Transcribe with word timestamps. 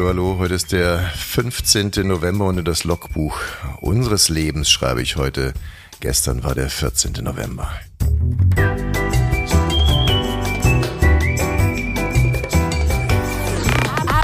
Hallo, 0.00 0.08
hallo. 0.08 0.36
Heute 0.38 0.54
ist 0.54 0.72
der 0.72 0.98
15. 0.98 1.90
November 2.04 2.46
und 2.46 2.56
in 2.56 2.64
das 2.64 2.84
Logbuch 2.84 3.38
unseres 3.82 4.30
Lebens 4.30 4.70
schreibe 4.70 5.02
ich 5.02 5.16
heute. 5.16 5.52
Gestern 6.00 6.42
war 6.42 6.54
der 6.54 6.70
14. 6.70 7.22
November. 7.22 7.70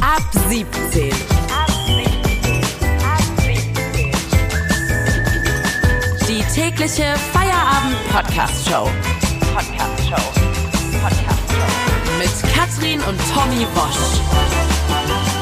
Ab 0.01 0.23
17. 0.49 1.13
Die 6.27 6.43
tägliche 6.55 7.15
Feierabend-Podcast-Show. 7.35 8.91
Podcast-Show. 9.55 10.33
Podcast-Show. 11.03 12.19
Mit 12.19 12.55
Katrin 12.55 13.01
und 13.03 13.21
Tommy 13.35 13.67
Bosch. 13.75 15.36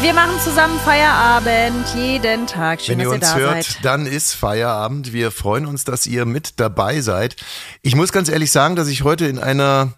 Wir 0.00 0.14
machen 0.14 0.38
zusammen 0.40 0.78
Feierabend 0.80 1.86
jeden 1.96 2.46
Tag. 2.46 2.80
Schön, 2.80 2.98
Wenn 2.98 3.00
ihr 3.00 3.04
dass 3.06 3.14
uns 3.14 3.24
ihr 3.24 3.46
da 3.46 3.52
hört, 3.54 3.64
seid. 3.64 3.84
dann 3.84 4.06
ist 4.06 4.34
Feierabend. 4.34 5.12
Wir 5.12 5.30
freuen 5.32 5.66
uns, 5.66 5.84
dass 5.84 6.06
ihr 6.06 6.24
mit 6.24 6.60
dabei 6.60 7.00
seid. 7.00 7.34
Ich 7.82 7.96
muss 7.96 8.12
ganz 8.12 8.28
ehrlich 8.28 8.52
sagen, 8.52 8.76
dass 8.76 8.88
ich 8.88 9.02
heute 9.02 9.26
in 9.26 9.38
einer 9.38 9.94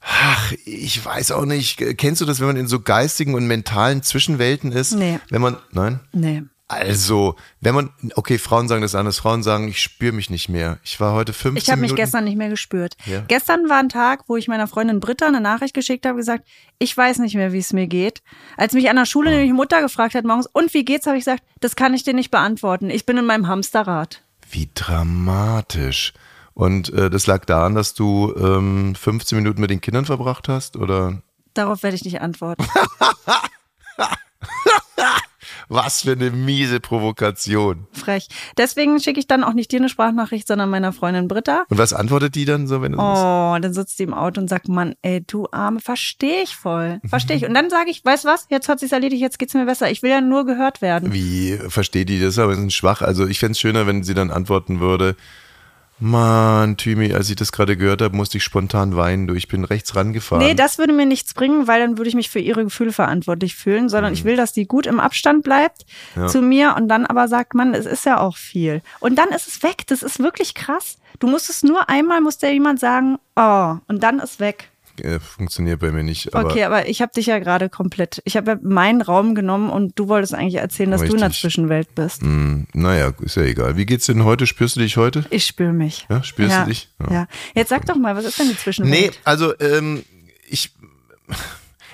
Ach, 0.00 0.52
ich 0.64 1.04
weiß 1.04 1.32
auch 1.32 1.44
nicht. 1.44 1.76
Kennst 1.98 2.20
du 2.20 2.24
das, 2.24 2.40
wenn 2.40 2.46
man 2.46 2.56
in 2.56 2.68
so 2.68 2.80
geistigen 2.80 3.34
und 3.34 3.46
mentalen 3.46 4.02
Zwischenwelten 4.02 4.72
ist? 4.72 4.92
Nee. 4.92 5.18
Wenn 5.28 5.42
man, 5.42 5.56
nein? 5.72 6.00
Nee. 6.12 6.44
Also, 6.70 7.34
wenn 7.62 7.74
man, 7.74 7.90
okay, 8.14 8.36
Frauen 8.36 8.68
sagen 8.68 8.82
das 8.82 8.94
anders. 8.94 9.18
Frauen 9.18 9.42
sagen, 9.42 9.68
ich 9.68 9.80
spüre 9.80 10.12
mich 10.12 10.28
nicht 10.28 10.50
mehr. 10.50 10.78
Ich 10.84 11.00
war 11.00 11.14
heute 11.14 11.32
15 11.32 11.56
Ich 11.56 11.70
habe 11.70 11.80
mich 11.80 11.92
Minuten. 11.92 12.02
gestern 12.04 12.24
nicht 12.24 12.36
mehr 12.36 12.50
gespürt. 12.50 12.94
Ja. 13.06 13.22
Gestern 13.26 13.70
war 13.70 13.78
ein 13.78 13.88
Tag, 13.88 14.24
wo 14.26 14.36
ich 14.36 14.48
meiner 14.48 14.66
Freundin 14.66 15.00
Britta 15.00 15.26
eine 15.26 15.40
Nachricht 15.40 15.72
geschickt 15.72 16.04
habe, 16.04 16.16
gesagt, 16.18 16.46
ich 16.78 16.94
weiß 16.94 17.20
nicht 17.20 17.34
mehr, 17.34 17.52
wie 17.52 17.58
es 17.58 17.72
mir 17.72 17.86
geht. 17.86 18.22
Als 18.58 18.74
mich 18.74 18.90
an 18.90 18.96
der 18.96 19.06
Schule 19.06 19.30
nämlich 19.30 19.52
Mutter 19.54 19.80
gefragt 19.80 20.14
hat 20.14 20.26
morgens, 20.26 20.46
und 20.46 20.74
wie 20.74 20.84
geht's, 20.84 21.06
habe 21.06 21.16
ich 21.16 21.24
gesagt, 21.24 21.42
das 21.60 21.74
kann 21.74 21.94
ich 21.94 22.04
dir 22.04 22.12
nicht 22.14 22.30
beantworten. 22.30 22.90
Ich 22.90 23.06
bin 23.06 23.16
in 23.16 23.24
meinem 23.24 23.48
Hamsterrad. 23.48 24.22
Wie 24.50 24.68
dramatisch. 24.74 26.12
Und 26.52 26.92
äh, 26.92 27.08
das 27.08 27.26
lag 27.26 27.46
daran, 27.46 27.76
dass 27.76 27.94
du 27.94 28.34
ähm, 28.36 28.94
15 28.94 29.38
Minuten 29.38 29.60
mit 29.62 29.70
den 29.70 29.80
Kindern 29.80 30.04
verbracht 30.04 30.48
hast, 30.48 30.76
oder? 30.76 31.22
Darauf 31.54 31.82
werde 31.82 31.96
ich 31.96 32.04
nicht 32.04 32.20
antworten. 32.20 32.66
Was 35.68 36.02
für 36.02 36.12
eine 36.12 36.30
miese 36.30 36.80
Provokation. 36.80 37.86
Frech. 37.92 38.28
Deswegen 38.56 39.00
schicke 39.00 39.20
ich 39.20 39.26
dann 39.26 39.44
auch 39.44 39.52
nicht 39.52 39.70
dir 39.70 39.80
eine 39.80 39.88
Sprachnachricht, 39.88 40.46
sondern 40.48 40.70
meiner 40.70 40.92
Freundin 40.92 41.28
Britta. 41.28 41.64
Und 41.68 41.78
was 41.78 41.92
antwortet 41.92 42.34
die 42.34 42.44
dann 42.44 42.66
so, 42.66 42.82
wenn 42.82 42.92
du? 42.92 42.98
Oh, 42.98 43.58
dann 43.60 43.72
sitzt 43.72 43.98
die 43.98 44.04
im 44.04 44.14
Auto 44.14 44.40
und 44.40 44.48
sagt, 44.48 44.68
Mann, 44.68 44.94
ey, 45.02 45.22
du 45.26 45.46
Arme, 45.52 45.80
verstehe 45.80 46.42
ich 46.42 46.56
voll. 46.56 47.00
Verstehe 47.06 47.36
ich. 47.36 47.44
Und 47.44 47.54
dann 47.54 47.70
sage 47.70 47.90
ich, 47.90 48.04
weißt 48.04 48.24
was, 48.24 48.46
jetzt 48.50 48.68
hat 48.68 48.80
sich's 48.80 48.92
erledigt, 48.92 49.20
jetzt 49.20 49.38
geht's 49.38 49.54
mir 49.54 49.66
besser. 49.66 49.90
Ich 49.90 50.02
will 50.02 50.10
ja 50.10 50.20
nur 50.20 50.46
gehört 50.46 50.80
werden. 50.80 51.12
Wie 51.12 51.58
versteht 51.68 52.08
die 52.08 52.20
das? 52.20 52.38
Aber 52.38 52.54
sind 52.54 52.72
schwach. 52.72 53.02
Also 53.02 53.26
ich 53.26 53.38
fänd's 53.38 53.60
schöner, 53.60 53.86
wenn 53.86 54.02
sie 54.02 54.14
dann 54.14 54.30
antworten 54.30 54.80
würde. 54.80 55.16
Mann, 56.00 56.76
Thymi, 56.76 57.12
als 57.12 57.28
ich 57.28 57.36
das 57.36 57.50
gerade 57.52 57.76
gehört 57.76 58.02
habe, 58.02 58.16
musste 58.16 58.38
ich 58.38 58.44
spontan 58.44 58.94
weinen. 58.96 59.26
Du, 59.26 59.34
ich 59.34 59.48
bin 59.48 59.64
rechts 59.64 59.96
rangefahren. 59.96 60.44
Nee, 60.44 60.54
das 60.54 60.78
würde 60.78 60.92
mir 60.92 61.06
nichts 61.06 61.34
bringen, 61.34 61.66
weil 61.66 61.80
dann 61.80 61.98
würde 61.98 62.08
ich 62.08 62.14
mich 62.14 62.30
für 62.30 62.38
ihre 62.38 62.62
Gefühle 62.64 62.92
verantwortlich 62.92 63.56
fühlen, 63.56 63.88
sondern 63.88 64.12
Mhm. 64.12 64.18
ich 64.18 64.24
will, 64.24 64.36
dass 64.36 64.52
die 64.52 64.66
gut 64.66 64.86
im 64.86 65.00
Abstand 65.00 65.42
bleibt 65.42 65.84
zu 66.28 66.40
mir 66.40 66.74
und 66.76 66.88
dann 66.88 67.04
aber 67.06 67.26
sagt, 67.28 67.54
Mann, 67.54 67.74
es 67.74 67.86
ist 67.86 68.04
ja 68.06 68.20
auch 68.20 68.36
viel. 68.36 68.82
Und 69.00 69.16
dann 69.16 69.28
ist 69.30 69.48
es 69.48 69.62
weg. 69.62 69.86
Das 69.88 70.02
ist 70.02 70.18
wirklich 70.20 70.54
krass. 70.54 70.98
Du 71.18 71.26
musst 71.26 71.50
es 71.50 71.62
nur 71.62 71.88
einmal, 71.88 72.20
muss 72.20 72.38
dir 72.38 72.52
jemand 72.52 72.78
sagen, 72.80 73.18
oh, 73.36 73.74
und 73.88 74.02
dann 74.02 74.20
ist 74.20 74.38
weg. 74.40 74.70
Äh, 75.04 75.20
funktioniert 75.20 75.80
bei 75.80 75.90
mir 75.90 76.02
nicht. 76.02 76.34
Aber 76.34 76.48
okay, 76.50 76.64
aber 76.64 76.88
ich 76.88 77.00
habe 77.02 77.12
dich 77.14 77.26
ja 77.26 77.38
gerade 77.38 77.68
komplett, 77.68 78.20
ich 78.24 78.36
habe 78.36 78.52
ja 78.52 78.58
meinen 78.62 79.02
Raum 79.02 79.34
genommen 79.34 79.70
und 79.70 79.98
du 79.98 80.08
wolltest 80.08 80.34
eigentlich 80.34 80.56
erzählen, 80.56 80.90
dass 80.90 81.00
du 81.02 81.12
in 81.12 81.18
der 81.18 81.28
Richtig. 81.28 81.42
Zwischenwelt 81.42 81.94
bist. 81.94 82.22
mh, 82.22 82.64
naja, 82.74 83.12
ist 83.20 83.36
ja 83.36 83.42
egal. 83.42 83.76
Wie 83.76 83.86
geht's 83.86 84.06
denn 84.06 84.24
heute? 84.24 84.46
Spürst 84.46 84.76
du 84.76 84.80
dich 84.80 84.96
heute? 84.96 85.24
Ich 85.30 85.46
spüre 85.46 85.72
mich. 85.72 86.06
Ja, 86.08 86.22
spürst 86.22 86.52
ja, 86.52 86.62
du 86.64 86.70
dich? 86.70 86.88
Ja. 87.00 87.12
Ja. 87.12 87.26
Jetzt 87.54 87.68
sag 87.70 87.86
doch 87.86 87.96
mal, 87.96 88.16
was 88.16 88.24
ist 88.24 88.38
denn 88.38 88.46
die 88.46 88.52
Nee, 88.52 88.58
Zwischenwelt? 88.58 89.20
also 89.24 89.58
ähm, 89.60 90.04
ich 90.48 90.72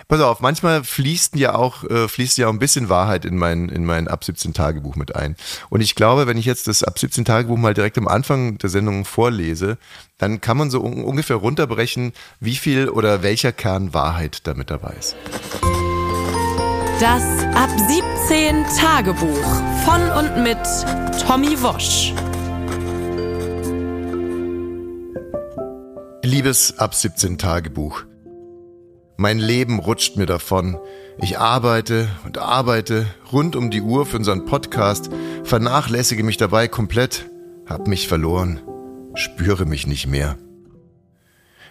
pass 0.08 0.20
auf, 0.20 0.40
manchmal 0.40 0.84
fließt 0.84 1.36
ja 1.36 1.54
auch 1.54 1.84
äh, 1.84 2.08
fließt 2.08 2.38
ja 2.38 2.48
auch 2.48 2.52
ein 2.52 2.58
bisschen 2.58 2.88
Wahrheit 2.88 3.24
in 3.24 3.36
mein 3.36 3.68
in 3.68 3.84
mein 3.84 4.08
ab 4.08 4.24
17 4.24 4.54
Tagebuch 4.54 4.96
mit 4.96 5.16
ein. 5.16 5.36
Und 5.70 5.80
ich 5.80 5.94
glaube, 5.94 6.26
wenn 6.26 6.36
ich 6.36 6.46
jetzt 6.46 6.68
das 6.68 6.82
ab 6.82 6.98
17 6.98 7.24
Tagebuch 7.24 7.56
mal 7.56 7.74
direkt 7.74 7.98
am 7.98 8.08
Anfang 8.08 8.58
der 8.58 8.70
Sendung 8.70 9.04
vorlese, 9.04 9.78
dann 10.18 10.40
kann 10.40 10.56
man 10.56 10.70
so 10.70 10.82
un 10.82 11.04
ungefähr 11.04 11.36
runterbrechen, 11.36 12.12
wie 12.40 12.56
viel 12.56 12.88
oder 12.88 13.22
welcher 13.22 13.52
Kern 13.52 13.94
Wahrheit 13.94 14.46
damit 14.46 14.70
dabei 14.70 14.94
ist. 14.98 15.16
Das 17.00 17.22
Ab 17.54 17.70
17 18.28 18.64
Tagebuch 18.78 19.44
von 19.84 20.10
und 20.10 20.42
mit 20.42 20.58
Tommy 21.26 21.60
Wosch. 21.60 22.12
Liebes 26.22 26.78
ab 26.78 26.94
17 26.94 27.36
Tagebuch. 27.36 28.04
Mein 29.16 29.38
Leben 29.38 29.78
rutscht 29.78 30.16
mir 30.16 30.26
davon. 30.26 30.76
Ich 31.18 31.38
arbeite 31.38 32.08
und 32.24 32.38
arbeite 32.38 33.06
rund 33.30 33.54
um 33.54 33.70
die 33.70 33.80
Uhr 33.80 34.06
für 34.06 34.16
unseren 34.16 34.44
Podcast, 34.44 35.08
vernachlässige 35.44 36.24
mich 36.24 36.36
dabei 36.36 36.66
komplett, 36.66 37.30
hab 37.66 37.86
mich 37.86 38.08
verloren, 38.08 38.60
spüre 39.14 39.66
mich 39.66 39.86
nicht 39.86 40.08
mehr. 40.08 40.36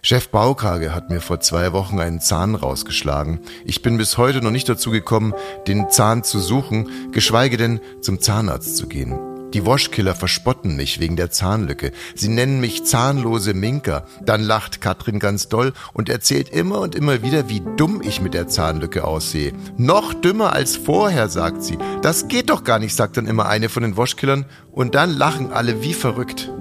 Chef 0.02 0.30
Baukage 0.30 0.96
hat 0.96 1.10
mir 1.10 1.22
vor 1.22 1.42
zwei 1.42 1.74
Wochen 1.74 2.00
einen 2.00 2.22
Zahn 2.22 2.56
rausgeschlagen. 2.56 3.40
Ich 3.66 3.82
bin 3.82 3.98
bis 3.98 4.18
heute 4.18 4.42
noch 4.42 4.52
nicht 4.52 4.68
dazu 4.68 4.92
gekommen, 4.92 5.34
den 5.68 5.90
Zahn 5.90 6.24
zu 6.24 6.40
suchen, 6.40 7.12
geschweige 7.12 7.58
denn 7.58 7.80
zum 8.02 8.20
Zahnarzt 8.20 8.78
zu 8.78 8.88
gehen. 8.88 9.33
Die 9.54 9.68
Waschkiller 9.68 10.16
verspotten 10.16 10.76
mich 10.76 11.00
wegen 11.00 11.16
der 11.16 11.30
Zahnlücke. 11.30 11.92
Sie 12.16 12.28
nennen 12.28 12.60
mich 12.60 12.86
zahnlose 12.86 13.54
Minka. 13.54 14.06
Dann 14.26 14.42
lacht 14.42 14.82
Katrin 14.82 15.20
ganz 15.20 15.48
doll 15.48 15.74
und 15.94 16.10
erzählt 16.10 16.50
immer 16.50 16.80
und 16.80 16.96
immer 16.96 17.22
wieder, 17.22 17.50
wie 17.50 17.62
dumm 17.78 18.02
ich 18.02 18.20
mit 18.20 18.34
der 18.34 18.48
Zahnlücke 18.48 19.04
aussehe. 19.04 19.54
Noch 19.78 20.16
dümmer 20.16 20.54
als 20.54 20.76
vorher, 20.76 21.30
sagt 21.30 21.64
sie. 21.64 21.78
Das 22.02 22.28
geht 22.28 22.50
doch 22.50 22.64
gar 22.64 22.80
nicht, 22.80 22.96
sagt 22.96 23.18
dann 23.18 23.28
immer 23.28 23.48
eine 23.48 23.70
von 23.70 23.84
den 23.84 23.96
Waschkillern. 23.96 24.46
Und 24.72 24.96
dann 24.96 25.12
lachen 25.12 25.52
alle 25.52 25.84
wie 25.84 25.94
verrückt. 25.94 26.52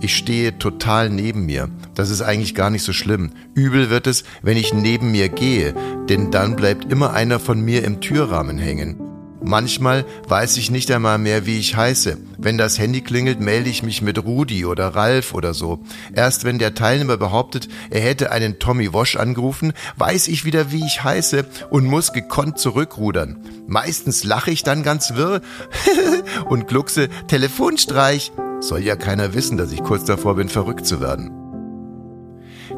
Ich 0.00 0.14
stehe 0.14 0.58
total 0.58 1.08
neben 1.08 1.46
mir. 1.46 1.70
Das 1.94 2.10
ist 2.10 2.20
eigentlich 2.20 2.54
gar 2.54 2.68
nicht 2.68 2.84
so 2.84 2.92
schlimm. 2.92 3.30
Übel 3.54 3.88
wird 3.88 4.06
es, 4.06 4.22
wenn 4.42 4.56
ich 4.58 4.74
neben 4.74 5.10
mir 5.10 5.28
gehe, 5.28 5.74
denn 6.08 6.30
dann 6.30 6.56
bleibt 6.56 6.92
immer 6.92 7.14
einer 7.14 7.40
von 7.40 7.60
mir 7.60 7.84
im 7.84 8.00
Türrahmen 8.00 8.58
hängen. 8.58 9.07
Manchmal 9.40 10.04
weiß 10.26 10.56
ich 10.56 10.70
nicht 10.70 10.90
einmal 10.90 11.18
mehr, 11.18 11.46
wie 11.46 11.58
ich 11.58 11.76
heiße. 11.76 12.18
Wenn 12.38 12.58
das 12.58 12.78
Handy 12.78 13.02
klingelt, 13.02 13.40
melde 13.40 13.70
ich 13.70 13.82
mich 13.82 14.02
mit 14.02 14.24
Rudi 14.24 14.64
oder 14.64 14.88
Ralf 14.88 15.32
oder 15.32 15.54
so. 15.54 15.78
Erst 16.12 16.44
wenn 16.44 16.58
der 16.58 16.74
Teilnehmer 16.74 17.16
behauptet, 17.16 17.68
er 17.90 18.00
hätte 18.00 18.32
einen 18.32 18.58
Tommy 18.58 18.92
Wosch 18.92 19.16
angerufen, 19.16 19.72
weiß 19.96 20.28
ich 20.28 20.44
wieder, 20.44 20.72
wie 20.72 20.84
ich 20.84 21.04
heiße 21.04 21.46
und 21.70 21.86
muss 21.86 22.12
gekonnt 22.12 22.58
zurückrudern. 22.58 23.38
Meistens 23.68 24.24
lache 24.24 24.50
ich 24.50 24.64
dann 24.64 24.82
ganz 24.82 25.14
wirr 25.14 25.40
und 26.46 26.66
gluckse 26.66 27.08
Telefonstreich. 27.28 28.32
Soll 28.60 28.80
ja 28.80 28.96
keiner 28.96 29.34
wissen, 29.34 29.56
dass 29.56 29.70
ich 29.70 29.84
kurz 29.84 30.04
davor 30.04 30.34
bin, 30.34 30.48
verrückt 30.48 30.84
zu 30.84 31.00
werden. 31.00 31.30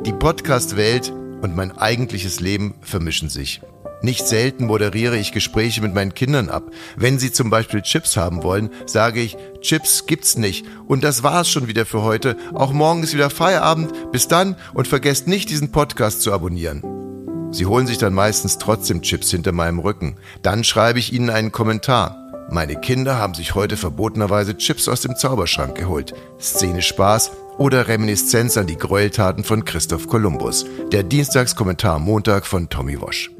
Die 0.04 0.12
Podcast-Welt 0.12 1.10
und 1.40 1.56
mein 1.56 1.76
eigentliches 1.76 2.40
Leben 2.40 2.74
vermischen 2.82 3.30
sich. 3.30 3.62
Nicht 4.02 4.26
selten 4.26 4.66
moderiere 4.66 5.16
ich 5.18 5.32
Gespräche 5.32 5.82
mit 5.82 5.94
meinen 5.94 6.14
Kindern 6.14 6.48
ab. 6.48 6.70
Wenn 6.96 7.18
sie 7.18 7.32
zum 7.32 7.50
Beispiel 7.50 7.82
Chips 7.82 8.16
haben 8.16 8.42
wollen, 8.42 8.70
sage 8.86 9.20
ich, 9.20 9.36
Chips 9.60 10.06
gibt's 10.06 10.38
nicht. 10.38 10.64
Und 10.86 11.04
das 11.04 11.22
war's 11.22 11.50
schon 11.50 11.68
wieder 11.68 11.84
für 11.84 12.02
heute. 12.02 12.36
Auch 12.54 12.72
morgen 12.72 13.02
ist 13.02 13.14
wieder 13.14 13.30
Feierabend. 13.30 13.92
Bis 14.12 14.26
dann 14.26 14.56
und 14.72 14.88
vergesst 14.88 15.28
nicht, 15.28 15.50
diesen 15.50 15.70
Podcast 15.70 16.22
zu 16.22 16.32
abonnieren. 16.32 16.82
Sie 17.52 17.66
holen 17.66 17.86
sich 17.86 17.98
dann 17.98 18.14
meistens 18.14 18.58
trotzdem 18.58 19.02
Chips 19.02 19.30
hinter 19.30 19.52
meinem 19.52 19.80
Rücken. 19.80 20.16
Dann 20.42 20.64
schreibe 20.64 20.98
ich 20.98 21.12
ihnen 21.12 21.30
einen 21.30 21.52
Kommentar. 21.52 22.16
Meine 22.48 22.76
Kinder 22.76 23.16
haben 23.16 23.34
sich 23.34 23.54
heute 23.54 23.76
verbotenerweise 23.76 24.56
Chips 24.56 24.88
aus 24.88 25.02
dem 25.02 25.14
Zauberschrank 25.14 25.76
geholt. 25.76 26.14
Szene 26.40 26.82
Spaß 26.82 27.32
oder 27.58 27.86
Reminiszenz 27.86 28.56
an 28.56 28.66
die 28.66 28.78
Gräueltaten 28.78 29.44
von 29.44 29.64
Christoph 29.64 30.08
Kolumbus. 30.08 30.64
Der 30.90 31.02
Dienstagskommentar 31.02 31.98
Montag 31.98 32.46
von 32.46 32.68
Tommy 32.68 33.00
Wosch. 33.00 33.30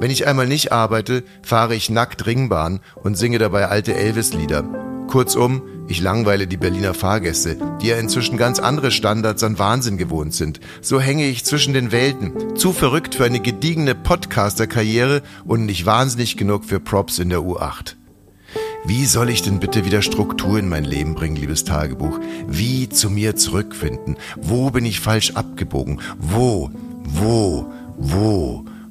Wenn 0.00 0.10
ich 0.10 0.26
einmal 0.26 0.46
nicht 0.46 0.72
arbeite, 0.72 1.24
fahre 1.42 1.74
ich 1.74 1.90
nackt 1.90 2.26
Ringbahn 2.26 2.80
und 2.94 3.16
singe 3.16 3.38
dabei 3.38 3.68
alte 3.68 3.94
Elvis-Lieder. 3.94 4.64
Kurzum, 5.06 5.62
ich 5.86 6.00
langweile 6.00 6.46
die 6.46 6.56
Berliner 6.56 6.94
Fahrgäste, 6.94 7.58
die 7.80 7.88
ja 7.88 7.96
inzwischen 7.96 8.36
ganz 8.36 8.58
andere 8.58 8.90
Standards 8.90 9.42
an 9.44 9.58
Wahnsinn 9.58 9.98
gewohnt 9.98 10.34
sind. 10.34 10.60
So 10.80 11.00
hänge 11.00 11.26
ich 11.26 11.44
zwischen 11.44 11.74
den 11.74 11.92
Welten, 11.92 12.56
zu 12.56 12.72
verrückt 12.72 13.14
für 13.14 13.24
eine 13.24 13.40
gediegene 13.40 13.94
Podcaster-Karriere 13.94 15.22
und 15.44 15.66
nicht 15.66 15.86
wahnsinnig 15.86 16.36
genug 16.36 16.64
für 16.64 16.80
Props 16.80 17.18
in 17.18 17.28
der 17.28 17.40
U8. 17.40 17.96
Wie 18.86 19.06
soll 19.06 19.30
ich 19.30 19.42
denn 19.42 19.60
bitte 19.60 19.84
wieder 19.84 20.02
Struktur 20.02 20.58
in 20.58 20.68
mein 20.68 20.84
Leben 20.84 21.14
bringen, 21.14 21.36
liebes 21.36 21.64
Tagebuch? 21.64 22.18
Wie 22.46 22.88
zu 22.88 23.08
mir 23.08 23.36
zurückfinden? 23.36 24.16
Wo 24.36 24.70
bin 24.70 24.84
ich 24.84 25.00
falsch 25.00 25.32
abgebogen? 25.32 26.00
Wo, 26.18 26.70
wo, 27.04 27.66
wo, 27.96 28.64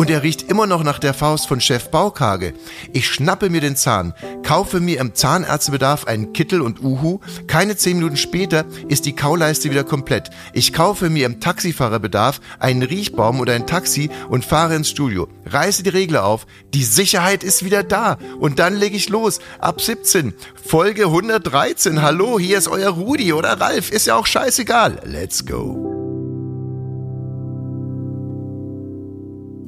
Und 0.00 0.08
er 0.08 0.22
riecht 0.22 0.50
immer 0.50 0.66
noch 0.66 0.82
nach 0.82 0.98
der 0.98 1.12
Faust 1.12 1.46
von 1.46 1.60
Chef 1.60 1.90
Baukage. 1.90 2.54
Ich 2.94 3.06
schnappe 3.06 3.50
mir 3.50 3.60
den 3.60 3.76
Zahn, 3.76 4.14
kaufe 4.42 4.80
mir 4.80 4.98
im 4.98 5.14
Zahnärztebedarf 5.14 6.06
einen 6.06 6.32
Kittel 6.32 6.62
und 6.62 6.82
Uhu. 6.82 7.20
Keine 7.46 7.76
zehn 7.76 7.98
Minuten 7.98 8.16
später 8.16 8.64
ist 8.88 9.04
die 9.04 9.14
Kauleiste 9.14 9.70
wieder 9.70 9.84
komplett. 9.84 10.30
Ich 10.54 10.72
kaufe 10.72 11.10
mir 11.10 11.26
im 11.26 11.38
Taxifahrerbedarf 11.38 12.40
einen 12.58 12.82
Riechbaum 12.82 13.40
oder 13.40 13.52
ein 13.52 13.66
Taxi 13.66 14.08
und 14.30 14.42
fahre 14.42 14.74
ins 14.74 14.88
Studio. 14.88 15.28
Reiße 15.44 15.82
die 15.82 15.90
Regler 15.90 16.24
auf. 16.24 16.46
Die 16.72 16.84
Sicherheit 16.84 17.44
ist 17.44 17.62
wieder 17.62 17.82
da. 17.82 18.16
Und 18.38 18.58
dann 18.58 18.76
lege 18.76 18.96
ich 18.96 19.10
los. 19.10 19.38
Ab 19.58 19.82
17. 19.82 20.32
Folge 20.66 21.08
113. 21.08 22.00
Hallo, 22.00 22.38
hier 22.38 22.56
ist 22.56 22.68
euer 22.68 22.88
Rudi 22.88 23.34
oder 23.34 23.60
Ralf. 23.60 23.90
Ist 23.90 24.06
ja 24.06 24.14
auch 24.14 24.24
scheißegal. 24.24 25.02
Let's 25.04 25.44
go. 25.44 25.99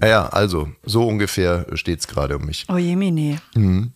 Ja, 0.03 0.27
also, 0.29 0.69
so 0.85 1.07
ungefähr 1.07 1.67
steht's 1.75 2.09
gerade 2.09 2.37
um 2.37 2.47
mich. 2.47 2.67
Oh 2.69 2.77
Jemine. 2.77 3.41
Mhm. 3.55 3.93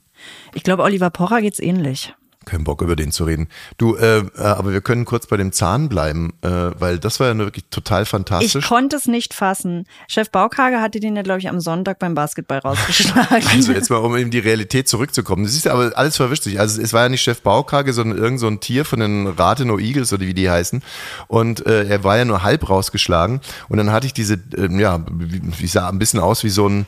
Ich 0.54 0.62
glaube, 0.62 0.82
Oliver 0.82 1.10
Pocher 1.10 1.40
geht's 1.42 1.60
ähnlich. 1.60 2.14
Kein 2.46 2.62
Bock 2.62 2.80
über 2.80 2.94
den 2.94 3.10
zu 3.10 3.24
reden. 3.24 3.48
Du, 3.76 3.96
äh, 3.96 4.18
äh, 4.18 4.24
aber 4.38 4.72
wir 4.72 4.80
können 4.80 5.04
kurz 5.04 5.26
bei 5.26 5.36
dem 5.36 5.50
Zahn 5.50 5.88
bleiben, 5.88 6.32
äh, 6.42 6.48
weil 6.78 7.00
das 7.00 7.18
war 7.18 7.26
ja 7.26 7.34
nur 7.34 7.48
wirklich 7.48 7.64
total 7.70 8.04
Ich 8.04 8.08
fantastisch. 8.08 8.68
konnte 8.68 8.94
es 8.94 9.06
nicht 9.06 9.34
fassen. 9.34 9.84
Chef 10.06 10.30
Baukage 10.30 10.80
hatte 10.80 11.00
den 11.00 11.16
ja, 11.16 11.22
glaube 11.22 11.40
ich, 11.40 11.48
am 11.48 11.60
Sonntag 11.60 11.98
beim 11.98 12.14
Basketball 12.14 12.60
rausgeschlagen. 12.60 13.42
Also 13.50 13.72
jetzt 13.72 13.90
mal, 13.90 13.96
um 13.96 14.14
in 14.14 14.30
die 14.30 14.38
Realität 14.38 14.88
zurückzukommen. 14.88 15.42
Das 15.44 15.54
ist 15.54 15.64
ja 15.64 15.72
aber 15.72 15.90
alles 15.96 16.16
verwischt 16.16 16.44
sich. 16.44 16.60
Also 16.60 16.80
es 16.80 16.92
war 16.92 17.02
ja 17.02 17.08
nicht 17.08 17.22
Chef 17.22 17.42
Baukage, 17.42 17.92
sondern 17.92 18.16
irgend 18.16 18.38
so 18.38 18.46
ein 18.46 18.60
Tier 18.60 18.84
von 18.84 19.00
den 19.00 19.26
Rathenow 19.26 19.80
Eagles 19.80 20.12
oder 20.12 20.24
wie 20.24 20.34
die 20.34 20.48
heißen. 20.48 20.84
Und 21.26 21.66
äh, 21.66 21.88
er 21.88 22.04
war 22.04 22.16
ja 22.16 22.24
nur 22.24 22.44
halb 22.44 22.70
rausgeschlagen. 22.70 23.40
Und 23.68 23.78
dann 23.78 23.90
hatte 23.90 24.06
ich 24.06 24.14
diese, 24.14 24.34
äh, 24.56 24.68
ja, 24.80 25.04
wie, 25.10 25.42
wie 25.42 25.66
sah 25.66 25.88
ein 25.88 25.98
bisschen 25.98 26.20
aus 26.20 26.44
wie 26.44 26.50
so 26.50 26.68
ein, 26.68 26.86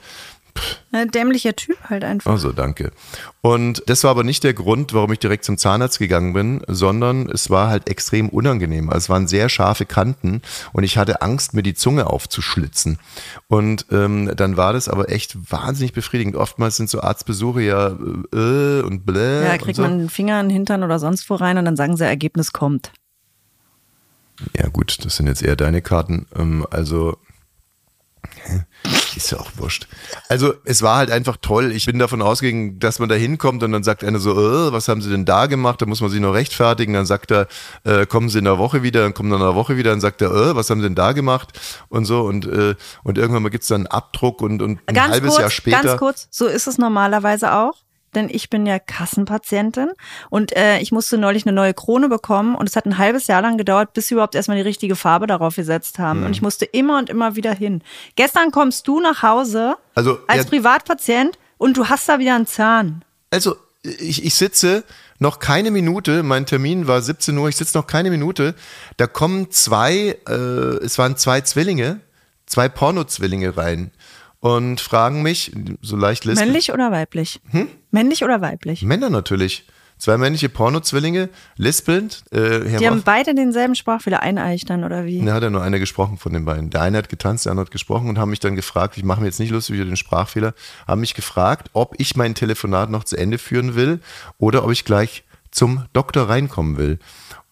Ein 0.93 1.11
dämlicher 1.11 1.55
Typ 1.55 1.77
halt 1.85 2.05
einfach. 2.05 2.31
Also, 2.31 2.53
danke. 2.53 2.93
Und 3.41 3.83
das 3.87 4.05
war 4.05 4.11
aber 4.11 4.25
nicht 4.25 4.43
der 4.43 4.55
Grund, 4.55 4.95
warum 4.95 5.13
ich 5.13 5.19
direkt 5.19 5.45
zum 5.45 5.59
Zahnarzt 5.59 5.99
gegangen 5.99 6.33
bin, 6.33 6.63
sondern 6.67 7.29
es 7.29 7.51
war 7.51 7.69
halt 7.69 7.89
extrem 7.89 8.29
unangenehm. 8.29 8.89
Also 8.89 8.99
es 8.99 9.09
waren 9.09 9.29
sehr 9.29 9.49
scharfe 9.49 9.87
Kanten 9.87 10.43
und 10.73 10.83
ich 10.83 10.99
hatte 10.99 11.23
Angst, 11.23 11.55
mir 11.55 11.63
die 11.63 11.75
Zunge 11.75 12.09
aufzuschlitzen. 12.09 12.99
Und 13.47 13.87
ähm, 13.91 14.33
dann 14.37 14.57
war 14.57 14.73
das 14.73 14.89
aber 14.89 15.11
echt 15.11 15.51
wahnsinnig 15.51 15.93
befriedigend. 15.93 16.37
Oftmals 16.37 16.77
sind 16.77 16.91
so 16.91 17.01
Arztbesuche 17.01 17.63
ja 17.63 17.89
äh, 17.89 18.83
und 18.83 19.05
bläh. 19.07 19.45
Ja, 19.45 19.59
kriegt 19.59 19.77
so. 19.77 19.83
man 19.83 19.93
einen 19.93 20.11
Finger 20.11 20.41
in 20.41 20.49
den 20.49 20.55
Hintern 20.55 20.83
oder 20.83 20.99
sonst 20.99 21.29
wo 21.31 21.35
rein 21.35 21.59
und 21.59 21.65
dann 21.65 21.77
sagen 21.77 21.97
sie, 21.97 22.05
Ergebnis 22.05 22.53
kommt. 22.53 22.93
Ja 24.57 24.69
gut, 24.69 25.05
das 25.05 25.17
sind 25.17 25.27
jetzt 25.27 25.43
eher 25.43 25.57
deine 25.57 25.83
Karten. 25.83 26.27
Ähm, 26.37 26.67
also? 26.71 27.17
Ist 29.19 29.31
ja 29.31 29.39
auch 29.39 29.51
wurscht. 29.57 29.87
Also 30.29 30.55
es 30.65 30.83
war 30.83 30.97
halt 30.97 31.11
einfach 31.11 31.37
toll. 31.41 31.73
Ich 31.73 31.87
bin 31.87 31.99
davon 31.99 32.23
ausgegangen, 32.23 32.79
dass 32.79 32.99
man 32.99 33.09
da 33.09 33.15
hinkommt 33.15 33.63
und 33.63 33.73
dann 33.73 33.83
sagt 33.83 34.03
einer 34.05 34.19
so, 34.19 34.33
äh, 34.33 34.73
was 34.73 34.89
haben 34.89 35.03
Sie 35.03 35.11
denn 35.11 35.25
da 35.25 35.47
gemacht? 35.47 35.83
Da 35.83 35.87
muss 35.87 36.01
man 36.01 36.11
sich 36.11 36.21
noch 36.21 36.33
rechtfertigen. 36.35 36.95
Dann 36.95 37.07
sagt 37.07 37.31
er, 37.31 37.47
äh, 37.85 38.07
kommen 38.07 38.29
Sie 38.29 38.39
in 38.39 38.45
der 38.45 38.59
Woche 38.59 38.83
wieder. 38.83 39.03
Dann 39.03 39.15
kommen 39.15 39.31
dann 39.31 39.41
in 39.41 39.47
der 39.47 39.55
Woche 39.55 39.77
wieder. 39.77 39.91
Dann 39.91 40.01
sagt 40.01 40.23
er, 40.23 40.31
äh, 40.31 40.57
was 40.57 40.71
haben 40.71 40.81
Sie 40.81 40.87
denn 40.87 40.95
da 40.95 41.13
gemacht? 41.13 41.59
Und 41.89 42.05
so 42.05 42.23
und 42.23 42.47
äh, 42.47 42.75
und 43.03 43.19
irgendwann 43.19 43.43
mal 43.43 43.51
gibt's 43.51 43.69
dann 43.69 43.83
einen 43.83 43.87
Abdruck 43.89 44.41
und 44.41 44.63
und 44.63 44.81
ein 44.87 44.95
Ganz 44.95 45.13
halbes 45.13 45.31
kurz, 45.31 45.41
Jahr 45.41 45.51
später. 45.51 45.83
ganz 45.83 45.99
kurz, 45.99 46.29
so 46.31 46.47
ist 46.47 46.67
es 46.67 46.79
normalerweise 46.79 47.53
auch. 47.55 47.75
Denn 48.15 48.29
ich 48.31 48.49
bin 48.51 48.67
ja 48.67 48.79
Kassenpatientin 48.79 49.91
und 50.31 50.57
äh, 50.57 50.79
ich 50.81 50.93
musste 50.93 51.19
neulich 51.19 51.47
eine 51.47 51.55
neue 51.55 51.75
Krone 51.75 52.09
bekommen 52.09 52.55
und 52.55 52.69
es 52.69 52.77
hat 52.77 52.87
ein 52.87 52.99
halbes 52.99 53.27
Jahr 53.27 53.43
lang 53.43 53.59
gedauert, 53.59 53.93
bis 53.93 54.09
sie 54.09 54.15
überhaupt 54.15 54.35
erstmal 54.35 54.57
die 54.57 54.63
richtige 54.63 54.97
Farbe 54.97 55.27
darauf 55.27 55.57
gesetzt 55.57 55.99
haben. 55.99 56.21
Mhm. 56.21 56.27
Und 56.27 56.33
ich 56.33 56.43
musste 56.43 56.65
immer 56.65 56.99
und 56.99 57.11
immer 57.11 57.37
wieder 57.37 57.55
hin. 57.55 57.83
Gestern 58.17 58.51
kommst 58.51 58.89
du 58.89 59.01
nach 59.01 59.23
Hause 59.23 59.77
Also, 59.95 60.19
als 60.27 60.45
ja- 60.45 60.49
Privatpatient 60.49 61.39
und 61.59 61.77
du 61.77 61.89
hast 61.89 62.09
da 62.09 62.19
wieder 62.19 62.35
einen 62.35 62.47
Zahn. 62.47 63.05
Also, 63.31 63.57
ich, 63.83 64.25
ich 64.25 64.35
sitze 64.35 64.85
noch 65.19 65.39
keine 65.39 65.71
Minute, 65.71 66.23
mein 66.23 66.47
Termin 66.47 66.87
war 66.87 67.03
17 67.03 67.37
Uhr, 67.37 67.49
ich 67.49 67.57
sitze 67.57 67.77
noch 67.77 67.87
keine 67.87 68.11
Minute, 68.11 68.55
da 68.97 69.07
kommen 69.07 69.51
zwei, 69.51 70.17
äh, 70.29 70.33
es 70.33 70.99
waren 70.99 71.17
zwei 71.17 71.41
Zwillinge, 71.43 72.01
zwei 72.47 72.69
Pornozwillinge 72.69 73.57
rein 73.57 73.91
und 74.41 74.81
fragen 74.81 75.23
mich, 75.23 75.53
so 75.83 75.97
leicht 75.97 76.25
lispelnd, 76.25 76.49
Männlich 76.53 76.73
oder 76.73 76.91
weiblich? 76.93 77.41
Hm? 77.51 77.69
Männlich 77.91 78.23
oder 78.25 78.41
weiblich? 78.41 78.83
Männer 78.83 79.11
natürlich, 79.11 79.65
zwei 79.99 80.17
männliche 80.17 80.49
Pornozwillinge, 80.49 81.29
lispelnd, 81.57 82.23
äh, 82.31 82.61
Die 82.79 82.87
haben 82.87 82.99
Waff- 82.99 83.05
beide 83.05 83.35
denselben 83.35 83.75
Sprachfehler, 83.75 84.23
eineich 84.23 84.65
dann 84.65 84.85
oder 84.85 85.05
wie? 85.07 85.25
da 85.25 85.35
hat 85.35 85.43
ja 85.43 85.51
nur 85.51 85.63
einer 85.63 85.79
gesprochen 85.81 86.19
von 86.19 86.33
den 86.33 86.45
beiden. 86.45 86.71
Der 86.71 86.83
eine 86.83 86.99
hat 86.99 87.09
getanzt, 87.09 87.47
der 87.47 87.51
andere 87.53 87.67
hat 87.67 87.73
gesprochen 87.73 88.09
und 88.09 88.19
haben 88.19 88.31
mich 88.31 88.41
dann 88.41 88.55
gefragt, 88.55 88.97
ich 88.97 89.05
mache 89.05 89.21
mir 89.21 89.27
jetzt 89.27 89.41
nicht 89.41 89.51
lustig 89.51 89.77
über 89.77 89.85
den 89.87 89.97
Sprachfehler, 89.97 90.55
haben 90.87 91.01
mich 91.01 91.15
gefragt, 91.15 91.71
ob 91.73 91.95
ich 91.99 92.15
mein 92.17 92.35
Telefonat 92.37 92.91
noch 92.91 93.03
zu 93.05 93.17
Ende 93.17 93.39
führen 93.39 93.75
will 93.75 94.01
oder 94.39 94.65
ob 94.65 94.71
ich 94.71 94.85
gleich 94.85 95.25
zum 95.59 95.85
Doktor 95.93 96.29
reinkommen 96.29 96.79
will. 96.79 96.99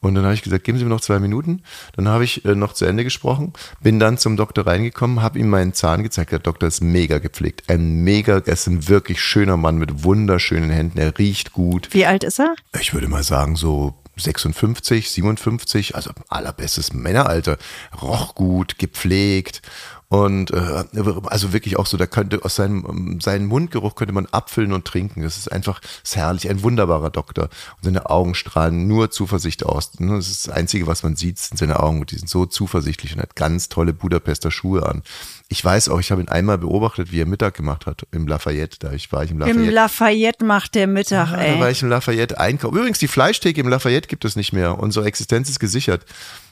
Und 0.01 0.15
dann 0.15 0.25
habe 0.25 0.35
ich 0.35 0.43
gesagt, 0.43 0.63
geben 0.63 0.79
Sie 0.79 0.85
mir 0.85 0.91
noch 0.91 1.01
zwei 1.01 1.19
Minuten. 1.19 1.63
Dann 1.97 2.07
habe 2.07 2.23
ich 2.23 2.45
äh, 2.45 2.55
noch 2.55 2.75
zu 2.75 2.85
Ende 2.85 3.03
gesprochen, 3.03 3.53
bin 3.81 3.99
dann 3.99 4.19
zum 4.19 4.37
Doktor 4.37 4.67
reingekommen, 4.67 5.23
habe 5.23 5.39
ihm 5.39 5.49
meinen 5.49 5.73
Zahn 5.73 6.05
gezeigt. 6.05 6.31
Der 6.31 6.39
Doktor 6.39 6.69
ist 6.69 6.81
mega 6.81 7.19
gepflegt. 7.19 7.69
Ein 7.69 8.05
mega, 8.05 8.35
er 8.35 8.47
ist 8.47 8.69
ein 8.69 8.89
wirklich 8.89 9.21
schöner 9.21 9.57
Mann 9.57 9.79
mit 9.79 10.05
wunderschönen 10.05 10.71
Händen. 10.71 10.99
Er 10.99 11.19
riecht 11.19 11.53
gut. 11.53 11.89
Wie 11.93 12.07
alt 12.07 12.23
ist 12.23 12.39
er? 12.39 12.55
Ich 12.81 12.95
würde 12.95 13.09
mal 13.09 13.25
sagen, 13.25 13.57
so 13.57 13.95
56, 14.17 15.11
57, 15.11 15.97
also 15.97 16.11
allerbestes 16.29 16.93
Männeralter. 16.93 17.59
Roch 18.01 18.35
gut, 18.35 18.79
gepflegt. 18.79 19.63
Und 20.09 20.53
äh, 20.53 20.85
also 21.25 21.53
wirklich 21.53 21.77
auch 21.79 21.87
so, 21.87 21.97
da 21.97 22.07
könnte 22.07 22.45
aus 22.45 22.55
seinem, 22.55 23.19
seinen 23.21 23.47
Mundgeruch 23.47 23.97
könnte 23.97 24.15
man 24.15 24.27
abfüllen 24.27 24.73
und 24.73 24.85
trinken. 24.85 25.23
Das 25.23 25.37
ist 25.37 25.51
einfach 25.51 25.81
ist 26.05 26.15
herrlich, 26.15 26.49
ein 26.49 26.63
wunderbarer 26.63 27.11
Doktor. 27.11 27.45
Und 27.45 27.85
seine 27.85 28.09
Augen 28.09 28.37
strahlen 28.37 28.87
nur 28.87 29.11
Zuversicht 29.11 29.67
aus. 29.67 29.99
Ne? 29.99 30.15
Das 30.17 30.29
ist 30.29 30.47
das 30.47 30.55
Einzige, 30.55 30.87
was 30.87 31.03
man 31.03 31.17
sieht, 31.17 31.41
sind 31.41 31.59
seine 31.59 31.81
Augen. 31.81 32.01
Und 32.01 32.13
die 32.13 32.19
sind 32.19 32.29
so 32.29 32.47
zuversichtlich 32.47 33.15
und 33.15 33.21
hat 33.21 33.35
ganz 33.35 33.69
tolle 33.69 33.93
Budapester 33.93 34.53
Schuhe 34.53 34.87
an. 34.87 35.03
Ich 35.49 35.65
weiß 35.65 35.89
auch, 35.89 35.99
ich 35.99 36.13
habe 36.13 36.21
ihn 36.21 36.29
einmal 36.29 36.59
beobachtet, 36.59 37.11
wie 37.11 37.21
er 37.21 37.27
Mittag 37.27 37.55
gemacht 37.55 37.87
hat 37.87 38.07
im 38.13 38.29
Lafayette. 38.29 38.79
Da 38.79 38.93
ich 38.93 39.11
war 39.11 39.25
ich 39.25 39.33
im 39.33 39.41
Lafayette. 39.41 39.61
Im 39.61 39.71
Lafayette 39.71 40.45
macht 40.45 40.77
der 40.77 40.87
Mittag, 40.87 41.31
Ja, 41.33 41.37
da 41.37 41.59
war 41.59 41.67
ey. 41.67 41.73
ich 41.73 41.83
im 41.83 41.89
Lafayette 41.89 42.39
einkaufen. 42.39 42.77
Übrigens, 42.77 43.01
die 43.01 43.09
Fleischtheke 43.09 43.61
im 43.61 43.69
Lafayette 43.69 44.07
gibt 44.07 44.25
es 44.25 44.37
nicht 44.37 44.53
mehr. 44.53 44.79
Unsere 44.79 45.07
Existenz 45.07 45.49
ist 45.49 45.59
gesichert. 45.59 46.05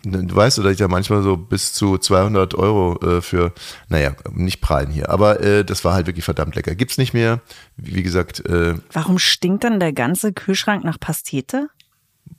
Du 0.04 0.36
weißt, 0.36 0.58
dass 0.58 0.66
ich 0.66 0.76
da 0.78 0.88
manchmal 0.88 1.22
so 1.22 1.36
bis 1.36 1.72
zu 1.72 1.98
200 1.98 2.54
Euro 2.54 2.98
äh, 3.00 3.22
für, 3.22 3.52
naja, 3.88 4.12
nicht 4.32 4.60
prallen 4.60 4.90
hier. 4.90 5.08
Aber 5.08 5.40
äh, 5.40 5.64
das 5.64 5.84
war 5.84 5.94
halt 5.94 6.06
wirklich 6.06 6.24
verdammt 6.24 6.54
lecker. 6.56 6.74
Gibt's 6.74 6.98
nicht 6.98 7.14
mehr. 7.14 7.40
Wie, 7.76 7.96
wie 7.96 8.02
gesagt, 8.02 8.44
äh, 8.46 8.74
Warum 8.92 9.18
stinkt 9.18 9.64
dann 9.64 9.80
der 9.80 9.92
ganze 9.92 10.32
Kühlschrank 10.32 10.84
nach 10.84 11.00
Pastete? 11.00 11.68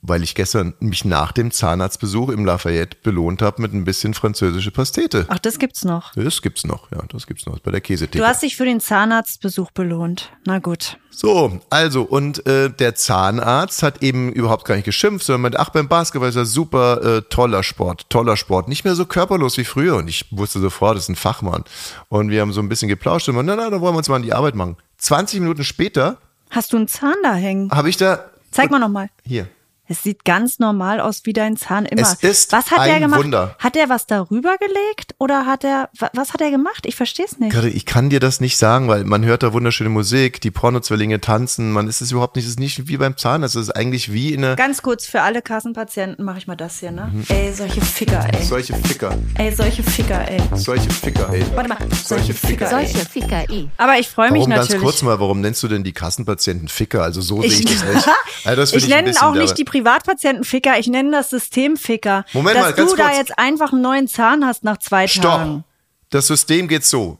Weil 0.02 0.22
ich 0.22 0.34
gestern 0.34 0.74
mich 0.78 1.04
nach 1.04 1.32
dem 1.32 1.50
Zahnarztbesuch 1.50 2.28
im 2.28 2.44
Lafayette 2.44 2.96
belohnt 3.02 3.42
habe 3.42 3.60
mit 3.62 3.72
ein 3.72 3.84
bisschen 3.84 4.14
französische 4.14 4.70
Pastete. 4.70 5.26
Ach, 5.28 5.38
das 5.38 5.58
gibt's 5.58 5.84
noch. 5.84 6.12
Das 6.14 6.42
gibt's 6.42 6.64
noch, 6.64 6.90
ja, 6.92 7.02
das 7.08 7.26
gibt's 7.26 7.46
noch 7.46 7.58
bei 7.60 7.70
der 7.70 7.80
Käsetheke. 7.80 8.18
Du 8.18 8.26
hast 8.26 8.42
dich 8.42 8.56
für 8.56 8.64
den 8.64 8.80
Zahnarztbesuch 8.80 9.70
belohnt. 9.72 10.30
Na 10.44 10.58
gut. 10.60 10.98
So, 11.10 11.60
also, 11.70 12.02
und 12.02 12.46
äh, 12.46 12.70
der 12.70 12.94
Zahnarzt 12.94 13.82
hat 13.82 14.02
eben 14.02 14.30
überhaupt 14.32 14.64
gar 14.66 14.74
nicht 14.76 14.84
geschimpft, 14.84 15.24
sondern 15.24 15.42
meinte, 15.42 15.60
ach, 15.60 15.70
beim 15.70 15.88
Basketball 15.88 16.28
ist 16.28 16.34
ja 16.36 16.44
super 16.44 17.02
äh, 17.02 17.22
toller 17.22 17.62
Sport, 17.62 18.08
toller 18.10 18.36
Sport. 18.36 18.68
Nicht 18.68 18.84
mehr 18.84 18.94
so 18.94 19.06
körperlos 19.06 19.56
wie 19.56 19.64
früher. 19.64 19.96
Und 19.96 20.08
ich 20.08 20.26
wusste 20.30 20.60
sofort, 20.60 20.96
das 20.96 21.04
ist 21.04 21.08
ein 21.08 21.16
Fachmann. 21.16 21.64
Und 22.08 22.30
wir 22.30 22.42
haben 22.42 22.52
so 22.52 22.60
ein 22.60 22.68
bisschen 22.68 22.88
geplauscht 22.88 23.28
und 23.28 23.34
na, 23.36 23.56
na, 23.56 23.70
da 23.70 23.80
wollen 23.80 23.94
wir 23.94 23.98
uns 23.98 24.08
mal 24.08 24.16
an 24.16 24.22
die 24.22 24.34
Arbeit 24.34 24.54
machen. 24.54 24.76
20 24.98 25.40
Minuten 25.40 25.64
später 25.64 26.18
Hast 26.50 26.72
du 26.72 26.76
einen 26.76 26.86
Zahn 26.88 27.16
da 27.22 27.34
hängen? 27.34 27.70
habe 27.70 27.88
ich 27.88 27.96
da. 27.96 28.26
Zeig 28.50 28.70
mal 28.70 28.78
nochmal. 28.78 29.08
Hier. 29.24 29.48
Es 29.88 30.02
sieht 30.02 30.24
ganz 30.24 30.58
normal 30.58 31.00
aus 31.00 31.20
wie 31.24 31.32
dein 31.32 31.56
Zahn 31.56 31.86
immer. 31.86 32.02
Es 32.02 32.14
ist 32.14 32.52
was 32.52 32.70
hat 32.70 32.80
ein 32.80 32.90
er 32.90 33.00
gemacht? 33.00 33.22
Wunder. 33.22 33.54
Hat 33.58 33.76
er 33.76 33.88
was 33.88 34.06
darüber 34.06 34.56
gelegt 34.58 35.14
oder 35.18 35.46
hat 35.46 35.62
er 35.64 35.88
wa- 35.98 36.10
was 36.12 36.32
hat 36.32 36.40
er 36.40 36.50
gemacht? 36.50 36.86
Ich 36.86 36.96
verstehe 36.96 37.24
es 37.26 37.38
nicht. 37.38 37.52
Gerade, 37.52 37.68
ich 37.70 37.86
kann 37.86 38.10
dir 38.10 38.18
das 38.20 38.40
nicht 38.40 38.56
sagen, 38.56 38.88
weil 38.88 39.04
man 39.04 39.24
hört 39.24 39.42
da 39.42 39.52
wunderschöne 39.52 39.90
Musik, 39.90 40.40
die 40.40 40.50
Pornozwillinge 40.50 41.20
tanzen, 41.20 41.72
man 41.72 41.86
ist 41.88 42.00
es 42.00 42.10
überhaupt 42.12 42.36
nicht, 42.36 42.44
es 42.46 42.50
ist 42.52 42.58
nicht 42.60 42.88
wie 42.88 42.96
beim 42.96 43.16
Zahnarzt, 43.16 43.54
es 43.56 43.62
ist 43.68 43.76
eigentlich 43.76 44.12
wie 44.12 44.32
in 44.34 44.44
einer. 44.44 44.56
Ganz 44.56 44.82
kurz 44.82 45.06
für 45.06 45.22
alle 45.22 45.40
Kassenpatienten 45.42 46.24
mache 46.24 46.38
ich 46.38 46.46
mal 46.46 46.56
das 46.56 46.80
hier, 46.80 46.90
ne? 46.90 47.10
Mhm. 47.12 47.24
Ey, 47.28 47.52
solche 47.52 47.80
Ficker, 47.80 48.26
ey. 48.32 48.42
Solche 48.42 48.74
Ficker, 48.74 49.16
Ey, 49.34 49.54
solche 49.54 49.82
Ficker, 49.82 50.28
ey. 50.28 50.40
solche 50.54 50.90
Ficker, 50.90 51.32
ey. 51.32 51.44
Warte 51.54 51.68
mal, 51.68 51.78
solche 52.04 52.34
Ficker, 52.34 52.66
ey. 52.80 52.86
Solche 52.88 53.06
Ficker 53.08 53.48
i. 53.50 53.68
Aber 53.76 53.98
ich 53.98 54.08
freue 54.08 54.30
mich 54.32 54.40
Warum 54.40 54.50
natürlich. 54.50 54.70
ganz 54.72 54.82
kurz 54.82 55.02
mal, 55.02 55.20
warum 55.20 55.40
nennst 55.40 55.62
du 55.62 55.68
denn 55.68 55.84
die 55.84 55.92
Kassenpatienten 55.92 56.68
Ficker? 56.68 57.02
Also 57.02 57.20
so 57.20 57.40
sehe 57.42 57.50
Ich, 57.50 57.60
ich 57.60 57.80
das 57.80 57.94
nicht. 57.94 58.08
Also 58.44 58.60
das 58.60 58.70
finde 58.70 58.84
ich 58.86 58.90
nenne 58.94 59.12
auch 59.22 59.34
nicht 59.34 59.58
die 59.58 59.64
Privatpatientenficker, 59.80 60.78
ich 60.78 60.86
nenne 60.88 61.10
das 61.10 61.30
Systemficker. 61.30 62.24
Moment 62.32 62.56
dass 62.56 62.62
mal, 62.64 62.72
ganz 62.72 62.90
du 62.90 62.96
da 62.96 63.04
kurz. 63.06 63.16
jetzt 63.18 63.38
einfach 63.38 63.72
einen 63.72 63.82
neuen 63.82 64.08
Zahn 64.08 64.44
hast 64.46 64.64
nach 64.64 64.78
zwei 64.78 65.06
Stopp. 65.06 65.22
Tagen. 65.38 65.64
Das 66.10 66.26
System 66.26 66.68
geht 66.68 66.84
so. 66.84 67.18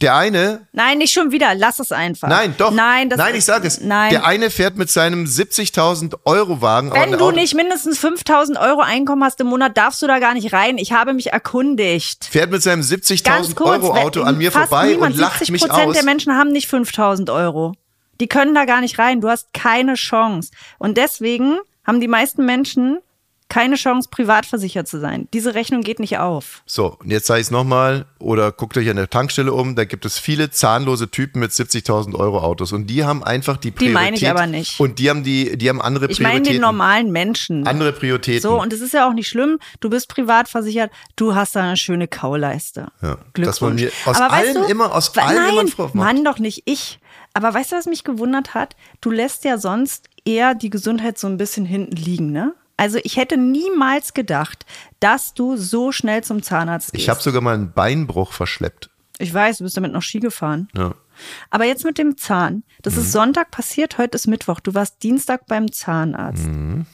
Der 0.00 0.16
eine 0.16 0.66
Nein, 0.72 0.98
nicht 0.98 1.12
schon 1.12 1.30
wieder. 1.30 1.54
Lass 1.54 1.78
es 1.78 1.92
einfach. 1.92 2.26
Nein, 2.28 2.54
doch. 2.58 2.72
Nein, 2.72 3.08
das 3.10 3.16
Nein, 3.18 3.36
ich 3.36 3.44
sage 3.44 3.68
es. 3.68 3.80
Nein. 3.80 4.10
Der 4.10 4.26
eine 4.26 4.50
fährt 4.50 4.76
mit 4.76 4.90
seinem 4.90 5.24
70.000 5.24 6.14
Euro 6.24 6.60
Wagen. 6.60 6.90
Wenn 6.92 7.12
du 7.12 7.18
Auto- 7.18 7.30
nicht 7.36 7.54
mindestens 7.54 7.98
5000 8.00 8.58
Euro 8.58 8.80
Einkommen 8.80 9.22
hast 9.22 9.40
im 9.40 9.46
Monat, 9.46 9.76
darfst 9.76 10.02
du 10.02 10.08
da 10.08 10.18
gar 10.18 10.34
nicht 10.34 10.52
rein. 10.52 10.78
Ich 10.78 10.92
habe 10.92 11.14
mich 11.14 11.32
erkundigt. 11.32 12.24
fährt 12.24 12.50
mit 12.50 12.60
seinem 12.62 12.80
Ganz 12.80 12.90
70.000 12.90 13.54
kurz. 13.54 13.68
Euro 13.84 13.94
Auto 13.96 14.22
an 14.22 14.36
mir 14.36 14.50
vorbei 14.50 14.88
niemand, 14.88 15.14
und 15.14 15.20
lacht 15.20 15.38
70 15.38 15.50
mich 15.52 15.60
Prozent 15.62 15.88
aus. 15.88 15.94
der 15.94 16.04
Menschen 16.04 16.34
haben 16.36 16.50
nicht 16.50 16.66
5000 16.68 17.30
Euro. 17.30 17.74
Die 18.20 18.26
können 18.26 18.54
da 18.54 18.64
gar 18.64 18.80
nicht 18.80 18.98
rein. 18.98 19.20
Du 19.20 19.28
hast 19.28 19.52
keine 19.52 19.94
Chance. 19.94 20.50
Und 20.78 20.96
deswegen 20.98 21.58
haben 21.86 22.00
die 22.00 22.08
meisten 22.08 22.44
Menschen 22.46 22.98
keine 23.50 23.74
Chance, 23.76 24.08
privat 24.10 24.46
versichert 24.46 24.88
zu 24.88 24.98
sein. 24.98 25.28
Diese 25.34 25.54
Rechnung 25.54 25.82
geht 25.82 26.00
nicht 26.00 26.18
auf. 26.18 26.62
So, 26.64 26.96
und 26.98 27.10
jetzt 27.10 27.26
sage 27.26 27.40
ich 27.40 27.46
es 27.48 27.50
nochmal, 27.50 28.06
oder 28.18 28.50
guckt 28.50 28.76
euch 28.78 28.88
an 28.88 28.96
der 28.96 29.10
Tankstelle 29.10 29.52
um, 29.52 29.76
da 29.76 29.84
gibt 29.84 30.06
es 30.06 30.18
viele 30.18 30.50
zahnlose 30.50 31.10
Typen 31.10 31.40
mit 31.40 31.50
70.000 31.52 32.14
Euro 32.18 32.38
Autos 32.40 32.72
und 32.72 32.86
die 32.86 33.04
haben 33.04 33.22
einfach 33.22 33.58
die 33.58 33.70
Priorität. 33.70 33.94
meine 34.02 34.16
ich 34.16 34.28
aber 34.28 34.46
nicht. 34.46 34.80
Und 34.80 34.98
die 34.98 35.10
haben 35.10 35.22
die, 35.24 35.58
die 35.58 35.68
haben 35.68 35.82
andere 35.82 36.06
Ich 36.06 36.20
meine 36.20 36.36
Prioritäten. 36.36 36.54
den 36.56 36.62
normalen 36.62 37.12
Menschen. 37.12 37.66
andere 37.66 37.92
Prioritäten. 37.92 38.40
So, 38.40 38.58
und 38.60 38.72
es 38.72 38.80
ist 38.80 38.94
ja 38.94 39.06
auch 39.06 39.12
nicht 39.12 39.28
schlimm. 39.28 39.58
Du 39.80 39.90
bist 39.90 40.08
privat 40.08 40.48
versichert, 40.48 40.90
du 41.14 41.34
hast 41.34 41.54
da 41.54 41.62
eine 41.64 41.76
schöne 41.76 42.08
Kauleiste. 42.08 42.88
Ja, 43.02 43.18
Glückwunsch. 43.34 43.60
man 43.60 43.74
mir 43.74 43.92
aus 44.06 44.16
Aber 44.20 44.34
weißt 44.34 44.48
allem 44.56 44.62
du, 44.64 44.68
immer- 44.70 44.94
aus 44.94 45.16
allem 45.18 45.36
nein, 45.58 45.68
immer. 45.76 45.90
Mann, 45.92 46.24
doch 46.24 46.38
nicht 46.38 46.62
ich. 46.64 46.98
Aber 47.34 47.52
weißt 47.52 47.72
du, 47.72 47.76
was 47.76 47.86
mich 47.86 48.04
gewundert 48.04 48.54
hat? 48.54 48.74
Du 49.02 49.10
lässt 49.10 49.44
ja 49.44 49.58
sonst 49.58 50.08
eher 50.24 50.54
die 50.54 50.70
Gesundheit 50.70 51.18
so 51.18 51.26
ein 51.26 51.36
bisschen 51.36 51.64
hinten 51.66 51.96
liegen, 51.96 52.32
ne? 52.32 52.54
Also 52.76 52.98
ich 53.04 53.16
hätte 53.16 53.36
niemals 53.36 54.14
gedacht, 54.14 54.66
dass 54.98 55.34
du 55.34 55.56
so 55.56 55.92
schnell 55.92 56.24
zum 56.24 56.42
Zahnarzt 56.42 56.92
gehst. 56.92 57.02
ich 57.02 57.08
habe 57.08 57.22
sogar 57.22 57.40
mal 57.40 57.54
einen 57.54 57.72
Beinbruch 57.72 58.32
verschleppt. 58.32 58.90
Ich 59.18 59.32
weiß, 59.32 59.58
du 59.58 59.64
bist 59.64 59.76
damit 59.76 59.92
noch 59.92 60.02
Ski 60.02 60.18
gefahren. 60.18 60.68
Ja. 60.76 60.94
Aber 61.50 61.64
jetzt 61.64 61.84
mit 61.84 61.98
dem 61.98 62.16
Zahn. 62.16 62.54
Mhm. 62.54 62.62
Das 62.82 62.96
ist 62.96 63.12
Sonntag 63.12 63.52
passiert, 63.52 63.98
heute 63.98 64.16
ist 64.16 64.26
Mittwoch. 64.26 64.58
Du 64.58 64.74
warst 64.74 65.02
Dienstag 65.04 65.46
beim 65.46 65.70
Zahnarzt. 65.70 66.46
Mhm. 66.46 66.86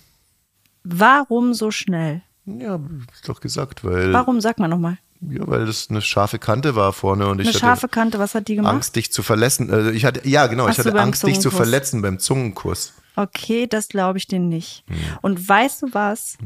Warum 0.84 1.54
so 1.54 1.70
schnell? 1.70 2.22
Ja, 2.44 2.78
ist 3.12 3.28
doch 3.28 3.40
gesagt, 3.40 3.84
weil, 3.84 4.12
Warum, 4.12 4.40
sag 4.40 4.58
mal 4.58 4.68
nochmal. 4.68 4.98
Ja, 5.22 5.46
weil 5.46 5.66
das 5.66 5.88
eine 5.90 6.00
scharfe 6.00 6.38
Kante 6.38 6.76
war 6.76 6.92
vorne 6.92 7.28
und 7.28 7.40
ich 7.40 7.46
Eine 7.46 7.54
hatte 7.54 7.58
scharfe 7.58 7.88
Kante, 7.88 8.18
was 8.18 8.34
hat 8.34 8.48
die 8.48 8.56
gemacht? 8.56 8.72
Angst, 8.72 8.96
dich 8.96 9.12
zu 9.12 9.22
verletzen. 9.22 9.70
Also 9.70 9.90
ich 9.90 10.04
hatte, 10.04 10.26
ja, 10.28 10.46
genau, 10.46 10.66
Ach 10.66 10.70
ich 10.70 10.78
hatte 10.78 10.94
Angst, 10.98 11.26
dich 11.26 11.40
zu 11.40 11.50
verletzen 11.50 12.00
beim 12.02 12.18
Zungenkuss. 12.18 12.94
Okay, 13.16 13.66
das 13.66 13.88
glaube 13.88 14.18
ich 14.18 14.26
dir 14.26 14.38
nicht. 14.38 14.84
Mhm. 14.88 14.96
Und 15.20 15.48
weißt 15.48 15.82
du 15.82 15.88
was? 15.92 16.38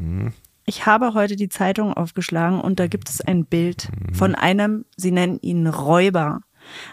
Ich 0.67 0.87
habe 0.87 1.15
heute 1.15 1.37
die 1.37 1.49
Zeitung 1.49 1.93
aufgeschlagen 1.93 2.61
und 2.61 2.81
da 2.81 2.87
gibt 2.87 3.09
es 3.09 3.21
ein 3.21 3.45
Bild 3.45 3.89
Mhm. 3.91 4.15
von 4.15 4.35
einem, 4.35 4.85
sie 4.97 5.13
nennen 5.13 5.39
ihn 5.41 5.67
Räuber. 5.67 6.41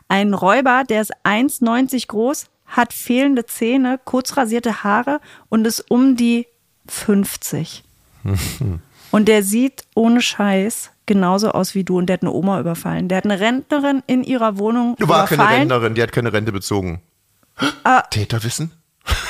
Ein 0.08 0.34
Räuber, 0.34 0.84
der 0.88 1.02
ist 1.02 1.14
1,90 1.24 2.08
groß, 2.08 2.46
hat 2.68 2.94
fehlende 2.94 3.46
Zähne, 3.46 4.00
kurz 4.04 4.38
rasierte 4.38 4.84
Haare 4.84 5.20
und 5.50 5.66
ist 5.66 5.90
um 5.90 6.16
die 6.16 6.48
50. 6.88 7.84
und 9.12 9.28
der 9.28 9.44
sieht 9.44 9.84
ohne 9.96 10.22
Scheiß 10.22 10.90
genauso 11.05 11.51
aus 11.51 11.75
wie 11.75 11.84
du 11.84 11.98
und 11.98 12.08
der 12.08 12.15
hat 12.15 12.22
eine 12.22 12.31
Oma 12.31 12.60
überfallen. 12.60 13.08
Der 13.08 13.17
hat 13.17 13.25
eine 13.25 13.39
Rentnerin 13.39 14.03
in 14.08 14.24
ihrer 14.24 14.58
Wohnung 14.58 14.96
Du 15.00 15.08
war 15.08 15.25
keine 15.25 15.36
überfallen. 15.36 15.60
Rentnerin, 15.62 15.96
die 15.96 16.01
hat 16.03 16.12
keine 16.12 16.34
Rente 16.34 16.51
bezogen. 16.51 17.01
Ah. 17.84 18.01
Täterwissen? 18.10 18.72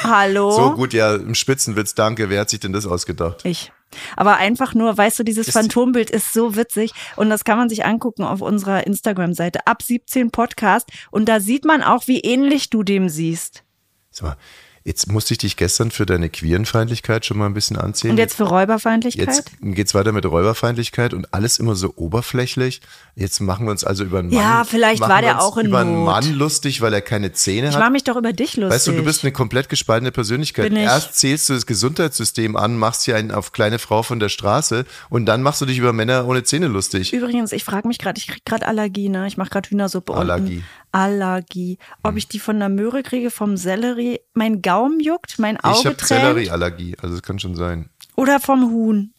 Hallo? 0.03 0.51
So 0.51 0.71
gut, 0.75 0.93
ja, 0.93 1.15
im 1.15 1.33
Spitzenwitz, 1.35 1.95
danke. 1.95 2.29
Wer 2.29 2.41
hat 2.41 2.49
sich 2.49 2.59
denn 2.59 2.73
das 2.73 2.85
ausgedacht? 2.85 3.41
Ich. 3.45 3.71
Aber 4.15 4.37
einfach 4.37 4.73
nur, 4.73 4.97
weißt 4.97 5.19
du, 5.19 5.23
dieses 5.23 5.47
Ist- 5.49 5.53
Phantombild 5.53 6.09
ist 6.09 6.31
so 6.33 6.55
witzig 6.55 6.91
und 7.17 7.29
das 7.29 7.43
kann 7.43 7.57
man 7.57 7.67
sich 7.69 7.83
angucken 7.85 8.23
auf 8.23 8.41
unserer 8.41 8.85
Instagram-Seite 8.87 9.67
ab 9.67 9.81
17 9.81 10.31
Podcast 10.31 10.89
und 11.09 11.25
da 11.27 11.39
sieht 11.41 11.65
man 11.65 11.83
auch, 11.83 12.07
wie 12.07 12.19
ähnlich 12.21 12.69
du 12.69 12.83
dem 12.83 13.09
siehst. 13.09 13.63
Sag 14.11 14.27
mal, 14.29 14.37
jetzt 14.83 15.11
musste 15.11 15.33
ich 15.33 15.39
dich 15.39 15.57
gestern 15.57 15.91
für 15.91 16.05
deine 16.05 16.29
Queerenfeindlichkeit 16.29 17.25
schon 17.25 17.37
mal 17.37 17.45
ein 17.45 17.53
bisschen 17.53 17.77
anziehen. 17.77 18.11
Und 18.11 18.17
jetzt 18.17 18.35
für 18.35 18.43
Räuberfeindlichkeit? 18.43 19.27
Jetzt 19.27 19.51
geht's 19.61 19.93
weiter 19.93 20.11
mit 20.11 20.25
Räuberfeindlichkeit 20.25 21.13
und 21.13 21.33
alles 21.33 21.59
immer 21.59 21.75
so 21.75 21.93
oberflächlich. 21.95 22.81
Jetzt 23.15 23.39
machen 23.41 23.65
wir 23.65 23.71
uns 23.71 23.83
also 23.83 24.03
über 24.03 24.19
einen 24.19 24.29
Mann. 24.29 24.37
Ja, 24.37 24.63
vielleicht 24.63 25.01
war 25.01 25.21
der 25.21 25.41
auch 25.41 25.57
in 25.57 25.67
über 25.67 25.79
einen 25.79 25.93
Not. 25.93 26.05
Mann 26.05 26.33
lustig, 26.33 26.81
weil 26.81 26.93
er 26.93 27.01
keine 27.01 27.31
Zähne 27.33 27.69
ich 27.69 27.73
hat. 27.75 27.81
mache 27.81 27.91
mich 27.91 28.03
doch 28.03 28.15
über 28.15 28.33
dich 28.33 28.57
lustig. 28.57 28.73
Weißt 28.75 28.87
du, 28.87 28.91
du 28.93 29.03
bist 29.03 29.23
eine 29.23 29.31
komplett 29.31 29.69
gespaltene 29.69 30.11
Persönlichkeit. 30.11 30.71
Ich. 30.71 30.77
Erst 30.79 31.15
zählst 31.15 31.49
du 31.49 31.53
das 31.53 31.65
Gesundheitssystem 31.65 32.55
an, 32.55 32.77
machst 32.77 33.03
hier 33.05 33.15
einen 33.15 33.31
auf 33.31 33.51
kleine 33.51 33.79
Frau 33.79 34.03
von 34.03 34.19
der 34.19 34.29
Straße 34.29 34.85
und 35.09 35.25
dann 35.25 35.43
machst 35.43 35.61
du 35.61 35.65
dich 35.65 35.77
über 35.77 35.93
Männer 35.93 36.27
ohne 36.27 36.43
Zähne 36.43 36.67
lustig. 36.67 37.13
Übrigens, 37.13 37.51
ich 37.51 37.63
frage 37.63 37.87
mich 37.87 37.99
gerade, 37.99 38.17
ich 38.17 38.27
krieg 38.27 38.45
gerade 38.45 38.65
Allergie, 38.67 39.09
ne? 39.09 39.27
Ich 39.27 39.37
mache 39.37 39.49
gerade 39.49 39.69
Hühnersuppe 39.69 40.13
Allergie. 40.13 40.57
unten. 40.57 40.65
Allergie. 40.91 41.77
Ob 42.03 42.17
ich 42.17 42.27
die 42.27 42.39
von 42.39 42.59
der 42.59 42.69
Möhre 42.69 43.03
kriege, 43.03 43.31
vom 43.31 43.57
Sellerie, 43.57 44.19
mein 44.33 44.61
Gaumen 44.61 44.99
juckt, 44.99 45.39
mein 45.39 45.55
Ich 45.55 45.63
Auge 45.63 45.77
habe 45.89 45.97
tränt 45.97 46.21
Sellerieallergie, 46.21 46.95
also 47.01 47.15
das 47.15 47.23
kann 47.23 47.39
schon 47.39 47.55
sein. 47.55 47.89
oder 48.15 48.39
vom 48.39 48.71
Huhn. 48.71 49.13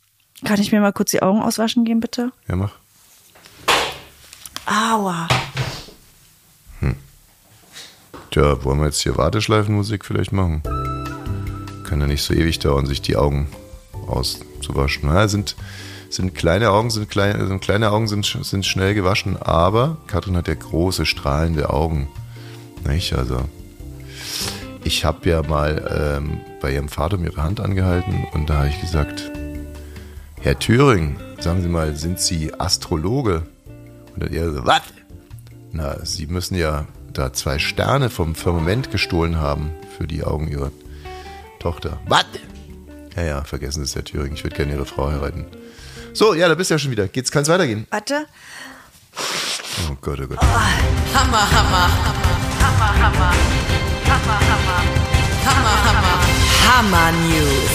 Kann 0.44 0.60
ich 0.60 0.72
mir 0.72 0.80
mal 0.80 0.92
kurz 0.92 1.12
die 1.12 1.22
Augen 1.22 1.40
auswaschen 1.40 1.84
gehen, 1.84 2.00
bitte? 2.00 2.32
Ja, 2.48 2.56
mach. 2.56 2.72
Aua. 4.66 5.28
Tja, 8.30 8.64
wollen 8.64 8.78
wir 8.78 8.86
jetzt 8.86 9.02
hier 9.02 9.16
Warteschleifenmusik 9.18 10.04
vielleicht 10.06 10.32
machen? 10.32 10.62
Kann 11.84 12.00
ja 12.00 12.06
nicht 12.06 12.22
so 12.22 12.32
ewig 12.32 12.58
dauern, 12.58 12.86
sich 12.86 13.02
die 13.02 13.16
Augen 13.16 13.48
auszuwaschen. 14.06 15.02
Na, 15.04 15.28
sind, 15.28 15.54
sind 16.12 16.34
kleine 16.34 16.70
Augen, 16.70 16.90
sind 16.90 17.08
kleine, 17.08 17.46
sind 17.46 17.60
kleine 17.60 17.90
Augen 17.90 18.06
sind, 18.06 18.38
sind 18.42 18.66
schnell 18.66 18.94
gewaschen, 18.94 19.36
aber 19.40 19.96
Katrin 20.06 20.36
hat 20.36 20.48
ja 20.48 20.54
große, 20.54 21.06
strahlende 21.06 21.70
Augen. 21.70 22.08
Nicht? 22.86 23.14
Also, 23.14 23.40
ich 24.84 25.04
habe 25.04 25.28
ja 25.28 25.42
mal 25.42 26.18
ähm, 26.20 26.40
bei 26.60 26.72
ihrem 26.74 26.88
Vater 26.88 27.16
um 27.16 27.24
ihre 27.24 27.42
Hand 27.42 27.60
angehalten 27.60 28.26
und 28.32 28.50
da 28.50 28.58
habe 28.58 28.68
ich 28.68 28.80
gesagt, 28.80 29.30
Herr 30.40 30.58
Thüring, 30.58 31.16
sagen 31.40 31.62
Sie 31.62 31.68
mal, 31.68 31.94
sind 31.96 32.20
Sie 32.20 32.52
Astrologe? 32.58 33.44
Und 34.14 34.24
dann 34.24 34.32
er 34.32 34.52
so, 34.52 34.66
was? 34.66 34.82
Na, 35.70 36.04
Sie 36.04 36.26
müssen 36.26 36.56
ja 36.56 36.86
da 37.12 37.32
zwei 37.32 37.58
Sterne 37.58 38.10
vom 38.10 38.34
Firmament 38.34 38.90
gestohlen 38.90 39.36
haben 39.36 39.70
für 39.96 40.06
die 40.06 40.24
Augen 40.24 40.48
Ihrer 40.48 40.72
Tochter. 41.58 42.00
Was? 42.06 42.26
Ja, 43.16 43.22
ja, 43.22 43.44
vergessen 43.44 43.80
Sie 43.80 43.84
es, 43.84 43.94
Herr 43.94 44.04
Thüring. 44.04 44.32
Ich 44.34 44.44
würde 44.44 44.56
gerne 44.56 44.72
Ihre 44.72 44.84
Frau 44.84 45.10
heiraten. 45.10 45.46
So, 46.14 46.34
ja, 46.34 46.46
da 46.48 46.54
bist 46.54 46.68
du 46.70 46.74
ja 46.74 46.78
schon 46.78 46.90
wieder. 46.90 47.08
Geht's, 47.08 47.30
kann's 47.30 47.48
weitergehen? 47.48 47.86
Warte. 47.90 48.26
Oh 49.88 49.96
Gott, 50.02 50.20
oh 50.22 50.26
Gott. 50.26 50.38
Hammer, 50.40 51.50
Hammer. 51.50 51.88
Hammer, 52.60 53.02
Hammer. 53.02 53.32
Hammer, 54.06 54.40
Hammer. 54.40 54.82
Hammer, 55.46 55.84
Hammer. 55.84 56.22
Hammer 56.68 57.12
News. 57.12 57.70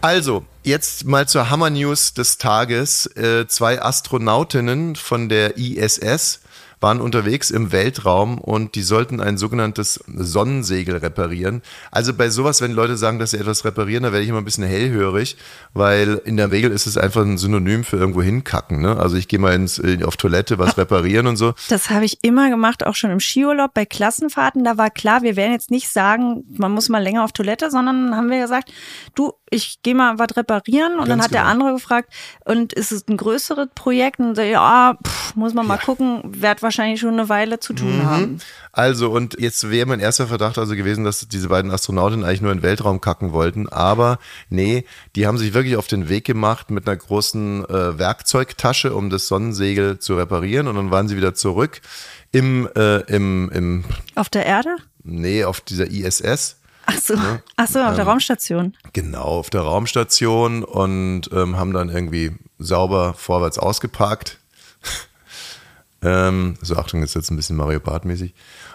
Also, 0.00 0.44
jetzt 0.64 1.04
mal 1.04 1.28
zur 1.28 1.48
Hammer 1.48 1.70
News 1.70 2.12
des 2.12 2.38
Tages. 2.38 3.06
Äh, 3.16 3.46
zwei 3.46 3.80
Astronautinnen 3.82 4.96
von 4.96 5.28
der 5.28 5.56
ISS 5.56 6.40
waren 6.80 7.00
unterwegs 7.00 7.50
im 7.50 7.72
Weltraum 7.72 8.38
und 8.38 8.74
die 8.74 8.82
sollten 8.82 9.20
ein 9.20 9.36
sogenanntes 9.36 10.00
Sonnensegel 10.06 10.96
reparieren. 10.96 11.62
Also 11.90 12.14
bei 12.14 12.30
sowas, 12.30 12.60
wenn 12.60 12.72
Leute 12.72 12.96
sagen, 12.96 13.18
dass 13.18 13.32
sie 13.32 13.38
etwas 13.38 13.64
reparieren, 13.64 14.04
da 14.04 14.12
werde 14.12 14.22
ich 14.22 14.28
immer 14.28 14.38
ein 14.38 14.44
bisschen 14.44 14.64
hellhörig, 14.64 15.36
weil 15.74 16.20
in 16.24 16.36
der 16.36 16.50
Regel 16.50 16.70
ist 16.70 16.86
es 16.86 16.96
einfach 16.96 17.22
ein 17.22 17.38
Synonym 17.38 17.84
für 17.84 17.96
irgendwo 17.96 18.22
hinkacken. 18.22 18.80
Ne? 18.80 18.96
Also 18.96 19.16
ich 19.16 19.28
gehe 19.28 19.38
mal 19.38 19.54
ins, 19.54 19.78
äh, 19.78 20.02
auf 20.04 20.16
Toilette, 20.16 20.58
was 20.58 20.76
reparieren 20.78 21.26
und 21.26 21.36
so. 21.36 21.54
Das 21.68 21.90
habe 21.90 22.04
ich 22.04 22.18
immer 22.22 22.50
gemacht, 22.50 22.86
auch 22.86 22.94
schon 22.94 23.10
im 23.10 23.20
Skiurlaub 23.20 23.74
bei 23.74 23.84
Klassenfahrten. 23.84 24.64
Da 24.64 24.78
war 24.78 24.90
klar, 24.90 25.22
wir 25.22 25.36
werden 25.36 25.52
jetzt 25.52 25.70
nicht 25.70 25.88
sagen, 25.88 26.44
man 26.56 26.72
muss 26.72 26.88
mal 26.88 27.02
länger 27.02 27.24
auf 27.24 27.32
Toilette, 27.32 27.70
sondern 27.70 28.14
haben 28.14 28.30
wir 28.30 28.40
gesagt, 28.40 28.72
du, 29.14 29.32
ich 29.50 29.82
gehe 29.82 29.94
mal 29.94 30.18
was 30.18 30.36
reparieren. 30.36 30.94
Und 30.94 31.08
dann 31.08 31.18
Ganz 31.18 31.24
hat 31.24 31.32
der 31.32 31.42
genau. 31.42 31.52
andere 31.52 31.72
gefragt, 31.72 32.12
und 32.44 32.72
ist 32.72 32.92
es 32.92 33.06
ein 33.08 33.16
größeres 33.16 33.68
Projekt? 33.74 34.20
Und 34.20 34.34
so, 34.34 34.42
ja, 34.42 34.96
pff, 35.04 35.34
muss 35.36 35.54
man 35.54 35.66
mal 35.66 35.78
gucken, 35.78 36.22
wird 36.24 36.62
wahrscheinlich 36.68 37.00
schon 37.00 37.14
eine 37.14 37.28
Weile 37.28 37.58
zu 37.60 37.72
Mhm. 37.72 37.76
tun 37.76 38.04
haben. 38.06 38.38
Also, 38.72 39.10
und 39.10 39.40
jetzt 39.40 39.70
wäre 39.70 39.86
mein 39.86 40.00
erster 40.00 40.26
Verdacht 40.26 40.58
also 40.58 40.76
gewesen, 40.76 41.02
dass 41.04 41.26
diese 41.28 41.48
beiden 41.48 41.70
Astronautinnen 41.70 42.24
eigentlich 42.24 42.42
nur 42.42 42.52
in 42.52 42.58
den 42.58 42.62
Weltraum 42.62 43.00
kacken 43.00 43.32
wollten. 43.32 43.68
Aber 43.68 44.18
nee, 44.50 44.84
die 45.16 45.26
haben 45.26 45.38
sich 45.38 45.54
wirklich 45.54 45.76
auf 45.76 45.86
den 45.86 46.08
Weg 46.08 46.24
gemacht 46.24 46.70
mit 46.70 46.86
einer 46.86 46.96
großen 46.96 47.64
äh, 47.64 47.98
Werkzeugtasche, 47.98 48.94
um 48.94 49.10
das 49.10 49.26
Sonnensegel 49.28 49.98
zu 49.98 50.16
reparieren. 50.16 50.68
Und 50.68 50.76
dann 50.76 50.90
waren 50.90 51.08
sie 51.08 51.16
wieder 51.16 51.34
zurück 51.34 51.80
im, 52.32 52.68
äh, 52.76 52.98
im, 53.12 53.50
im 53.52 53.84
Auf 54.14 54.28
der 54.28 54.46
Erde? 54.46 54.76
nee, 55.02 55.42
auf 55.44 55.60
dieser 55.62 55.86
ISS. 55.90 56.56
Ach 56.90 56.98
so, 57.02 57.14
Ach 57.56 57.66
so 57.68 57.80
auf 57.80 57.90
Ähm. 57.90 57.96
der 57.96 58.04
Raumstation. 58.06 58.74
Genau, 58.94 59.22
auf 59.22 59.50
der 59.50 59.60
Raumstation 59.62 60.64
und 60.64 61.22
ähm, 61.32 61.56
haben 61.58 61.72
dann 61.72 61.88
irgendwie 61.90 62.32
sauber 62.58 63.14
vorwärts 63.14 63.58
ausgeparkt. 63.58 64.37
Ähm, 66.00 66.54
so, 66.62 66.76
Achtung, 66.76 67.02
ist 67.02 67.14
jetzt 67.14 67.30
ein 67.30 67.36
bisschen 67.36 67.56
Mario 67.56 67.80
Bart-mäßig. 67.80 68.32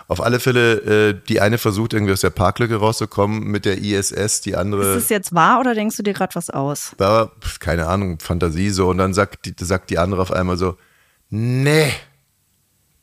Auf 0.07 0.21
alle 0.21 0.39
Fälle, 0.39 1.09
äh, 1.09 1.21
die 1.27 1.39
eine 1.39 1.57
versucht 1.57 1.93
irgendwie 1.93 2.11
aus 2.11 2.21
der 2.21 2.31
Parklücke 2.31 2.75
rauszukommen 2.75 3.43
mit 3.43 3.63
der 3.63 3.77
ISS, 3.77 4.41
die 4.41 4.57
andere. 4.57 4.95
Ist 4.95 5.03
es 5.03 5.09
jetzt 5.09 5.33
wahr 5.33 5.61
oder 5.61 5.73
denkst 5.73 5.95
du 5.95 6.03
dir 6.03 6.13
gerade 6.13 6.35
was 6.35 6.49
aus? 6.49 6.93
pf, 7.39 7.59
keine 7.59 7.87
Ahnung, 7.87 8.19
Fantasie 8.19 8.69
so. 8.69 8.89
Und 8.89 8.97
dann 8.97 9.13
sagt 9.13 9.45
die, 9.45 9.55
sagt 9.63 9.89
die 9.89 9.99
andere 9.99 10.21
auf 10.21 10.31
einmal 10.31 10.57
so, 10.57 10.77
nee, 11.29 11.93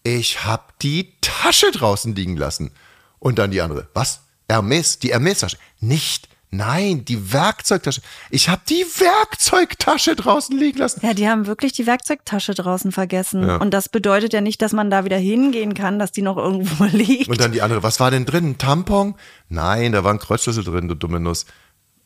ich 0.02 0.44
hab 0.44 0.78
die 0.80 1.14
Tasche 1.22 1.70
draußen 1.72 2.14
liegen 2.14 2.36
lassen. 2.36 2.70
Und 3.18 3.38
dann 3.38 3.50
die 3.50 3.60
andere, 3.60 3.88
was? 3.94 4.20
Hermes, 4.48 4.98
die 4.98 5.10
Hermes-Tasche. 5.10 5.58
Nicht, 5.80 6.28
nein, 6.50 7.04
die 7.04 7.32
Werkzeugtasche. 7.32 8.00
Ich 8.30 8.48
hab 8.48 8.64
die 8.66 8.84
Werkzeugtasche 8.98 10.16
draußen 10.16 10.56
liegen 10.56 10.78
lassen. 10.78 11.00
Ja, 11.04 11.14
die 11.14 11.28
haben 11.28 11.46
wirklich 11.46 11.72
die 11.72 11.86
Werkzeugtasche 11.86 12.54
draußen 12.54 12.92
vergessen. 12.92 13.46
Ja. 13.46 13.56
Und 13.56 13.72
das 13.72 13.88
bedeutet 13.88 14.32
ja 14.32 14.40
nicht, 14.40 14.60
dass 14.62 14.72
man 14.72 14.90
da 14.90 15.04
wieder 15.04 15.18
hingehen 15.18 15.74
kann, 15.74 15.98
dass 15.98 16.12
die 16.12 16.22
noch 16.22 16.36
irgendwo 16.36 16.84
liegt. 16.92 17.28
Und 17.28 17.40
dann 17.40 17.52
die 17.52 17.62
andere, 17.62 17.82
was 17.82 18.00
war 18.00 18.10
denn 18.10 18.26
drin? 18.26 18.50
Ein 18.50 18.58
Tampon? 18.58 19.14
Nein, 19.48 19.92
da 19.92 20.04
war 20.04 20.12
ein 20.12 20.18
Kreuzschlüssel 20.18 20.64
drin, 20.64 20.88
du 20.88 20.94
dumme 20.94 21.20
Nuss. 21.20 21.46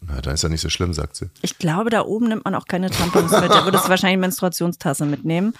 Na, 0.07 0.21
dann 0.21 0.35
ist 0.35 0.43
ja 0.43 0.49
nicht 0.49 0.61
so 0.61 0.69
schlimm, 0.69 0.93
sagt 0.93 1.17
sie. 1.17 1.31
Ich 1.43 1.59
glaube, 1.59 1.89
da 1.91 2.03
oben 2.03 2.29
nimmt 2.29 2.45
man 2.45 2.55
auch 2.55 2.67
keine 2.67 2.91
Tampons 2.91 3.31
mit. 3.33 3.51
Da 3.51 3.65
würdest 3.65 3.87
du 3.87 3.89
wahrscheinlich 3.89 4.15
eine 4.15 4.21
Menstruationstasse 4.21 5.07
mitnehmen. 5.07 5.55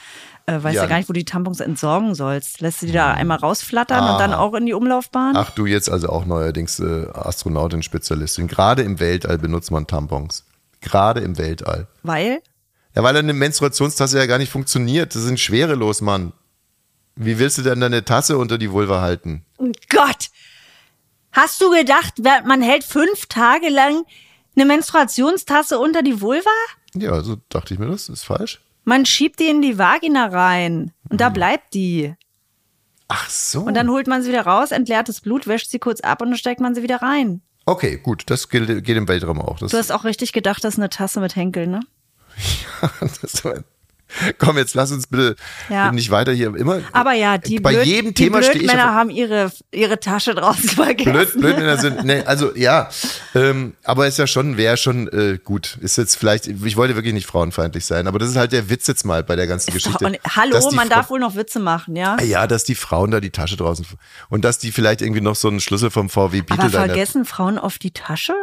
Äh, 0.47 0.63
weißt 0.63 0.75
ja. 0.75 0.83
Ja. 0.83 0.89
gar 0.89 0.99
nicht, 0.99 1.09
wo 1.09 1.13
du 1.13 1.19
die 1.21 1.25
Tampons 1.25 1.61
entsorgen 1.61 2.15
sollst. 2.15 2.61
Lässt 2.61 2.83
du 2.83 2.87
die 2.87 2.93
da 2.93 3.13
einmal 3.13 3.39
rausflattern 3.39 4.13
und 4.13 4.19
dann 4.19 4.35
auch 4.35 4.55
in 4.55 4.67
die 4.67 4.75
Umlaufbahn? 4.75 5.37
Ach, 5.37 5.51
du 5.51 5.67
jetzt 5.67 5.91
also 5.91 6.09
auch 6.11 6.27
neuerdings 6.27 6.79
äh, 6.81 7.07
Astronautin, 7.13 7.83
Spezialistin. 7.83 8.49
Gerade 8.49 8.83
im 8.83 9.01
Weltall 9.01 9.39
benutzt 9.39 9.71
man 9.71 9.87
Tampons. 9.87 10.45
Gerade 10.81 11.21
im 11.21 11.39
Weltall. 11.39 11.87
Weil? 12.03 12.43
Ja, 12.95 13.03
weil 13.03 13.17
eine 13.17 13.33
Menstruationstasse 13.33 14.19
ja 14.19 14.27
gar 14.27 14.39
nicht 14.39 14.53
funktioniert. 14.53 15.15
Das 15.15 15.23
sind 15.23 15.41
schwerelos, 15.41 16.01
Mann. 16.01 16.33
Wie 17.17 17.39
willst 17.39 17.59
du 17.59 17.63
denn 17.63 17.81
deine 17.81 18.05
Tasse 18.05 18.37
unter 18.37 18.59
die 18.59 18.71
Vulva 18.71 19.01
halten? 19.01 19.45
Oh 19.59 19.71
Gott! 19.89 20.31
Hast 21.33 21.61
du 21.61 21.71
gedacht, 21.71 22.15
man 22.45 22.63
hält 22.63 22.85
fünf 22.85 23.27
Tage 23.27 23.69
lang 23.69 24.05
eine 24.57 24.65
Menstruationstasse 24.67 25.79
unter 25.79 26.03
die 26.03 26.21
Vulva? 26.21 26.51
Ja, 26.95 27.21
so 27.23 27.37
dachte 27.49 27.75
ich 27.75 27.81
mir 27.81 27.87
das. 27.89 28.09
Ist 28.09 28.25
falsch. 28.25 28.63
Man 28.85 29.07
schiebt 29.07 29.41
die 29.41 29.49
in 29.49 29.63
die 29.63 29.79
Vagina 29.79 30.27
rein 30.27 30.93
und 31.09 31.21
da 31.21 31.29
bleibt 31.31 31.75
die. 31.75 32.15
Ach 33.09 33.29
so. 33.31 33.63
Und 33.63 33.75
dann 33.75 33.91
holt 33.91 34.07
man 34.07 34.23
sie 34.23 34.29
wieder 34.31 34.47
raus, 34.47 34.71
entleert 34.73 35.09
das 35.09 35.21
Blut, 35.21 35.47
wäscht 35.47 35.71
sie 35.71 35.79
kurz 35.79 36.01
ab 36.01 36.23
und 36.23 36.29
dann 36.31 36.39
steckt 36.39 36.61
man 36.61 36.75
sie 36.75 36.83
wieder 36.83 37.03
rein. 37.03 37.43
okay, 37.67 37.99
gut. 38.03 38.25
Das 38.27 38.49
gilt, 38.49 38.85
geht 38.85 38.97
im 38.97 39.09
Weltraum 39.09 39.41
auch. 39.41 39.59
Das, 39.59 39.71
Du 39.71 39.79
hast 39.79 39.91
auch 39.93 40.05
richtig 40.05 40.33
gedacht, 40.33 40.65
das 40.65 40.75
ist 40.75 40.79
eine 40.79 40.91
Tasse 40.91 41.21
mit 41.21 41.35
Henkel, 41.37 41.67
ne? 41.67 41.81
das 43.23 43.45
war, 43.45 43.65
komm, 44.39 44.57
jetzt 44.59 44.75
lass 44.75 44.93
uns 44.93 45.07
bitte 45.07 45.37
Ja. 45.69 45.91
nicht 45.93 46.11
weiter 46.11 46.33
hier 46.33 46.55
immer. 46.55 46.81
Aber 46.93 47.13
ja, 47.13 47.39
die, 47.39 47.61
bei 47.61 47.73
Blöd, 47.75 47.87
jedem 47.87 48.15
die 48.15 48.25
Thema 48.25 48.43
stehe 48.43 48.63
ich 48.65 48.71
auf, 48.71 48.77
haben 48.77 49.11
ihre, 49.11 49.51
ihre 49.73 49.99
Tasche 50.01 50.35
draußen 50.35 50.69
vergessen. 50.71 51.13
Blöd, 51.13 51.33
Blödmänner 51.35 51.79
sind, 51.79 52.05
nee, 52.05 52.23
also 52.23 52.55
ja, 52.57 52.89
ähm, 53.35 53.75
aber 53.85 54.07
ist 54.07 54.19
ja 54.19 54.27
schon, 54.27 54.57
wäre 54.57 54.77
schon 54.77 55.09
äh, 55.09 55.39
gut. 55.43 55.79
Ist 55.81 55.97
jetzt 55.99 56.17
vielleicht, 56.17 56.47
ich 56.47 56.77
wollte 56.77 56.95
wirklich 56.95 57.15
nicht 57.15 57.27
frauenfeindlich 57.27 57.85
sein, 57.85 58.07
aber 58.07 58.19
das 58.19 58.31
ist 58.31 58.37
halt 58.37 58.53
der 58.53 58.69
Witz 58.71 58.87
jetzt 58.87 59.05
mal 59.05 59.23
bei 59.23 59.37
der 59.37 59.47
ganzen 59.47 59.73
Geschichte. 59.73 60.05
Und, 60.05 60.19
hallo, 60.37 60.59
die 60.71 60.77
man 60.77 60.89
Frau- 60.89 60.95
darf 60.97 61.11
wohl 61.11 61.21
noch 61.21 61.37
Witze 61.37 61.59
machen, 61.61 61.97
ja? 61.97 62.21
Ja, 62.23 62.47
dass 62.47 62.65
die 62.65 62.75
Frauen 62.75 63.11
da 63.11 63.21
die 63.21 63.31
Tasche 63.31 63.57
draußen 63.57 63.85
und 64.29 64.45
dass 64.45 64.59
die 64.59 64.73
vielleicht 64.73 65.03
irgendwie 65.03 65.21
noch 65.21 65.37
so 65.37 65.49
einen 65.49 65.61
Schlüssel 65.61 65.91
vom 65.91 66.09
VW 66.09 66.43
Beetle 66.43 66.59
Aber 66.65 66.71
vergessen 66.71 67.25
Frauen 67.25 67.59
oft 67.59 67.83
die 67.83 67.91
Tasche? 67.93 68.35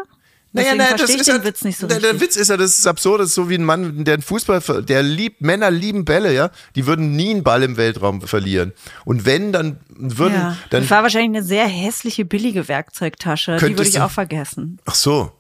Naja, 0.54 0.66
Deswegen 0.66 0.78
naja, 0.80 0.98
verstehe 0.98 1.16
ich 1.16 1.24
den 1.24 1.36
ja, 1.38 1.44
Witz 1.46 1.64
nicht 1.64 1.78
so 1.78 1.88
der, 1.88 1.98
richtig. 1.98 2.12
der 2.12 2.22
Witz 2.22 2.36
ist 2.36 2.50
ja, 2.50 2.58
das 2.58 2.78
ist 2.78 2.86
absurd, 2.86 3.22
das 3.22 3.30
ist 3.30 3.36
so 3.36 3.50
wie 3.50 3.56
ein 3.56 3.64
Mann, 3.64 4.04
der 4.04 4.16
einen 4.16 4.24
Fußball, 4.24 4.84
der 4.84 5.02
liebt, 5.02 5.42
Männer 5.42 5.72
lieben 5.72 6.04
Bälle, 6.04 6.34
ja, 6.34 6.52
die 6.76 6.86
würden 6.86 7.16
nie 7.16 7.30
einen 7.30 7.44
Ball 7.44 7.64
im 7.64 7.78
Weltraum 7.78 8.22
verlieren. 8.22 8.74
Und 9.06 9.26
wenn, 9.26 9.54
dann 9.54 9.80
würden, 9.88 10.34
ja. 10.34 10.58
dann, 10.70 10.82
das 10.82 10.92
war 10.92 11.04
wahrscheinlich 11.04 11.38
eine 11.38 11.44
sehr 11.44 11.68
hässliche, 11.68 12.26
billige 12.26 12.68
Werkzeugtasche. 12.68 13.58
Die 13.58 13.78
würde 13.78 13.88
ich 13.88 14.02
auch 14.02 14.12
vergessen. 14.12 14.80
ach 14.86 14.96
so. 14.96 15.32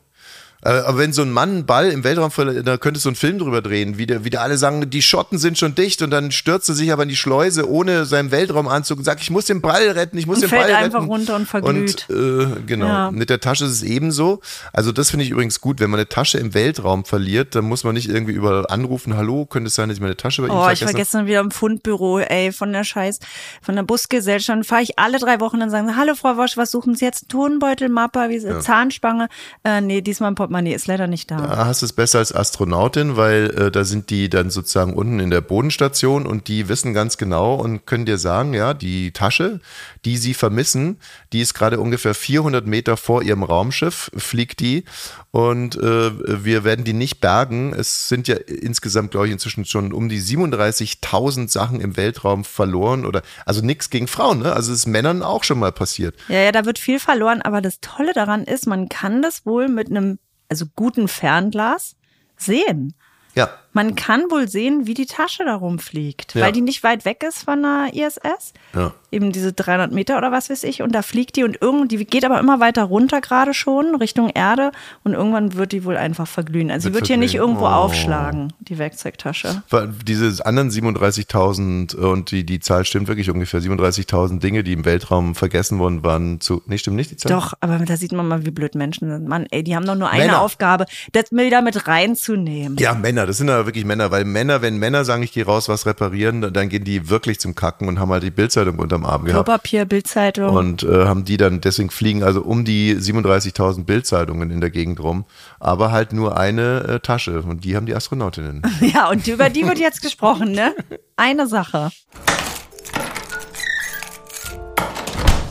Äh, 0.63 0.69
Aber 0.69 0.97
wenn 0.97 1.13
so 1.13 1.21
ein 1.21 1.31
Mann 1.31 1.49
einen 1.49 1.65
Ball 1.65 1.89
im 1.91 2.03
Weltraum 2.03 2.31
verliert, 2.31 2.67
da 2.67 2.77
könntest 2.77 3.05
du 3.05 3.09
einen 3.09 3.15
Film 3.15 3.39
drüber 3.39 3.61
drehen, 3.61 3.97
wie, 3.97 4.05
der, 4.05 4.23
wie 4.23 4.29
der 4.29 4.41
alle 4.41 4.57
sagen, 4.57 4.89
die 4.89 5.01
Schotten 5.01 5.37
sind 5.37 5.57
schon 5.57 5.75
dicht 5.75 6.01
und 6.01 6.11
dann 6.11 6.31
stürzt 6.31 6.69
er 6.69 6.75
sich 6.75 6.91
aber 6.91 7.03
in 7.03 7.09
die 7.09 7.15
Schleuse 7.15 7.69
ohne 7.69 8.05
seinen 8.05 8.31
Weltraumanzug 8.31 8.99
und 8.99 9.03
sagt, 9.03 9.21
ich 9.21 9.31
muss 9.31 9.45
den 9.45 9.61
Ball 9.61 9.89
retten, 9.89 10.17
ich 10.17 10.27
muss 10.27 10.37
Und 10.37 10.43
den 10.43 10.49
fällt 10.49 10.63
Ball 10.67 10.75
einfach 10.75 10.99
retten. 10.99 11.11
runter 11.11 11.35
und 11.35 11.47
verglüht. 11.47 12.05
Und, 12.09 12.15
äh, 12.15 12.61
genau. 12.65 12.85
Ja. 12.85 13.11
Mit 13.11 13.29
der 13.29 13.39
Tasche 13.39 13.65
ist 13.65 13.71
es 13.71 13.83
ebenso. 13.83 14.41
Also 14.73 14.91
das 14.91 15.09
finde 15.09 15.25
ich 15.25 15.31
übrigens 15.31 15.61
gut, 15.61 15.79
wenn 15.79 15.89
man 15.89 15.99
eine 15.99 16.09
Tasche 16.09 16.37
im 16.37 16.53
Weltraum 16.53 17.05
verliert, 17.05 17.55
dann 17.55 17.65
muss 17.65 17.83
man 17.83 17.93
nicht 17.95 18.09
irgendwie 18.09 18.33
überall 18.33 18.65
anrufen, 18.67 19.15
hallo, 19.15 19.45
könnte 19.45 19.67
es 19.67 19.75
sein, 19.75 19.89
dass 19.89 19.97
ich 19.97 20.01
meine 20.01 20.17
Tasche 20.17 20.41
bei 20.41 20.47
Ihnen 20.47 20.57
Oh, 20.57 20.69
ich 20.69 20.85
war 20.85 20.93
gestern 20.93 21.25
wieder 21.25 21.39
im 21.39 21.51
Fundbüro, 21.51 22.19
ey, 22.19 22.51
von 22.51 22.71
der 22.71 22.83
Scheiß, 22.83 23.19
von 23.61 23.75
der 23.75 23.83
Busgesellschaft. 23.83 24.65
Fahre 24.65 24.83
ich 24.83 24.99
alle 24.99 25.17
drei 25.17 25.39
Wochen 25.39 25.61
und 25.61 25.69
sagen, 25.69 25.95
hallo 25.95 26.13
Frau 26.15 26.37
Wosch, 26.37 26.57
was 26.57 26.71
suchen 26.71 26.95
Sie 26.95 27.05
jetzt? 27.05 27.29
Tonbeutel, 27.29 27.89
Mappe, 27.89 28.29
wie, 28.29 28.39
Zahnspange? 28.59 29.27
Äh, 29.63 29.81
nee, 29.81 30.01
diesmal 30.01 30.31
ein 30.31 30.35
Portemonnaie, 30.51 30.73
ist 30.73 30.87
leider 30.87 31.07
nicht 31.07 31.31
da. 31.31 31.37
Da 31.37 31.65
hast 31.65 31.81
du 31.81 31.85
es 31.85 31.93
besser 31.93 32.19
als 32.19 32.35
Astronautin, 32.35 33.15
weil 33.15 33.49
äh, 33.51 33.71
da 33.71 33.85
sind 33.85 34.09
die 34.09 34.29
dann 34.29 34.49
sozusagen 34.49 34.93
unten 34.93 35.19
in 35.19 35.29
der 35.29 35.41
Bodenstation 35.41 36.27
und 36.27 36.47
die 36.47 36.67
wissen 36.67 36.93
ganz 36.93 37.17
genau 37.17 37.55
und 37.55 37.85
können 37.85 38.05
dir 38.05 38.17
sagen, 38.17 38.53
ja, 38.53 38.73
die 38.73 39.11
Tasche, 39.11 39.61
die 40.03 40.17
sie 40.17 40.33
vermissen, 40.33 40.97
die 41.31 41.39
ist 41.39 41.53
gerade 41.53 41.79
ungefähr 41.79 42.13
400 42.13 42.67
Meter 42.67 42.97
vor 42.97 43.23
ihrem 43.23 43.43
Raumschiff, 43.43 44.11
fliegt 44.17 44.59
die 44.59 44.83
und 45.31 45.77
äh, 45.77 46.43
wir 46.43 46.65
werden 46.65 46.83
die 46.83 46.93
nicht 46.93 47.21
bergen. 47.21 47.73
Es 47.73 48.09
sind 48.09 48.27
ja 48.27 48.35
insgesamt, 48.35 49.11
glaube 49.11 49.27
ich, 49.27 49.33
inzwischen 49.33 49.63
schon 49.63 49.93
um 49.93 50.09
die 50.09 50.21
37.000 50.21 51.49
Sachen 51.49 51.79
im 51.79 51.95
Weltraum 51.95 52.43
verloren 52.43 53.05
oder, 53.05 53.21
also 53.45 53.65
nichts 53.65 53.89
gegen 53.89 54.07
Frauen, 54.07 54.39
ne? 54.39 54.53
Also 54.53 54.73
es 54.73 54.79
ist 54.79 54.87
Männern 54.87 55.23
auch 55.23 55.45
schon 55.45 55.59
mal 55.59 55.71
passiert. 55.71 56.15
Ja, 56.27 56.39
ja, 56.39 56.51
da 56.51 56.65
wird 56.65 56.77
viel 56.77 56.99
verloren, 56.99 57.41
aber 57.41 57.61
das 57.61 57.79
Tolle 57.79 58.11
daran 58.13 58.43
ist, 58.43 58.67
man 58.67 58.89
kann 58.89 59.21
das 59.21 59.45
wohl 59.45 59.69
mit 59.69 59.89
einem, 59.89 60.19
also 60.51 60.65
guten 60.75 61.07
Fernglas 61.07 61.95
sehen. 62.37 62.93
Ja. 63.33 63.49
Man 63.73 63.95
kann 63.95 64.21
wohl 64.29 64.47
sehen, 64.49 64.85
wie 64.85 64.93
die 64.93 65.05
Tasche 65.05 65.45
da 65.45 65.55
rumfliegt, 65.55 66.35
Ja. 66.35 66.45
weil 66.45 66.51
die 66.51 66.61
nicht 66.61 66.83
weit 66.83 67.05
weg 67.05 67.23
ist 67.27 67.43
von 67.43 67.61
der 67.61 67.89
ISS. 67.93 68.53
Ja. 68.75 68.93
Eben 69.11 69.31
diese 69.31 69.51
300 69.53 69.91
Meter 69.91 70.17
oder 70.17 70.31
was 70.31 70.49
weiß 70.49 70.63
ich. 70.63 70.81
Und 70.81 70.93
da 70.95 71.01
fliegt 71.01 71.35
die 71.35 71.43
und 71.43 71.57
irgendwie, 71.61 71.97
die 71.97 72.05
geht 72.05 72.23
aber 72.25 72.39
immer 72.39 72.59
weiter 72.59 72.83
runter 72.83 73.19
gerade 73.21 73.53
schon, 73.53 73.95
Richtung 73.95 74.29
Erde. 74.29 74.71
Und 75.03 75.13
irgendwann 75.13 75.55
wird 75.55 75.71
die 75.73 75.83
wohl 75.85 75.97
einfach 75.97 76.27
verglühen. 76.27 76.71
Also 76.71 76.87
sie 76.89 76.93
Wird 76.93 77.01
wird 77.03 77.07
hier 77.07 77.17
nicht 77.17 77.35
irgendwo 77.35 77.65
Oh. 77.65 77.67
aufschlagen, 77.67 78.53
die 78.59 78.77
Werkzeugtasche. 78.77 79.63
Diese 80.05 80.45
anderen 80.45 80.69
37.000 80.69 81.95
und 81.95 82.31
die, 82.31 82.45
die 82.45 82.59
Zahl 82.59 82.85
stimmt 82.85 83.07
wirklich 83.07 83.29
ungefähr 83.29 83.61
37.000 83.61 84.39
Dinge, 84.39 84.63
die 84.63 84.73
im 84.73 84.85
Weltraum 84.85 85.35
vergessen 85.35 85.79
worden 85.79 86.03
waren 86.03 86.39
zu, 86.41 86.61
nee, 86.65 86.77
stimmt 86.77 86.95
nicht 86.97 87.11
die 87.11 87.17
Zahl? 87.17 87.31
Doch, 87.31 87.53
aber 87.59 87.77
da 87.79 87.97
sieht 87.97 88.11
man 88.11 88.27
mal, 88.27 88.45
wie 88.45 88.51
blöd 88.51 88.75
Menschen 88.75 89.09
sind. 89.09 89.27
Mann, 89.27 89.45
ey, 89.51 89.63
die 89.63 89.75
haben 89.75 89.85
doch 89.85 89.95
nur 89.95 90.09
eine 90.09 90.25
Männer. 90.25 90.41
Aufgabe, 90.41 90.85
das 91.11 91.31
wieder 91.31 91.61
mit 91.61 91.87
reinzunehmen. 91.87 92.77
Ja, 92.79 92.93
Männer, 92.93 93.25
das 93.25 93.37
sind 93.37 93.49
aber 93.61 93.67
wirklich 93.67 93.85
Männer, 93.85 94.11
weil 94.11 94.25
Männer, 94.25 94.61
wenn 94.61 94.77
Männer 94.77 95.05
sagen, 95.05 95.21
ich 95.23 95.31
gehe 95.31 95.45
raus, 95.45 95.69
was 95.69 95.85
reparieren, 95.85 96.41
dann- 96.41 96.53
dann 96.53 96.69
gehen 96.69 96.83
die 96.83 97.09
wirklich 97.09 97.39
zum 97.39 97.53
Kacken 97.55 97.87
und 97.87 97.99
haben 97.99 98.11
halt 98.11 98.23
die 98.23 98.31
Bildzeitung 98.31 98.79
unterm 98.79 99.05
Arm 99.05 99.23
gehabt. 99.25 99.45
Klopapier, 99.45 99.85
Bildzeitung. 99.85 100.49
Und 100.55 100.83
äh, 100.83 101.05
haben 101.05 101.25
die 101.25 101.37
dann, 101.37 101.61
deswegen 101.61 101.89
fliegen 101.91 102.23
also 102.23 102.41
um 102.41 102.65
die 102.65 102.95
37.000 102.95 103.85
Bildzeitungen 103.85 104.49
in 104.51 104.61
der 104.61 104.69
Gegend 104.71 104.99
rum, 104.99 105.25
aber 105.59 105.91
halt 105.91 106.11
nur 106.13 106.37
eine 106.37 106.83
äh, 106.87 106.99
Tasche 106.99 107.41
und 107.41 107.63
die 107.63 107.75
haben 107.75 107.85
die 107.85 107.95
Astronautinnen. 107.95 108.61
Ja, 108.93 109.09
und 109.09 109.27
über 109.27 109.49
die 109.49 109.65
wird 109.65 109.77
jetzt 109.79 110.01
gesprochen, 110.01 110.51
ne? 110.51 110.75
Eine 111.15 111.47
Sache. 111.47 111.91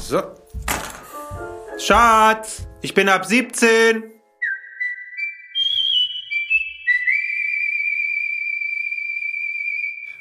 So. 0.01 0.21
Schatz, 1.79 2.67
ich 2.83 2.93
bin 2.95 3.09
ab 3.09 3.25
17. 3.25 4.03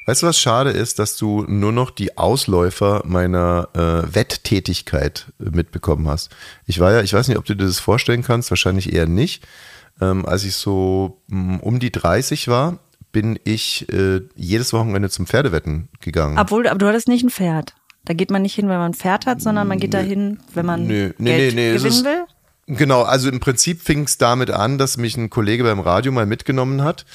Weißt 0.09 0.23
du, 0.23 0.25
was 0.27 0.39
schade 0.39 0.71
ist, 0.71 0.97
dass 0.97 1.17
du 1.17 1.43
nur 1.47 1.71
noch 1.71 1.91
die 1.91 2.17
Ausläufer 2.17 3.03
meiner 3.05 3.69
äh, 3.75 4.15
Wetttätigkeit 4.15 5.27
äh, 5.39 5.51
mitbekommen 5.51 6.07
hast. 6.07 6.31
Ich 6.65 6.79
war 6.79 6.91
ja, 6.91 7.01
ich 7.03 7.13
weiß 7.13 7.27
nicht, 7.27 7.37
ob 7.37 7.45
du 7.45 7.53
dir 7.55 7.67
das 7.67 7.77
vorstellen 7.79 8.23
kannst, 8.23 8.49
wahrscheinlich 8.49 8.91
eher 8.91 9.05
nicht. 9.05 9.47
Ähm, 10.01 10.25
als 10.25 10.45
ich 10.45 10.55
so 10.55 11.21
mh, 11.27 11.57
um 11.59 11.77
die 11.77 11.91
30 11.91 12.47
war, 12.47 12.79
bin 13.11 13.37
ich 13.43 13.87
äh, 13.93 14.21
jedes 14.35 14.73
Wochenende 14.73 15.11
zum 15.11 15.27
Pferdewetten 15.27 15.89
gegangen. 15.99 16.39
Obwohl, 16.39 16.67
aber 16.67 16.79
du 16.79 16.87
hattest 16.87 17.07
nicht 17.07 17.23
ein 17.23 17.29
Pferd. 17.29 17.75
Da 18.05 18.15
geht 18.15 18.31
man 18.31 18.41
nicht 18.41 18.55
hin, 18.55 18.67
wenn 18.67 18.79
man 18.79 18.93
ein 18.93 18.95
Pferd 18.95 19.27
hat, 19.27 19.43
sondern 19.43 19.67
man 19.67 19.77
geht 19.77 19.93
da 19.93 19.99
hin, 19.99 20.39
wenn 20.55 20.65
man 20.65 20.87
Nö, 20.87 21.13
nee, 21.19 21.37
Geld 21.37 21.53
nee, 21.53 21.69
nee, 21.69 21.73
gewinnen 21.77 21.93
ist- 21.93 22.03
will. 22.03 22.25
Genau, 22.65 23.01
also 23.01 23.29
im 23.29 23.39
Prinzip 23.39 23.81
fing 23.81 24.03
es 24.03 24.19
damit 24.19 24.51
an, 24.51 24.77
dass 24.77 24.97
mich 24.97 25.17
ein 25.17 25.31
Kollege 25.31 25.63
beim 25.63 25.79
Radio 25.79 26.11
mal 26.11 26.27
mitgenommen 26.27 26.83
hat. 26.83 27.05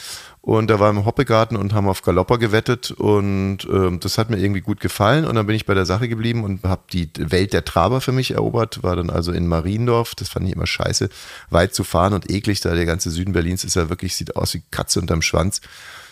Und 0.45 0.69
da 0.69 0.79
war 0.79 0.91
im 0.91 1.07
Hoppegarten 1.07 1.57
und 1.57 1.73
haben 1.73 1.89
auf 1.89 2.03
Galopper 2.03 2.37
gewettet 2.37 2.91
und 2.91 3.61
ähm, 3.65 3.99
das 4.01 4.19
hat 4.19 4.29
mir 4.29 4.37
irgendwie 4.37 4.61
gut 4.61 4.79
gefallen 4.79 5.25
und 5.25 5.37
dann 5.37 5.47
bin 5.47 5.57
ich 5.57 5.65
bei 5.65 5.73
der 5.73 5.87
Sache 5.87 6.07
geblieben 6.07 6.45
und 6.45 6.63
habe 6.65 6.83
die 6.93 7.09
Welt 7.17 7.55
der 7.55 7.65
Traber 7.65 8.03
für 8.03 8.13
mich 8.13 8.33
erobert, 8.33 8.83
war 8.83 8.95
dann 8.95 9.09
also 9.09 9.33
in 9.33 9.47
Mariendorf, 9.47 10.15
das 10.15 10.29
fand 10.29 10.47
ich 10.47 10.53
immer 10.53 10.67
scheiße, 10.67 11.09
weit 11.49 11.75
zu 11.75 11.83
fahren 11.83 12.13
und 12.13 12.31
eklig, 12.31 12.61
da 12.61 12.75
der 12.75 12.85
ganze 12.85 13.11
Süden 13.11 13.33
Berlins 13.33 13.65
ist 13.65 13.75
ja 13.75 13.89
wirklich, 13.89 14.17
sieht 14.17 14.37
aus 14.37 14.53
wie 14.53 14.63
Katze 14.71 15.01
unterm 15.01 15.23
Schwanz. 15.23 15.63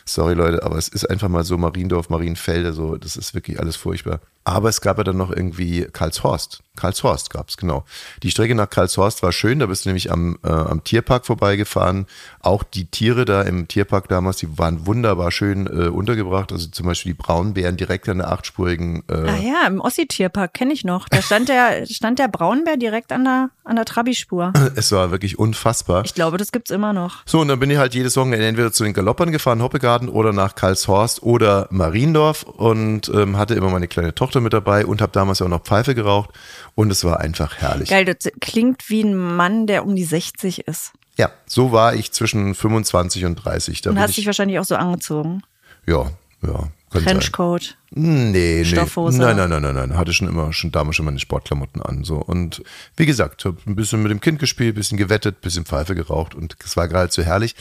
Sorry 0.06 0.32
Leute, 0.32 0.62
aber 0.62 0.78
es 0.78 0.88
ist 0.88 1.04
einfach 1.10 1.28
mal 1.28 1.44
so 1.44 1.58
Mariendorf, 1.58 2.08
Marienfelde, 2.08 2.72
so, 2.72 2.96
das 2.96 3.16
ist 3.16 3.34
wirklich 3.34 3.60
alles 3.60 3.76
furchtbar. 3.76 4.20
Aber 4.44 4.68
es 4.68 4.80
gab 4.80 4.98
ja 4.98 5.04
dann 5.04 5.16
noch 5.16 5.30
irgendwie 5.30 5.86
Karlshorst. 5.92 6.62
Karlshorst 6.74 7.28
gab's 7.30 7.58
genau. 7.58 7.84
Die 8.22 8.30
Strecke 8.30 8.54
nach 8.54 8.68
Karlshorst 8.68 9.22
war 9.22 9.30
schön, 9.30 9.58
da 9.58 9.66
bist 9.66 9.84
du 9.84 9.90
nämlich 9.90 10.10
am, 10.10 10.38
äh, 10.42 10.48
am 10.48 10.82
Tierpark 10.82 11.26
vorbeigefahren. 11.26 12.06
Auch 12.40 12.62
die 12.62 12.86
Tiere 12.86 13.24
da 13.26 13.42
im 13.42 13.68
Tierpark 13.68 14.08
damals, 14.08 14.38
die 14.38 14.58
waren 14.58 14.86
wunderbar 14.86 15.30
schön 15.30 15.66
äh, 15.66 15.88
untergebracht. 15.88 16.50
Also 16.50 16.68
zum 16.68 16.86
Beispiel 16.86 17.12
die 17.12 17.18
Braunbären 17.22 17.76
direkt 17.76 18.08
an 18.08 18.18
der 18.18 18.32
achtspurigen. 18.32 19.02
Äh, 19.08 19.14
Ah 19.14 19.36
ja, 19.36 19.66
im 19.66 19.80
Ossi-Tierpark 19.80 20.54
kenne 20.54 20.72
ich 20.72 20.82
noch. 20.82 21.08
Da 21.10 21.20
stand 21.20 21.48
der, 21.50 21.84
stand 21.90 22.18
der 22.18 22.28
Braunbär 22.28 22.78
direkt 22.78 23.12
an 23.12 23.24
der, 23.24 23.50
an 23.64 23.76
der 23.76 23.84
Trabi-Spur. 23.84 24.52
Es 24.74 24.90
war 24.92 25.10
wirklich 25.10 25.38
unfassbar. 25.38 26.04
Ich 26.06 26.14
glaube, 26.14 26.38
das 26.38 26.50
gibt's 26.52 26.70
immer 26.70 26.92
noch. 26.94 27.18
So, 27.26 27.40
und 27.40 27.48
dann 27.48 27.60
bin 27.60 27.70
ich 27.70 27.76
halt 27.76 27.94
jedes 27.94 28.16
Wochenende 28.16 28.46
entweder 28.46 28.72
zu 28.72 28.82
den 28.84 28.94
Galoppern 28.94 29.30
gefahren, 29.30 29.62
Hoppegarten 29.62 30.08
oder 30.08 30.32
nach 30.32 30.54
Karlshorst 30.54 31.22
oder 31.22 31.68
Mariendorf 31.70 32.44
und 32.44 33.10
ähm, 33.14 33.36
hatte 33.36 33.54
immer 33.54 33.68
meine 33.68 33.88
kleine 33.88 34.14
Tochter 34.14 34.31
mit 34.40 34.52
dabei 34.52 34.86
und 34.86 35.02
habe 35.02 35.12
damals 35.12 35.42
auch 35.42 35.48
noch 35.48 35.62
Pfeife 35.62 35.94
geraucht 35.94 36.30
und 36.74 36.90
es 36.90 37.04
war 37.04 37.20
einfach 37.20 37.56
herrlich. 37.58 37.90
Geil, 37.90 38.04
das 38.04 38.32
klingt 38.40 38.88
wie 38.88 39.02
ein 39.02 39.14
Mann, 39.14 39.66
der 39.66 39.84
um 39.84 39.94
die 39.96 40.04
60 40.04 40.66
ist. 40.66 40.92
Ja, 41.18 41.30
so 41.46 41.72
war 41.72 41.94
ich 41.94 42.12
zwischen 42.12 42.54
25 42.54 43.24
und 43.26 43.36
30. 43.36 43.82
Da 43.82 43.90
Und 43.90 44.00
hast 44.00 44.10
dich 44.10 44.18
ich, 44.20 44.26
wahrscheinlich 44.26 44.58
auch 44.58 44.64
so 44.64 44.76
angezogen. 44.76 45.42
ja, 45.86 46.10
ja. 46.42 46.68
Sein. 46.92 47.04
Trenchcoat. 47.04 47.78
Nee, 47.90 48.32
nee. 48.32 48.64
Stoffhose. 48.66 49.18
Nein, 49.18 49.36
nein, 49.36 49.48
nein, 49.48 49.62
nein, 49.62 49.74
nein. 49.74 49.96
Hatte 49.96 50.12
schon 50.12 50.28
immer, 50.28 50.52
schon 50.52 50.72
damals 50.72 50.96
schon 50.96 51.06
meine 51.06 51.18
Sportklamotten 51.18 51.80
an. 51.80 52.04
So. 52.04 52.16
Und 52.16 52.62
wie 52.96 53.06
gesagt, 53.06 53.46
habe 53.46 53.56
ein 53.66 53.76
bisschen 53.76 54.02
mit 54.02 54.10
dem 54.10 54.20
Kind 54.20 54.38
gespielt, 54.38 54.74
bisschen 54.74 54.98
gewettet, 54.98 55.40
bisschen 55.40 55.64
Pfeife 55.64 55.94
geraucht 55.94 56.34
und 56.34 56.56
es 56.62 56.76
war 56.76 56.88
gerade 56.88 57.10
so 57.10 57.22
herrlich. 57.22 57.54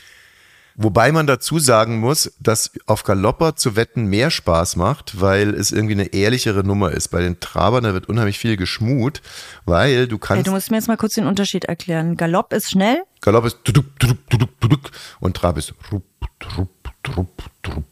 Wobei 0.76 1.12
man 1.12 1.28
dazu 1.28 1.60
sagen 1.60 2.00
muss, 2.00 2.34
dass 2.40 2.72
auf 2.86 3.04
Galopper 3.04 3.56
zu 3.56 3.76
wetten 3.76 4.06
mehr 4.06 4.32
Spaß 4.32 4.76
macht, 4.76 5.20
weil 5.20 5.54
es 5.54 5.72
irgendwie 5.72 5.94
eine 5.94 6.14
ehrlichere 6.14 6.64
Nummer 6.64 6.92
ist. 6.92 7.10
Bei 7.10 7.22
den 7.22 7.40
Trabern, 7.40 7.84
da 7.84 7.94
wird 7.94 8.08
unheimlich 8.08 8.40
viel 8.40 8.58
geschmut, 8.58 9.22
weil 9.66 10.08
du 10.08 10.18
kannst. 10.18 10.48
du 10.48 10.52
musst 10.52 10.72
mir 10.72 10.78
jetzt 10.78 10.88
mal 10.88 10.98
kurz 10.98 11.16
den 11.16 11.28
Unterschied 11.28 11.66
erklären. 11.66 12.16
Galopp 12.18 12.54
ist 12.54 12.70
schnell. 12.72 13.04
Galopp 13.22 13.46
ist 13.46 13.60
tuduk, 13.64 14.00
tuduk, 14.00 14.30
tuduk, 14.30 14.62
tuduk, 14.62 14.92
und 15.20 15.36
Trab 15.38 15.58
ist 15.58 15.74
rup, 15.92 16.04
trup, 16.40 16.70
trup, 17.04 17.44
trup. 17.64 17.86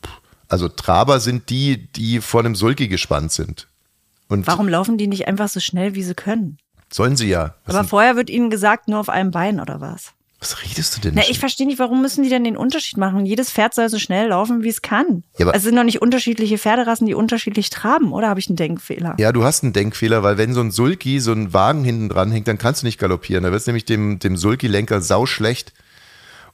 Also 0.47 0.67
Traber 0.67 1.19
sind 1.19 1.49
die, 1.49 1.91
die 1.91 2.21
vor 2.21 2.39
einem 2.39 2.55
Sulki 2.55 2.87
gespannt 2.87 3.31
sind. 3.31 3.67
Und 4.27 4.47
Warum 4.47 4.67
laufen 4.67 4.97
die 4.97 5.07
nicht 5.07 5.27
einfach 5.27 5.49
so 5.49 5.59
schnell, 5.59 5.95
wie 5.95 6.03
sie 6.03 6.15
können? 6.15 6.57
sollen 6.91 7.15
sie 7.15 7.29
ja. 7.29 7.55
Was, 7.65 7.75
Aber 7.75 7.87
vorher 7.87 8.15
wird 8.15 8.29
ihnen 8.29 8.49
gesagt, 8.49 8.87
nur 8.87 8.99
auf 8.99 9.09
einem 9.09 9.31
Bein 9.31 9.59
oder 9.59 9.79
was? 9.79 10.13
Was 10.39 10.63
redest 10.63 10.95
du 10.95 11.01
denn? 11.01 11.13
Na, 11.15 11.23
ich 11.29 11.37
verstehe 11.39 11.67
nicht, 11.67 11.79
warum 11.79 12.01
müssen 12.01 12.23
die 12.23 12.29
denn 12.29 12.43
den 12.45 12.55
Unterschied 12.55 12.97
machen? 12.97 13.25
Jedes 13.25 13.51
Pferd 13.51 13.73
soll 13.73 13.89
so 13.89 13.99
schnell 13.99 14.29
laufen, 14.29 14.63
wie 14.63 14.69
es 14.69 14.81
kann. 14.81 15.23
Ja, 15.37 15.45
aber- 15.47 15.55
es 15.55 15.63
sind 15.63 15.75
doch 15.75 15.83
nicht 15.83 16.01
unterschiedliche 16.01 16.57
Pferderassen, 16.57 17.07
die 17.07 17.13
unterschiedlich 17.13 17.69
traben, 17.69 18.13
oder 18.13 18.29
habe 18.29 18.39
ich 18.39 18.47
einen 18.47 18.55
Denkfehler? 18.55 19.15
ja, 19.19 19.31
du 19.33 19.43
hast 19.43 19.63
einen 19.63 19.73
Denkfehler, 19.73 20.23
weil 20.23 20.37
wenn 20.37 20.53
so 20.53 20.61
ein 20.61 20.71
Sulki, 20.71 21.19
so 21.19 21.33
ein 21.33 21.53
Wagen 21.53 21.83
hinten 21.83 22.09
dran 22.09 22.31
hängt, 22.31 22.47
dann 22.47 22.57
kannst 22.57 22.81
du 22.83 22.85
nicht 22.87 22.99
galoppieren. 22.99 23.43
Da 23.43 23.51
wird 23.51 23.59
es 23.61 23.67
nämlich 23.67 23.85
dem, 23.85 24.19
dem 24.19 24.37
Sulki-Lenker 24.37 25.01
sau 25.01 25.25
schlecht. 25.25 25.73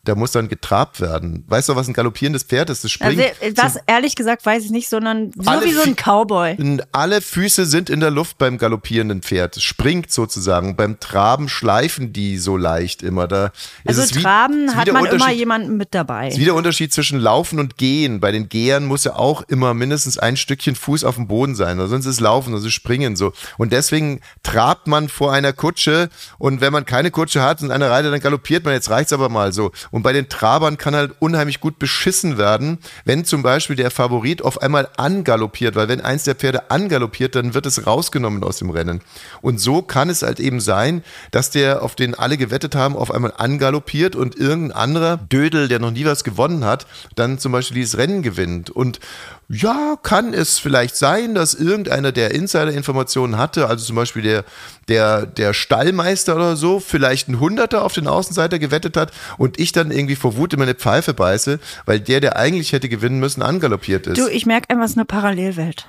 Der 0.06 0.15
muss 0.15 0.32
dann 0.32 0.50
getrabt 0.50 1.02
werden. 1.02 1.44
Weißt 1.48 1.70
du, 1.70 1.76
was 1.76 1.88
ein 1.88 1.94
galoppierendes 1.94 2.44
Pferd 2.44 2.70
ist? 2.70 2.84
Das 2.84 2.91
springt. 2.91 3.20
Also, 3.20 3.34
äh, 3.41 3.54
was, 3.56 3.78
ehrlich 3.88 4.15
gesagt, 4.15 4.46
weiß 4.46 4.65
ich 4.65 4.72
nicht, 4.72 4.89
sondern 4.89 5.32
so 5.36 5.52
wie 5.63 5.72
so 5.72 5.82
ein 5.82 5.96
Cowboy. 5.96 6.58
Alle 6.91 7.22
Füße 7.22 7.65
sind 7.65 7.89
in 7.89 8.00
der 8.00 8.12
Luft 8.12 8.38
beim 8.38 8.58
galoppierenden 8.58 9.22
Pferd. 9.22 9.58
Es 9.58 9.63
springt 9.63 10.12
sozusagen. 10.12 10.76
Beim 10.76 11.00
Traben 11.00 11.50
schleifen 11.50 12.13
die 12.13 12.38
so 12.38 12.58
leicht 12.58 13.02
immer. 13.04 13.28
Da 13.28 13.46
ist 13.46 13.54
Also 13.88 14.02
es 14.04 14.15
wie, 14.15 14.22
Traben 14.22 14.65
ist 14.65 14.74
wie 14.74 14.78
hat 14.78 14.91
man 14.91 15.06
immer 15.06 15.32
jemanden 15.32 15.78
mit 15.78 15.94
dabei. 15.94 16.30
ist 16.30 16.38
wie 16.39 16.46
der 16.46 16.56
Unterschied 16.56 16.94
zwischen 16.94 17.20
Laufen 17.20 17.60
und 17.60 17.78
Gehen. 17.78 18.20
Bei 18.20 18.32
den 18.32 18.50
Gehern 18.50 18.86
muss 18.86 19.04
ja 19.04 19.15
auch 19.15 19.41
immer 19.44 19.74
mindestens 19.74 20.18
ein 20.18 20.38
Stückchen 20.38 20.76
Fuß 20.76 21.04
auf 21.04 21.15
dem 21.15 21.28
Boden 21.28 21.56
sein, 21.56 21.80
oder 21.80 21.88
sonst 21.88 22.06
ist 22.06 22.20
Laufen, 22.20 22.54
also 22.54 22.70
Springen 22.70 23.15
so. 23.15 23.34
Und 23.58 23.72
deswegen 23.72 24.22
trabt 24.44 24.88
man 24.88 25.10
vor 25.10 25.34
einer 25.34 25.54
Kutsche 25.54 26.10
und 26.38 26.62
wenn 26.62 26.72
man 26.74 26.86
keine 26.86 27.12
Kutsche 27.12 27.41
hat 27.41 27.62
und 27.62 27.72
einer 27.72 27.89
reitet, 27.89 28.13
dann 28.13 28.20
galoppiert 28.20 28.65
man. 28.65 28.74
Jetzt 28.74 28.89
reicht's 28.89 29.13
aber 29.13 29.30
mal 29.30 29.54
so. 29.54 29.72
Und 29.96 30.04
bei 30.04 30.12
den 30.12 30.28
Trabern 30.28 30.78
kann 30.78 30.94
halt 30.94 31.14
unheimlich 31.20 31.62
gut 31.62 31.80
beschissen 31.80 32.38
werden, 32.38 32.80
wenn 33.06 33.24
zum 33.24 33.44
Beispiel 33.44 33.78
der 33.78 33.92
Favorit 33.92 34.42
auf 34.42 34.62
einmal 34.62 34.90
angaloppiert, 34.98 35.78
weil 35.78 35.88
wenn 35.88 36.02
eins 36.02 36.26
der 36.26 36.36
Pferde 36.36 36.70
angaloppiert, 36.70 37.34
dann 37.34 37.54
wird 37.54 37.66
es 37.66 37.88
rausgenommen 37.88 38.44
aus 38.44 38.58
dem 38.58 38.72
Rennen. 38.72 39.00
Und 39.42 39.62
so 39.62 39.82
kann 39.82 40.10
es 40.10 40.22
halt 40.22 40.42
eben 40.42 40.60
sein, 40.60 41.02
dass 41.32 41.50
der, 41.50 41.82
auf 41.82 41.96
den 41.96 42.14
alle 42.14 42.36
gewettet 42.36 42.76
haben, 42.76 42.98
auf 42.98 43.10
einmal 43.10 43.36
angaloppiert 43.38 44.18
und 44.18 44.36
irgendein 44.36 44.76
anderer 44.76 45.16
Dödel, 45.16 45.70
der 45.70 45.80
noch 45.80 45.92
nie 45.92 46.04
was 46.04 46.26
gewonnen 46.26 46.66
hat, 46.66 46.88
dann 47.16 47.40
zum 47.40 47.54
Beispiel 47.54 47.76
dieses 47.76 47.98
Rennen 47.98 48.22
gewinnt. 48.22 48.70
Und 48.70 49.00
ja, 49.48 49.96
kann 50.02 50.34
es 50.34 50.58
vielleicht 50.58 50.96
sein, 50.96 51.36
dass 51.36 51.54
irgendeiner 51.54 52.12
der 52.12 52.32
Insider-Informationen 52.32 53.38
hatte, 53.38 53.68
also 53.68 53.86
zum 53.86 53.96
Beispiel 53.96 54.24
der, 54.24 54.44
der, 54.88 55.26
der 55.26 55.54
Stallmeister 55.54 56.36
oder 56.36 56.56
so, 56.56 56.80
vielleicht 56.80 57.30
ein 57.30 57.40
Hunderter 57.40 57.84
auf 57.84 57.94
den 57.94 58.08
Außenseiter 58.08 58.58
gewettet 58.58 58.98
hat 58.98 59.12
und 59.38 59.60
ich 59.60 59.72
dann 59.72 59.92
irgendwie 59.92 60.16
vor 60.16 60.36
Wut 60.36 60.54
in 60.54 60.60
meine 60.60 60.74
Pfeife 60.74 61.14
beiße, 61.14 61.60
weil 61.86 62.00
der, 62.00 62.22
der 62.22 62.38
eigentlich 62.38 62.74
hätte 62.74 62.90
gewinnen 62.90 63.20
müssen, 63.20 63.44
angaloppiert 63.44 64.08
ist. 64.08 64.18
Du, 64.18 64.28
ich 64.28 64.46
merke 64.48 64.70
einfach, 64.72 64.86
es 64.86 64.92
ist 64.92 64.98
eine 64.98 65.06
Parallelwelt. 65.06 65.88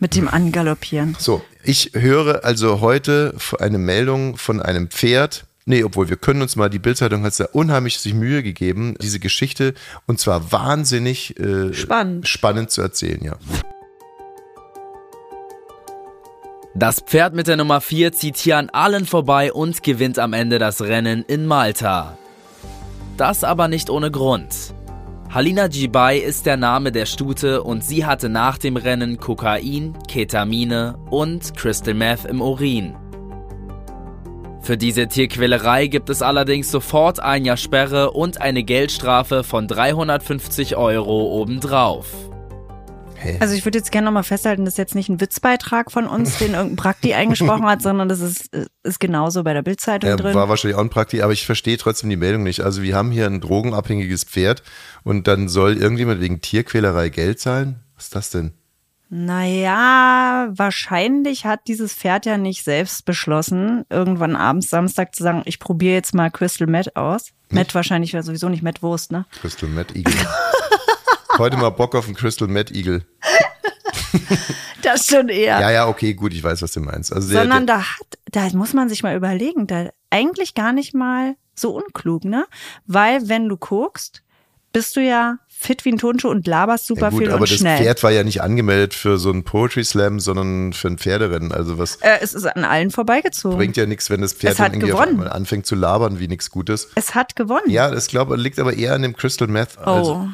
Mit 0.00 0.14
dem 0.14 0.28
Angaloppieren. 0.28 1.16
So, 1.18 1.42
ich 1.64 1.90
höre 1.94 2.44
also 2.44 2.80
heute 2.80 3.34
eine 3.58 3.78
Meldung 3.78 4.36
von 4.36 4.62
einem 4.62 4.90
Pferd. 4.90 5.44
Nee, 5.68 5.84
obwohl 5.84 6.08
wir 6.08 6.16
können 6.16 6.40
uns 6.40 6.56
mal, 6.56 6.70
die 6.70 6.78
Bildzeitung 6.78 7.24
hat 7.24 7.38
da 7.38 7.44
unheimlich 7.52 7.98
sich 7.98 8.14
Mühe 8.14 8.42
gegeben, 8.42 8.96
diese 9.02 9.20
Geschichte 9.20 9.74
und 10.06 10.18
zwar 10.18 10.50
wahnsinnig 10.50 11.38
äh, 11.38 11.74
Spannend. 11.74 12.26
spannend 12.26 12.70
zu 12.70 12.80
erzählen, 12.80 13.22
ja. 13.22 13.36
Das 16.74 17.00
Pferd 17.00 17.34
mit 17.34 17.48
der 17.48 17.58
Nummer 17.58 17.82
4 17.82 18.12
zieht 18.14 18.38
hier 18.38 18.56
an 18.56 18.70
allen 18.70 19.04
vorbei 19.04 19.52
und 19.52 19.82
gewinnt 19.82 20.18
am 20.18 20.32
Ende 20.32 20.58
das 20.58 20.80
Rennen 20.80 21.22
in 21.28 21.44
Malta. 21.44 22.16
Das 23.18 23.44
aber 23.44 23.68
nicht 23.68 23.90
ohne 23.90 24.10
Grund. 24.10 24.72
Halina 25.28 25.66
Jibai 25.66 26.16
ist 26.16 26.46
der 26.46 26.56
Name 26.56 26.92
der 26.92 27.04
Stute 27.04 27.62
und 27.62 27.84
sie 27.84 28.06
hatte 28.06 28.30
nach 28.30 28.56
dem 28.56 28.78
Rennen 28.78 29.18
Kokain, 29.18 29.98
Ketamine 30.08 30.96
und 31.10 31.54
Crystal 31.58 31.92
Meth 31.92 32.24
im 32.24 32.40
Urin. 32.40 32.96
Für 34.60 34.76
diese 34.76 35.08
Tierquälerei 35.08 35.86
gibt 35.86 36.10
es 36.10 36.20
allerdings 36.20 36.70
sofort 36.70 37.20
ein 37.20 37.44
Jahr 37.44 37.56
Sperre 37.56 38.10
und 38.10 38.40
eine 38.40 38.64
Geldstrafe 38.64 39.44
von 39.44 39.66
350 39.66 40.76
Euro 40.76 41.40
obendrauf. 41.40 42.06
Also 43.40 43.54
ich 43.54 43.64
würde 43.64 43.78
jetzt 43.78 43.90
gerne 43.90 44.06
nochmal 44.06 44.22
festhalten, 44.22 44.64
das 44.64 44.74
ist 44.74 44.78
jetzt 44.78 44.94
nicht 44.94 45.08
ein 45.08 45.20
Witzbeitrag 45.20 45.90
von 45.90 46.06
uns, 46.06 46.38
den 46.38 46.52
irgendein 46.54 46.76
Prakti 46.76 47.14
eingesprochen 47.14 47.66
hat, 47.66 47.82
sondern 47.82 48.08
das 48.08 48.20
ist, 48.20 48.50
ist 48.84 49.00
genauso 49.00 49.42
bei 49.42 49.52
der 49.54 49.62
Bildzeitung 49.62 50.08
Er 50.08 50.16
drin. 50.16 50.34
war 50.34 50.48
wahrscheinlich 50.48 50.76
auch 50.76 50.82
ein 50.82 50.90
Praktik, 50.90 51.22
aber 51.22 51.32
ich 51.32 51.44
verstehe 51.44 51.76
trotzdem 51.78 52.10
die 52.10 52.16
Meldung 52.16 52.42
nicht. 52.42 52.60
Also 52.60 52.82
wir 52.82 52.94
haben 52.94 53.10
hier 53.10 53.26
ein 53.26 53.40
drogenabhängiges 53.40 54.24
Pferd 54.24 54.62
und 55.02 55.26
dann 55.26 55.48
soll 55.48 55.76
irgendjemand 55.76 56.20
wegen 56.20 56.40
Tierquälerei 56.40 57.08
Geld 57.08 57.40
zahlen? 57.40 57.80
Was 57.96 58.04
ist 58.04 58.14
das 58.14 58.30
denn? 58.30 58.52
Naja, 59.10 60.48
wahrscheinlich 60.50 61.46
hat 61.46 61.60
dieses 61.66 61.94
Pferd 61.94 62.26
ja 62.26 62.36
nicht 62.36 62.62
selbst 62.62 63.04
beschlossen, 63.06 63.86
irgendwann 63.88 64.36
abends 64.36 64.68
Samstag 64.68 65.14
zu 65.14 65.22
sagen, 65.22 65.42
ich 65.46 65.58
probiere 65.58 65.94
jetzt 65.94 66.14
mal 66.14 66.30
Crystal 66.30 66.66
Meth 66.66 66.94
aus. 66.94 67.32
Meth 67.50 67.74
wahrscheinlich 67.74 68.12
wäre 68.12 68.22
sowieso 68.22 68.50
nicht 68.50 68.62
Meth 68.62 68.82
Wurst, 68.82 69.10
ne? 69.10 69.24
Crystal 69.40 69.68
Mad 69.68 69.94
Eagle. 69.94 70.14
Heute 71.38 71.56
mal 71.56 71.70
Bock 71.70 71.94
auf 71.94 72.06
einen 72.06 72.16
Crystal 72.16 72.48
Mad 72.48 72.74
Eagle. 72.74 73.06
Das 74.82 75.06
schon 75.06 75.28
eher. 75.28 75.60
Ja, 75.60 75.70
ja, 75.70 75.88
okay, 75.88 76.14
gut, 76.14 76.32
ich 76.32 76.42
weiß, 76.42 76.62
was 76.62 76.72
du 76.72 76.80
meinst. 76.80 77.12
Also 77.12 77.28
der, 77.30 77.40
Sondern 77.42 77.66
der, 77.66 77.76
da 77.76 77.82
hat, 77.82 78.18
da 78.30 78.56
muss 78.56 78.72
man 78.74 78.88
sich 78.88 79.02
mal 79.02 79.16
überlegen, 79.16 79.66
da 79.66 79.90
eigentlich 80.08 80.54
gar 80.54 80.72
nicht 80.72 80.94
mal 80.94 81.36
so 81.54 81.76
unklug, 81.76 82.24
ne? 82.24 82.46
Weil 82.86 83.28
wenn 83.28 83.48
du 83.48 83.56
guckst, 83.56 84.22
bist 84.72 84.96
du 84.96 85.00
ja 85.00 85.38
fit 85.60 85.84
wie 85.84 85.90
ein 85.90 85.98
Tonschuh 85.98 86.28
und 86.28 86.46
laberst 86.46 86.86
super 86.86 87.02
ja 87.02 87.10
gut, 87.10 87.18
viel 87.18 87.28
aber 87.30 87.40
und 87.40 87.50
das 87.50 87.58
schnell. 87.58 87.78
Pferd 87.78 88.02
war 88.02 88.12
ja 88.12 88.22
nicht 88.22 88.42
angemeldet 88.42 88.94
für 88.94 89.18
so 89.18 89.30
einen 89.30 89.42
Poetry 89.42 89.84
Slam, 89.84 90.20
sondern 90.20 90.72
für 90.72 90.88
ein 90.88 90.98
Pferderennen. 90.98 91.50
Also 91.52 91.78
was 91.78 91.96
äh, 91.96 92.18
es 92.20 92.32
ist 92.32 92.44
an 92.46 92.64
allen 92.64 92.90
vorbeigezogen. 92.90 93.58
bringt 93.58 93.76
ja 93.76 93.84
nichts, 93.84 94.08
wenn 94.08 94.20
das 94.20 94.34
Pferd 94.34 94.54
Es 94.54 94.58
hat 94.60 94.72
dann 94.72 94.80
gewonnen. 94.80 95.22
anfängt 95.26 95.66
zu 95.66 95.74
labern 95.74 96.20
wie 96.20 96.28
nichts 96.28 96.50
Gutes. 96.50 96.88
es 96.94 97.14
hat 97.14 97.34
gewonnen. 97.34 97.68
Ja, 97.68 97.90
das 97.90 98.06
glaube 98.06 98.36
liegt 98.36 98.58
aber 98.60 98.74
eher 98.74 98.94
an 98.94 99.02
dem 99.02 99.16
Crystal 99.16 99.48
Meth. 99.48 99.70
Oh. 99.78 99.90
Also, 99.90 100.28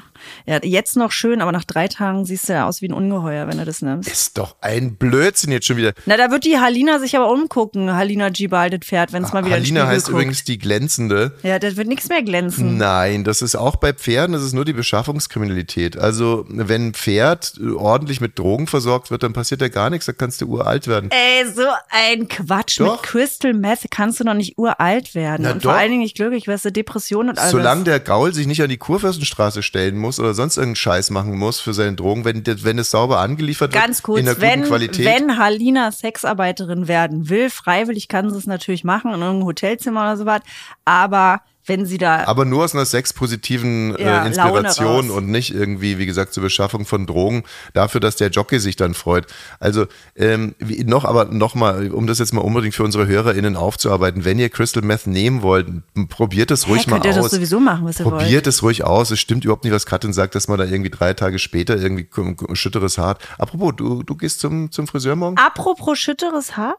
Ja, 0.47 0.59
jetzt 0.63 0.97
noch 0.97 1.13
schön, 1.13 1.41
aber 1.41 1.53
nach 1.53 1.65
drei 1.65 1.89
Tagen 1.89 2.25
siehst 2.25 2.49
du 2.49 2.55
ja 2.55 2.67
aus 2.67 2.83
wie 2.83 2.89
ein 2.89 2.93
Ungeheuer, 2.93 3.49
wenn 3.49 3.59
du 3.59 3.65
das 3.65 3.83
nimmst. 3.83 4.09
ist 4.11 4.39
doch 4.39 4.57
ein 4.61 4.97
Blödsinn 4.97 5.53
jetzt 5.53 5.67
schon 5.67 5.77
wieder. 5.77 5.93
Na, 6.07 6.17
da 6.17 6.31
wird 6.31 6.45
die 6.45 6.59
Halina 6.59 6.99
sich 6.99 7.17
aber 7.17 7.31
umgucken, 7.31 7.93
Halina 7.93 8.29
Gibal, 8.31 8.71
das 8.71 8.81
Pferd, 8.81 9.13
wenn 9.13 9.25
es 9.25 9.33
mal 9.33 9.45
wieder 9.45 9.55
Halina 9.57 9.87
heißt 9.87 10.07
guckt. 10.07 10.15
übrigens 10.15 10.45
die 10.45 10.59
glänzende. 10.59 11.33
Ja, 11.43 11.59
das 11.59 11.77
wird 11.77 11.89
nichts 11.89 12.09
mehr 12.09 12.23
glänzen. 12.23 12.77
Nein, 12.77 13.25
das 13.25 13.43
ist 13.43 13.55
auch 13.57 13.77
bei 13.77 13.93
Pferden, 13.93 14.33
das 14.33 14.43
ist 14.43 14.53
nur 14.53 14.65
die 14.65 14.73
Beschaffung 14.73 15.05
Beschaffungskriminalität. 15.05 15.97
Also 15.97 16.45
wenn 16.49 16.89
ein 16.89 16.95
Pferd 16.95 17.55
ordentlich 17.77 18.21
mit 18.21 18.39
Drogen 18.39 18.67
versorgt 18.67 19.11
wird, 19.11 19.23
dann 19.23 19.33
passiert 19.33 19.61
da 19.61 19.69
gar 19.69 19.91
nichts, 19.91 20.07
da 20.07 20.13
kannst 20.13 20.41
du 20.41 20.47
uralt 20.47 20.87
werden. 20.89 21.11
Ey, 21.11 21.47
so 21.53 21.63
ein 21.91 22.29
Quatsch. 22.29 22.81
Doch. 22.81 22.93
Mit 22.93 23.03
Crystal 23.03 23.53
Meth 23.55 23.87
kannst 23.91 24.21
du 24.21 24.25
noch 24.25 24.35
nicht 24.35 24.59
uralt 24.59 25.15
werden. 25.15 25.43
Na 25.43 25.53
und 25.53 25.63
vor 25.63 25.73
doch. 25.73 25.79
allen 25.79 25.91
Dingen 25.91 26.03
nicht 26.03 26.17
glücklich, 26.17 26.47
wirst 26.47 26.65
du 26.65 26.73
Depressionen 26.73 27.31
und 27.31 27.39
alles. 27.39 27.51
Solange 27.53 27.85
der 27.85 28.01
Gaul 28.01 28.33
sich 28.35 28.47
nicht 28.47 28.63
an 28.63 28.69
die 28.69 28.77
Kurfürstenstraße 28.77 29.63
stellen 29.63 29.97
muss 29.97 30.14
oder 30.21 30.35
sonst 30.35 30.57
irgendeinen 30.57 30.77
Scheiß 30.77 31.11
machen 31.11 31.37
muss 31.37 31.61
für 31.61 31.75
seine 31.75 31.95
Drogen, 31.95 32.25
wenn, 32.25 32.45
wenn 32.47 32.79
es 32.79 32.91
sauber 32.91 33.21
angeliefert 33.21 33.73
Ganz 33.73 33.99
wird, 33.99 34.05
kurz, 34.05 34.21
in 34.21 34.27
der 34.27 34.41
wenn, 34.41 34.61
guten 34.61 34.69
Qualität. 34.69 35.07
wenn 35.07 35.39
Halina 35.39 35.93
Sexarbeiterin 35.93 36.89
werden 36.89 37.29
will, 37.29 37.51
freiwillig 37.51 38.09
kann 38.09 38.31
sie 38.31 38.39
es 38.39 38.47
natürlich 38.47 38.85
machen 38.85 39.13
in 39.13 39.21
irgendeinem 39.21 39.47
Hotelzimmer 39.47 40.03
oder 40.03 40.17
so 40.17 40.27
was, 40.27 40.43
aber 40.85 41.41
wenn 41.67 41.87
sie 41.87 41.99
da 41.99 42.25
aber 42.27 42.45
nur 42.45 42.65
aus 42.65 42.75
einer 42.75 42.85
sexpositiven 42.85 43.97
Ja, 43.99 44.25
äh, 44.25 44.27
Inspiration 44.29 45.11
und 45.11 45.29
nicht 45.29 45.55
irgendwie, 45.55 45.99
wie 45.99 46.07
gesagt, 46.07 46.35
zur 46.35 46.43
Beschaffung 46.43 46.85
von 46.85 47.07
Drogen, 47.07 47.45
dafür, 47.73 48.01
dass 48.01 48.17
der 48.17 48.29
Jockey 48.29 48.61
sich 48.61 48.77
dann 48.77 48.95
freut. 48.95 49.27
Also 49.61 49.87
ähm, 50.17 50.55
wie, 50.59 50.85
noch, 50.85 51.05
aber 51.05 51.27
noch 51.27 51.55
mal, 51.55 51.91
um 51.91 52.07
das 52.07 52.19
jetzt 52.19 52.35
mal 52.35 52.43
unbedingt 52.43 52.75
für 52.75 52.85
unsere 52.85 53.07
HörerInnen 53.07 53.57
aufzuarbeiten, 53.57 54.25
wenn 54.25 54.39
ihr 54.39 54.51
Crystal 54.51 54.83
Meth 54.83 55.07
nehmen 55.07 55.43
wollt, 55.43 55.69
probiert 56.09 56.51
es 56.51 56.69
ruhig 56.69 56.87
Hä, 56.87 56.91
mal 56.91 56.97
könnt 57.01 57.07
ihr 57.07 57.21
aus. 57.21 57.31
das 57.31 57.33
sowieso 57.33 57.61
machen, 57.61 57.87
was 57.87 58.01
ihr 58.01 58.07
wollt. 58.07 58.19
Probiert 58.19 58.47
es 58.47 58.63
ruhig 58.63 58.85
aus. 58.85 59.11
Es 59.11 59.21
stimmt 59.21 59.45
überhaupt 59.45 59.65
nicht, 59.65 59.73
was 59.73 59.87
Katrin 59.87 60.13
sagt, 60.13 60.35
dass 60.35 60.49
man 60.49 60.59
da 60.59 60.65
irgendwie 60.65 60.91
drei 60.91 61.15
Tage 61.15 61.39
später 61.39 61.77
irgendwie 61.77 62.09
schütteres 62.53 62.99
Haar 62.99 63.09
hat. 63.11 63.23
Apropos, 63.39 63.75
du, 63.77 64.03
du 64.03 64.17
gehst 64.17 64.41
zum, 64.41 64.71
zum 64.71 64.87
Friseur 64.87 65.17
morgen? 65.17 65.39
Apropos 65.39 65.99
schütteres 65.99 66.57
Haar? 66.57 66.77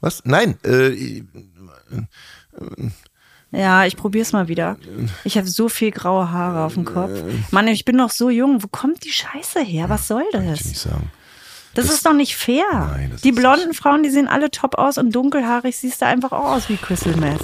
Was? 0.00 0.22
Nein, 0.24 0.58
äh, 0.64 1.22
Ja, 3.50 3.86
ich 3.86 3.96
probier's 3.96 4.32
mal 4.32 4.48
wieder. 4.48 4.76
Ich 5.24 5.38
habe 5.38 5.48
so 5.48 5.68
viel 5.68 5.90
graue 5.90 6.30
Haare 6.30 6.64
auf 6.64 6.74
dem 6.74 6.84
Kopf. 6.84 7.10
Mann, 7.50 7.66
ich 7.68 7.84
bin 7.84 7.96
noch 7.96 8.10
so 8.10 8.28
jung. 8.28 8.62
Wo 8.62 8.68
kommt 8.68 9.04
die 9.04 9.12
Scheiße 9.12 9.60
her? 9.60 9.88
Was 9.88 10.06
soll 10.08 10.22
ich 10.28 10.32
das? 10.32 10.64
nicht 10.64 10.78
sagen. 10.78 11.10
Das, 11.74 11.90
ist 11.90 12.04
doch 12.04 12.12
nicht 12.12 12.36
fair. 12.36 12.64
Nein, 12.72 13.10
das 13.12 13.22
die 13.22 13.30
blonden 13.30 13.72
Frauen, 13.72 14.02
die 14.02 14.10
sehen 14.10 14.26
alle 14.26 14.50
top 14.50 14.76
aus 14.76 14.98
und 14.98 15.14
dunkelhaarig 15.14 15.76
siehst 15.76 16.02
du 16.02 16.06
einfach 16.06 16.32
auch 16.32 16.56
aus 16.56 16.68
wie 16.68 16.76
Crystal 16.76 17.16
Meth. 17.16 17.40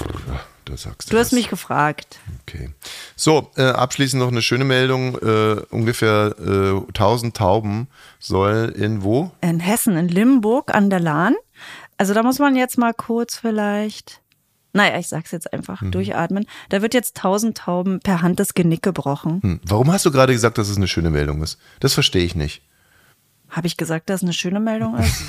Sagst 0.77 1.13
Du 1.13 1.19
hast 1.19 1.33
mich 1.33 1.51
gefragt. 1.51 2.19
Okay. 2.43 2.71
So, 3.17 3.51
äh, 3.57 3.63
abschließend 3.63 4.21
noch 4.21 4.31
eine 4.31 4.43
schöne 4.43 4.65
Meldung. 4.65 5.17
Äh, 5.19 5.63
ungefähr 5.71 6.35
äh, 6.39 6.81
1000 6.89 7.37
Tauben 7.37 7.87
soll 8.19 8.75
in 8.77 9.03
wo? 9.03 9.31
In 9.41 9.61
Hessen, 9.61 9.97
in 9.97 10.09
Limburg 10.09 10.75
an 10.75 10.91
der 10.91 11.01
Lahn. 11.01 11.35
Also 11.97 12.13
da 12.15 12.23
muss 12.23 12.39
man 12.39 12.57
jetzt 12.57 12.77
mal 12.79 12.93
kurz 12.93 13.37
vielleicht. 13.37 14.21
Naja, 14.75 14.99
ich 14.99 15.07
sag's 15.09 15.31
jetzt 15.31 15.51
einfach, 15.53 15.81
Mhm. 15.81 15.93
durchatmen. 15.93 16.47
Da 16.69 16.83
wird 16.83 16.93
jetzt 16.95 17.17
tausend 17.17 17.57
Tauben 17.57 18.01
per 18.01 18.21
Hand 18.23 18.39
das 18.41 18.53
Genick 18.55 18.83
gebrochen. 18.83 19.41
Hm. 19.43 19.61
Warum 19.65 19.91
hast 19.93 20.05
du 20.05 20.11
gerade 20.11 20.33
gesagt, 20.33 20.59
dass 20.59 20.69
es 20.69 20.77
eine 20.77 20.89
schöne 20.89 21.11
Meldung 21.11 21.43
ist? 21.43 21.59
Das 21.81 21.95
verstehe 21.95 22.25
ich 22.25 22.35
nicht. 22.35 22.61
Habe 23.49 23.69
ich 23.69 23.77
gesagt, 23.77 24.11
dass 24.11 24.17
es 24.21 24.25
eine 24.25 24.33
schöne 24.33 24.59
Meldung 24.61 24.99
ist? 24.99 25.23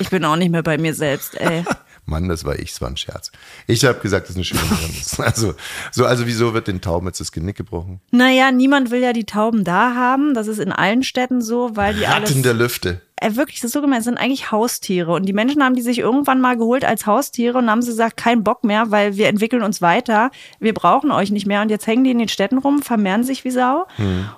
ich 0.00 0.10
bin 0.10 0.24
auch 0.24 0.36
nicht 0.36 0.50
mehr 0.50 0.62
bei 0.64 0.76
mir 0.78 0.94
selbst, 0.94 1.40
ey. 1.40 1.64
Mann, 2.04 2.28
das 2.28 2.44
war 2.44 2.58
ich, 2.58 2.72
es 2.72 2.80
war 2.80 2.88
ein 2.88 2.96
Scherz. 2.96 3.30
Ich 3.68 3.84
habe 3.84 4.00
gesagt, 4.00 4.24
dass 4.24 4.30
es 4.30 4.36
eine 4.36 4.44
schöne 4.44 4.62
Meldung 4.62 4.90
ist. 4.90 5.18
Also, 5.20 5.54
so, 5.92 6.04
also 6.04 6.26
wieso 6.26 6.52
wird 6.52 6.66
den 6.66 6.80
Tauben 6.80 7.06
jetzt 7.06 7.20
das 7.20 7.30
Genick 7.30 7.56
gebrochen? 7.56 8.00
Naja, 8.10 8.50
niemand 8.50 8.90
will 8.90 9.00
ja 9.00 9.12
die 9.12 9.24
Tauben 9.26 9.62
da 9.62 9.94
haben. 9.94 10.34
Das 10.34 10.48
ist 10.48 10.58
in 10.58 10.72
allen 10.72 11.04
Städten 11.04 11.40
so, 11.40 11.76
weil 11.76 11.94
die 11.94 12.08
alles. 12.08 12.30
Ratten 12.30 12.42
der 12.42 12.54
Lüfte. 12.54 13.00
Äh, 13.22 13.36
wirklich, 13.36 13.60
das 13.60 13.68
ist 13.68 13.72
so 13.72 13.80
gemeint, 13.80 14.00
es 14.00 14.04
sind 14.04 14.18
eigentlich 14.18 14.50
Haustiere. 14.50 15.12
Und 15.12 15.26
die 15.26 15.32
Menschen 15.32 15.62
haben 15.62 15.74
die 15.74 15.82
sich 15.82 15.98
irgendwann 15.98 16.40
mal 16.40 16.56
geholt 16.56 16.84
als 16.84 17.06
Haustiere 17.06 17.58
und 17.58 17.70
haben 17.70 17.82
sie 17.82 17.90
gesagt, 17.90 18.16
kein 18.16 18.44
Bock 18.44 18.64
mehr, 18.64 18.90
weil 18.90 19.16
wir 19.16 19.28
entwickeln 19.28 19.62
uns 19.62 19.80
weiter. 19.80 20.30
Wir 20.58 20.74
brauchen 20.74 21.10
euch 21.10 21.30
nicht 21.30 21.46
mehr. 21.46 21.62
Und 21.62 21.70
jetzt 21.70 21.86
hängen 21.86 22.04
die 22.04 22.10
in 22.10 22.18
den 22.18 22.28
Städten 22.28 22.58
rum, 22.58 22.82
vermehren 22.82 23.24
sich 23.24 23.44
wie 23.44 23.50
Sau 23.50 23.86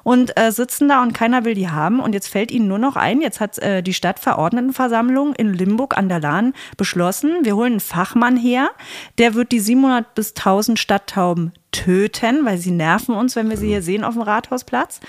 und 0.03 0.39
äh, 0.39 0.53
sitzen 0.53 0.89
da 0.89 1.03
und 1.03 1.13
keiner 1.13 1.45
will 1.45 1.55
die 1.55 1.69
haben. 1.69 2.01
Und 2.01 2.15
jetzt 2.15 2.29
fällt 2.29 2.51
ihnen 2.51 2.69
nur 2.69 2.79
noch 2.79 2.97
ein, 2.97 3.21
jetzt 3.21 3.41
hat 3.41 3.59
äh, 3.59 3.83
die 3.83 3.95
Stadtverordnetenversammlung 3.95 5.35
in 5.35 5.55
Limburg 5.55 5.97
an 5.97 6.09
der 6.09 6.21
Lahn 6.21 6.53
beschlossen, 6.77 7.45
wir 7.45 7.57
holen 7.57 7.75
einen 7.75 7.81
Fachmann 7.81 8.37
her, 8.37 8.71
der 9.19 9.35
wird 9.35 9.53
die 9.53 9.61
700 9.61 10.15
bis 10.15 10.31
1000 10.31 10.79
Stadttauben 10.79 11.53
töten, 11.75 12.45
weil 12.47 12.59
sie 12.59 12.71
nerven 12.71 13.15
uns, 13.15 13.37
wenn 13.37 13.51
wir 13.51 13.57
sie 13.57 13.69
hier 13.69 13.83
sehen 13.83 14.05
auf 14.05 14.15
dem 14.15 14.23
Rathausplatz. 14.23 15.01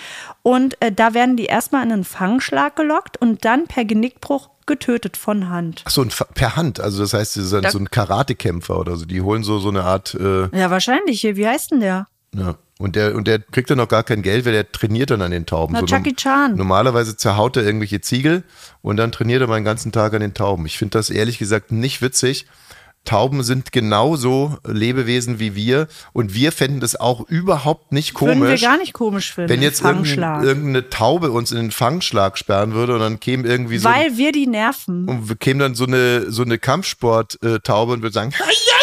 Und 0.42 0.82
äh, 0.82 0.92
da 0.92 1.14
werden 1.14 1.38
die 1.38 1.46
erstmal 1.46 1.84
in 1.86 1.92
einen 1.92 2.04
Fangschlag 2.04 2.76
gelockt 2.76 3.18
und 3.18 3.46
dann 3.46 3.68
per 3.68 3.86
Genickbruch 3.86 4.50
getötet 4.66 5.16
von 5.16 5.50
Hand. 5.50 5.84
Ach 5.86 5.92
so, 5.92 6.06
per 6.34 6.56
Hand. 6.56 6.80
Also 6.80 7.02
das 7.04 7.14
heißt, 7.14 7.34
sie 7.34 7.44
sind 7.46 7.66
Da- 7.66 7.72
so 7.72 7.78
ein 7.78 7.90
Karatekämpfer 7.92 8.80
oder 8.80 8.96
so. 8.98 9.06
Die 9.06 9.22
holen 9.22 9.44
so, 9.44 9.60
so 9.60 9.70
eine 9.70 9.84
Art, 9.84 10.16
äh, 10.16 10.48
Ja, 10.58 10.72
wahrscheinlich. 10.72 11.22
Hier, 11.22 11.36
Wie 11.36 11.48
heißt 11.48 11.72
denn 11.72 11.80
der? 11.82 12.08
ja. 12.36 12.56
Und 12.78 12.98
der, 12.98 13.16
und 13.16 13.26
der 13.26 13.40
kriegt 13.40 13.70
dann 13.70 13.78
noch 13.78 13.88
gar 13.88 14.04
kein 14.04 14.22
Geld, 14.22 14.44
weil 14.46 14.52
der 14.52 14.70
trainiert 14.70 15.10
dann 15.10 15.22
an 15.22 15.32
den 15.32 15.46
Tauben. 15.46 15.72
Na, 15.72 15.80
so 15.80 15.86
norm- 15.86 16.16
Chan. 16.18 16.56
Normalerweise 16.58 17.16
zerhaut 17.16 17.56
er 17.56 17.64
irgendwelche 17.64 18.02
Ziegel 18.02 18.44
und 18.82 18.98
dann 18.98 19.14
trainiert 19.14 19.40
er 19.40 19.48
mal 19.48 19.56
den 19.56 19.64
ganzen 19.64 19.94
Tag 19.94 20.14
an 20.14 20.20
den 20.20 20.34
Tauben. 20.34 20.66
Ich 20.66 20.78
finde 20.78 20.98
das 20.98 21.10
ehrlich 21.10 21.38
gesagt 21.38 21.72
nicht 21.72 22.02
witzig. 22.02 22.48
Tauben 23.06 23.44
sind 23.44 23.72
genauso 23.72 24.58
Lebewesen 24.68 25.40
wie 25.40 25.56
wir 25.56 25.88
und 26.14 26.34
wir 26.34 26.52
fänden 26.52 26.80
das 26.82 26.96
auch 27.00 27.22
überhaupt 27.30 27.92
nicht 27.92 28.20
Würden 28.20 28.40
wir 28.42 28.48
komisch. 28.48 28.62
gar 28.62 28.78
nicht 28.78 28.94
komisch 28.94 29.34
finden. 29.34 29.50
wenn 29.50 29.62
jetzt 29.62 29.82
Fangschlag. 29.82 30.44
irgendein, 30.44 30.48
irgendeine 30.48 30.90
Taube 30.90 31.32
uns 31.32 31.52
in 31.52 31.58
den 31.58 31.72
Fangschlag 31.72 32.38
sperren 32.38 32.74
würde 32.74 32.94
und 32.96 33.00
dann 33.00 33.20
käme 33.20 33.48
irgendwie 33.48 33.78
so 33.78 33.88
Weil 33.90 34.18
wir 34.18 34.32
die 34.32 34.48
nerven. 34.48 35.08
und 35.08 35.30
wir 35.30 35.36
käme 35.38 35.62
dann 35.62 35.76
so 35.76 35.86
eine 35.86 36.30
so 36.32 36.42
eine 36.44 36.58
Kampfsport-Taube 36.58 37.94
und 37.94 38.02
würde 38.02 38.14
sagen, 38.14 38.32
"Hei, 38.38 38.44
hei!" 38.44 38.75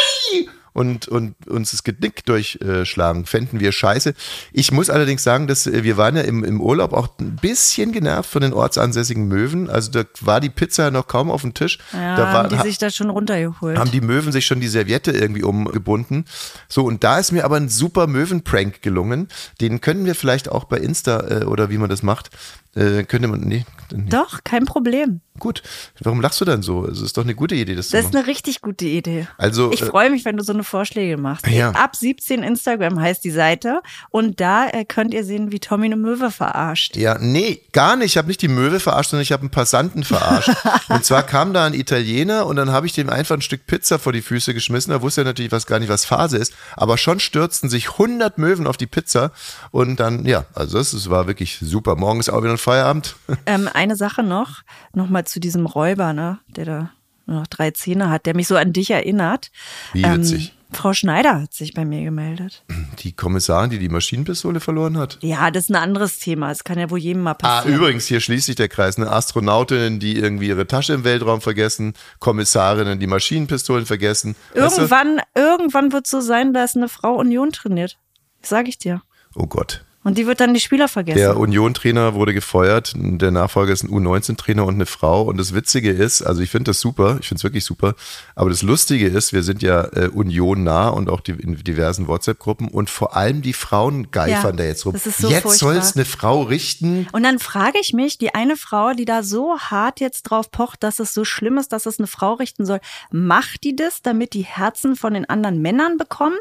Und, 0.73 1.09
und 1.09 1.35
uns 1.47 1.73
das 1.73 1.85
Genick 1.85 2.25
durchschlagen, 2.25 3.27
fänden 3.27 3.61
wir 3.61 3.73
scheiße. 3.73 4.15
Ich 4.53 4.73
muss 4.73 4.91
allerdings 4.91 5.23
sagen, 5.23 5.47
dass 5.47 5.67
äh, 5.67 5.85
wir 5.85 5.97
waren 5.97 6.17
ja 6.17 6.23
im, 6.23 6.45
im 6.45 6.61
Urlaub 6.61 6.93
auch 6.93 7.09
ein 7.21 7.37
bisschen 7.37 7.93
genervt 7.93 8.31
von 8.31 8.43
den 8.43 8.53
ortsansässigen 8.53 9.29
Möwen. 9.29 9.69
Also 9.69 9.91
da 9.91 10.05
war 10.21 10.41
die 10.41 10.51
Pizza 10.51 10.91
noch 10.91 11.07
kaum 11.07 11.31
auf 11.31 11.43
dem 11.43 11.55
Tisch. 11.55 11.79
Ja, 11.93 12.17
da 12.17 12.23
war, 12.25 12.33
haben 12.45 12.57
die 12.57 12.63
sich 12.63 12.79
da 12.79 12.91
schon 12.91 13.11
runtergeholt. 13.11 13.79
haben 13.79 13.91
die 13.91 14.01
Möwen 14.01 14.33
sich 14.33 14.47
schon 14.47 14.61
die 14.61 14.69
Serviette 14.69 15.13
irgendwie 15.13 15.43
umgebunden. 15.43 16.25
So, 16.69 16.85
und 16.85 17.05
da 17.05 17.19
ist 17.19 17.33
mir 17.33 17.45
aber 17.45 17.57
ein 17.57 17.69
super 17.69 18.07
Möwen-Prank 18.07 18.83
gelungen. 18.83 19.29
Den 19.61 19.81
können 19.81 20.05
wir 20.07 20.15
vielleicht 20.15 20.51
auch 20.51 20.65
bei 20.65 20.79
Insta 20.79 21.43
äh, 21.43 21.45
oder 21.45 21.71
wie 21.71 21.79
man 21.79 21.91
das 21.91 22.03
macht. 22.03 22.31
Äh, 22.75 23.05
könnte 23.05 23.29
man, 23.29 23.41
nee, 23.41 23.67
Doch, 23.91 24.45
kein 24.45 24.65
Problem. 24.65 25.21
gut. 25.39 25.63
Warum 26.01 26.23
lachst 26.23 26.41
du 26.41 26.47
dann 26.47 26.63
so? 26.63 26.87
Es 26.87 27.03
ist 27.03 27.19
doch 27.19 27.25
eine 27.25 27.35
gute 27.35 27.55
Idee, 27.55 27.75
das, 27.75 27.89
zu 27.89 27.97
Das 27.97 28.07
ist 28.07 28.17
eine 28.17 28.27
richtig 28.27 28.63
gute 28.63 28.87
Idee. 28.87 29.27
Also, 29.37 29.73
ich 29.73 29.83
äh, 29.83 29.87
freue 29.87 30.09
mich, 30.09 30.25
wenn 30.25 30.39
du 30.39 30.43
so 30.45 30.55
eine 30.55 30.65
Vorschläge 30.65 31.19
machst. 31.19 31.47
Ja. 31.49 31.73
Ab 31.73 31.97
17 31.97 32.43
Instagram 32.43 32.99
heißt 32.99 33.25
die 33.25 33.31
Seite 33.31 33.83
und 34.09 34.41
da 34.41 34.69
äh, 34.69 34.87
könnt 34.87 35.13
ihr 35.13 35.25
sehen, 35.25 35.53
wie 35.53 35.61
Tommy 35.61 35.87
eine 35.87 35.97
Möwe 35.97 36.31
verarscht. 36.31 36.97
Ja, 36.97 37.19
nee, 37.19 37.61
gar 37.73 37.97
nicht. 37.97 38.13
Ich 38.13 38.17
habe 38.17 38.29
nicht 38.29 38.41
die 38.41 38.49
Möwe 38.49 38.81
verarscht, 38.81 39.11
sondern 39.11 39.23
ich 39.23 39.33
habe 39.33 39.43
einen 39.43 39.51
Passanten 39.51 40.05
verarscht. 40.05 40.51
und 40.89 41.05
zwar 41.05 41.25
kam 41.25 41.53
da 41.53 41.67
ein 41.67 41.75
Italiener 41.75 42.47
und 42.47 42.57
dann 42.57 42.71
habe 42.71 42.87
ich 42.87 42.95
dem 42.95 43.11
einfach 43.11 43.37
ein 43.37 43.43
Stück 43.43 43.67
Pizza 43.67 43.99
vor 43.99 44.15
die 44.15 44.23
Füße 44.23 44.55
geschmissen. 44.55 44.93
Da 44.93 45.03
wusste 45.03 45.23
er 45.23 45.25
natürlich 45.25 45.53
was 45.53 45.67
gar 45.67 45.79
nicht, 45.79 45.91
was 45.91 46.07
Phase 46.07 46.39
ist. 46.39 46.55
Aber 46.77 46.97
schon 46.97 47.21
stürzten 47.21 47.69
sich 47.69 47.91
100 47.91 48.39
Möwen 48.39 48.67
auf 48.67 48.79
die 48.79 48.87
Pizza. 48.87 49.33
Und 49.73 50.01
dann, 50.01 50.25
ja, 50.25 50.47
also 50.55 50.79
es, 50.79 51.11
war 51.11 51.27
wirklich 51.27 51.59
super. 51.61 51.97
Morgen 51.97 52.21
ist 52.21 52.31
auch 52.31 52.43
wieder 52.43 52.53
ein 52.53 52.59
Feierabend. 52.63 53.17
Ähm, 53.47 53.69
eine 53.73 53.97
Sache 53.97 54.23
noch, 54.23 54.63
nochmal 54.95 55.25
zu 55.25 55.41
diesem 55.41 55.67
Räuber, 55.67 56.13
ne, 56.13 56.39
der 56.49 56.65
da 56.65 56.91
nur 57.27 57.41
noch 57.41 57.47
drei 57.47 57.71
Zähne 57.71 58.09
hat, 58.11 58.27
der 58.27 58.35
mich 58.37 58.47
so 58.49 58.57
an 58.57 58.73
dich 58.73 58.91
erinnert. 58.91 59.51
Wie 59.93 60.05
witzig. 60.05 60.49
Ähm, 60.49 60.75
Frau 60.75 60.95
Schneider 60.95 61.43
hat 61.43 61.53
sich 61.53 61.75
bei 61.75 61.85
mir 61.85 62.03
gemeldet. 62.03 62.65
Die 63.01 63.13
Kommissarin, 63.13 63.69
die 63.69 63.79
die 63.79 63.91
Maschinenpistole 63.91 64.59
verloren 64.59 64.97
hat. 64.97 65.19
Ja, 65.21 65.51
das 65.51 65.65
ist 65.65 65.71
ein 65.71 65.77
anderes 65.77 66.19
Thema. 66.19 66.51
Es 66.51 66.65
kann 66.65 66.79
ja 66.79 66.89
wohl 66.89 66.99
jedem 66.99 67.23
mal 67.23 67.33
Ah, 67.33 67.35
passieren. 67.35 67.77
übrigens, 67.77 68.07
hier 68.07 68.21
schließt 68.21 68.47
sich 68.47 68.57
der 68.57 68.69
Kreis. 68.71 68.97
Ne? 68.97 69.11
Astronautinnen, 69.11 70.01
die 70.01 70.17
irgendwie 70.17 70.49
ihre 70.49 70.67
Tasche 70.67 70.95
im 70.95 71.05
Weltraum 71.05 71.43
vergessen, 71.43 71.93
Kommissarinnen, 72.21 72.99
die 72.99 73.07
Maschinenpistolen 73.07 73.85
vergessen. 73.85 74.35
Weißt 74.55 74.79
du? 74.79 74.83
Irgendwann, 74.83 75.21
irgendwann 75.35 75.93
wird 75.93 76.07
es 76.07 76.11
so 76.11 76.23
sein, 76.23 76.55
dass 76.55 76.75
eine 76.75 76.89
Frau 76.89 77.17
Union 77.17 77.51
trainiert. 77.53 77.99
Sag 78.41 78.67
ich 78.67 78.79
dir. 78.79 79.03
Oh 79.35 79.47
Gott. 79.47 79.85
Und 80.05 80.19
die 80.19 80.27
wird 80.27 80.41
dann 80.41 80.53
die 80.53 80.61
Spieler 80.61 80.89
vergessen. 80.89 81.19
Der 81.19 81.37
Union-Trainer 81.37 82.15
wurde 82.15 82.35
gefeuert. 82.35 82.93
Der 82.97 83.31
Nachfolger 83.31 83.73
ist 83.73 83.85
ein 83.85 83.91
U19-Trainer 83.91 84.65
und 84.65 84.75
eine 84.75 84.87
Frau. 84.87 85.23
Und 85.23 85.37
das 85.39 85.55
Witzige 85.55 85.91
ist, 85.91 86.23
also 86.23 86.43
ich 86.43 86.51
finde 86.51 86.71
das 86.71 86.81
super, 86.81 87.19
ich 87.21 87.29
finde 87.29 87.39
es 87.39 87.45
wirklich 87.45 87.65
super. 87.65 87.95
Aber 88.35 88.51
das 88.51 88.63
Lustige 88.63 89.07
ist, 89.07 89.33
wir 89.33 89.43
sind 89.45 89.63
ja 89.63 89.85
äh, 89.93 90.09
Union 90.09 90.65
nah 90.65 90.89
und 90.89 91.09
auch 91.09 91.21
die, 91.21 91.33
in 91.33 91.57
diversen 91.57 92.09
WhatsApp-Gruppen 92.09 92.69
und 92.69 92.91
vor 92.91 93.17
allem 93.17 93.43
die 93.43 93.53
Frauen 93.53 94.11
geifern 94.11 94.53
Ja, 94.53 94.53
da 94.53 94.65
jetzt 94.65 94.87
rum. 94.87 94.93
das 94.93 95.07
ist 95.07 95.19
so 95.19 95.31
jetzt 95.31 95.59
soll 95.59 95.77
es 95.77 95.95
eine 95.95 96.05
Frau 96.05 96.43
richten. 96.43 97.07
Und 97.13 97.23
dann 97.23 97.39
frage 97.39 97.79
ich 97.81 97.93
mich, 97.93 98.19
die 98.19 98.35
eine 98.35 98.57
Frau, 98.57 98.95
die 98.95 99.05
da 99.05 99.23
so 99.23 99.59
hart 99.59 100.01
jetzt 100.01 100.23
drauf 100.25 100.51
pocht, 100.51 100.83
dass 100.83 100.99
es 100.99 101.15
so 101.15 101.25
schlimm 101.25 101.59
ist, 101.59 101.73
dass 101.73 101.87
es 101.87 101.99
eine 101.99 102.09
Frau 102.09 102.35
richten 102.35 102.67
soll, 102.67 102.81
macht 103.11 103.63
die 103.63 103.77
das, 103.77 104.03
damit 104.03 104.35
die 104.35 104.43
Herzen 104.43 104.97
von 104.97 105.15
den 105.15 105.29
anderen 105.31 105.63
Männern 105.63 105.97
bekommt, 105.97 106.41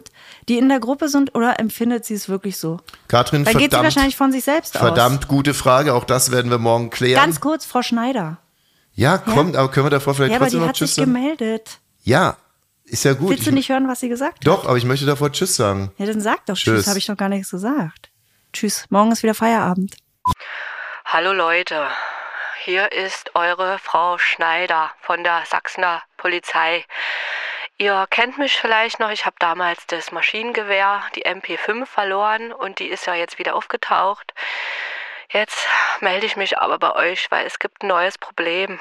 die 0.50 0.58
in 0.58 0.68
der 0.68 0.80
Gruppe 0.80 1.10
sind, 1.10 1.36
oder 1.36 1.60
empfindet 1.60 2.06
sie 2.06 2.16
es 2.16 2.28
wirklich 2.28 2.58
so? 2.58 2.80
Katrin, 3.08 3.46
Dann 3.54 3.60
geht 3.62 3.72
sie 3.72 3.76
verdammt, 3.76 3.84
wahrscheinlich 3.96 4.16
von 4.18 4.32
sich 4.32 4.44
selbst 4.44 4.76
aus. 4.76 4.82
verdammt 4.82 5.28
gute 5.28 5.54
Frage. 5.54 5.94
Auch 5.94 6.04
das 6.04 6.32
werden 6.32 6.50
wir 6.52 6.58
morgen 6.58 6.90
klären. 6.90 7.22
Ganz 7.24 7.40
kurz, 7.40 7.66
Frau 7.66 7.82
Schneider. 7.82 8.38
ja, 8.94 9.18
kommt, 9.18 9.56
aber 9.56 9.70
können 9.72 9.86
wir 9.86 9.90
davor 9.92 10.14
vielleicht 10.16 10.32
Ja, 10.32 10.38
aber 10.38 10.46
trotzdem 10.46 10.60
die 10.60 10.62
noch 10.64 10.70
hat 10.70 10.76
Tschüss 10.76 10.96
sich 10.96 11.04
sagen? 11.04 11.14
gemeldet. 11.14 11.80
Ja, 12.04 12.38
ist 12.86 13.04
ja 13.06 13.14
gut. 13.14 13.30
Willst 13.30 13.46
du 13.46 13.50
Ich- 13.50 13.56
nicht 13.56 13.70
hören, 13.70 13.88
was 13.88 14.00
sie 14.00 14.10
gesagt 14.10 14.34
hat? 14.40 14.48
Doch, 14.48 14.66
aber 14.66 14.78
ich 14.78 14.86
möchte 14.86 15.06
davor 15.06 15.32
Tschüss 15.32 15.56
sagen. 15.56 15.92
Ja, 15.98 16.06
dann 16.06 16.20
sag 16.22 16.46
doch 16.46 16.56
Tschüss. 16.56 16.76
Tschüss, 16.82 16.88
habe 16.88 16.98
ich 17.00 17.08
noch 17.08 17.18
gar 17.18 17.30
nichts 17.30 17.52
gesagt. 17.52 18.10
Tschüss, 18.54 18.86
morgen 18.90 19.12
ist 19.12 19.24
wieder 19.24 19.34
Feierabend. 19.34 19.96
Hallo 21.06 21.32
Leute, 21.34 21.88
hier 22.64 22.92
ist 22.92 23.32
eure 23.34 23.80
Frau 23.80 24.18
Schneider 24.18 24.92
von 25.02 25.24
der 25.24 25.44
Sachsener 25.50 26.02
Polizei. 26.18 26.84
Ihr 27.82 28.06
kennt 28.12 28.38
mich 28.38 28.62
vielleicht 28.62 29.00
noch, 29.00 29.10
ich 29.10 29.26
habe 29.26 29.38
damals 29.40 29.88
das 29.88 30.12
Maschinengewehr, 30.12 31.02
die 31.16 31.26
MP5 31.26 31.88
verloren 31.88 32.54
und 32.54 32.78
die 32.78 32.88
ist 32.88 33.08
ja 33.08 33.16
jetzt 33.16 33.40
wieder 33.40 33.56
aufgetaucht. 33.56 34.36
Jetzt 35.30 35.68
melde 36.00 36.28
ich 36.28 36.36
mich 36.36 36.60
aber 36.60 36.78
bei 36.78 36.94
euch, 36.94 37.32
weil 37.32 37.48
es 37.48 37.58
gibt 37.58 37.82
ein 37.82 37.88
neues 37.88 38.20
Problem. 38.20 38.80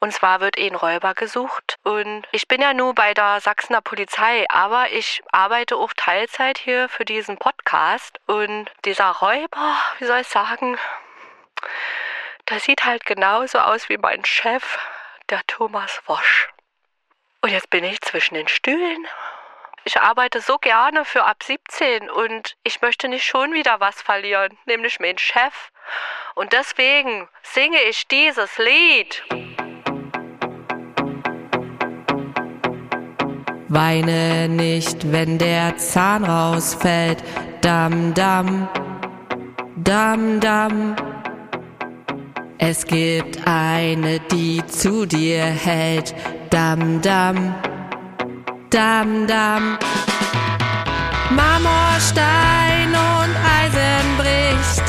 Und 0.00 0.14
zwar 0.14 0.40
wird 0.40 0.58
ein 0.58 0.74
Räuber 0.74 1.12
gesucht. 1.12 1.76
Und 1.82 2.26
ich 2.32 2.48
bin 2.48 2.62
ja 2.62 2.72
nur 2.72 2.94
bei 2.94 3.12
der 3.12 3.42
Sachsener 3.42 3.82
Polizei, 3.82 4.46
aber 4.48 4.90
ich 4.90 5.22
arbeite 5.30 5.76
auch 5.76 5.92
Teilzeit 5.92 6.56
hier 6.56 6.88
für 6.88 7.04
diesen 7.04 7.36
Podcast. 7.36 8.18
Und 8.24 8.70
dieser 8.86 9.10
Räuber, 9.10 9.76
wie 9.98 10.06
soll 10.06 10.20
ich 10.20 10.28
sagen, 10.28 10.78
der 12.48 12.60
sieht 12.60 12.86
halt 12.86 13.04
genauso 13.04 13.58
aus 13.58 13.90
wie 13.90 13.98
mein 13.98 14.24
Chef, 14.24 14.78
der 15.28 15.42
Thomas 15.46 16.00
Wosch. 16.06 16.48
Und 17.44 17.50
jetzt 17.50 17.68
bin 17.68 17.84
ich 17.84 18.00
zwischen 18.00 18.36
den 18.36 18.48
Stühlen. 18.48 19.06
Ich 19.84 20.00
arbeite 20.00 20.40
so 20.40 20.56
gerne 20.56 21.04
für 21.04 21.24
ab 21.24 21.42
17 21.42 22.08
und 22.08 22.56
ich 22.62 22.80
möchte 22.80 23.06
nicht 23.06 23.26
schon 23.26 23.52
wieder 23.52 23.80
was 23.80 24.00
verlieren, 24.00 24.56
nämlich 24.64 24.98
meinen 24.98 25.18
Chef. 25.18 25.70
Und 26.34 26.54
deswegen 26.54 27.28
singe 27.42 27.82
ich 27.82 28.08
dieses 28.08 28.56
Lied. 28.56 29.22
Weine 33.68 34.48
nicht, 34.48 35.12
wenn 35.12 35.36
der 35.36 35.76
Zahn 35.76 36.24
rausfällt. 36.24 37.22
Dam, 37.60 38.14
dam, 38.14 38.70
dam, 39.76 40.40
dam. 40.40 41.13
Es 42.58 42.86
gibt 42.86 43.38
eine, 43.46 44.20
die 44.30 44.64
zu 44.66 45.06
dir 45.06 45.44
hält. 45.44 46.14
Dam, 46.50 47.02
dam, 47.02 47.54
dam, 48.70 49.26
dam. 49.26 49.78
Marmorstein 51.30 52.88
und 52.88 53.34
Eisen 53.60 54.16
bricht, 54.16 54.84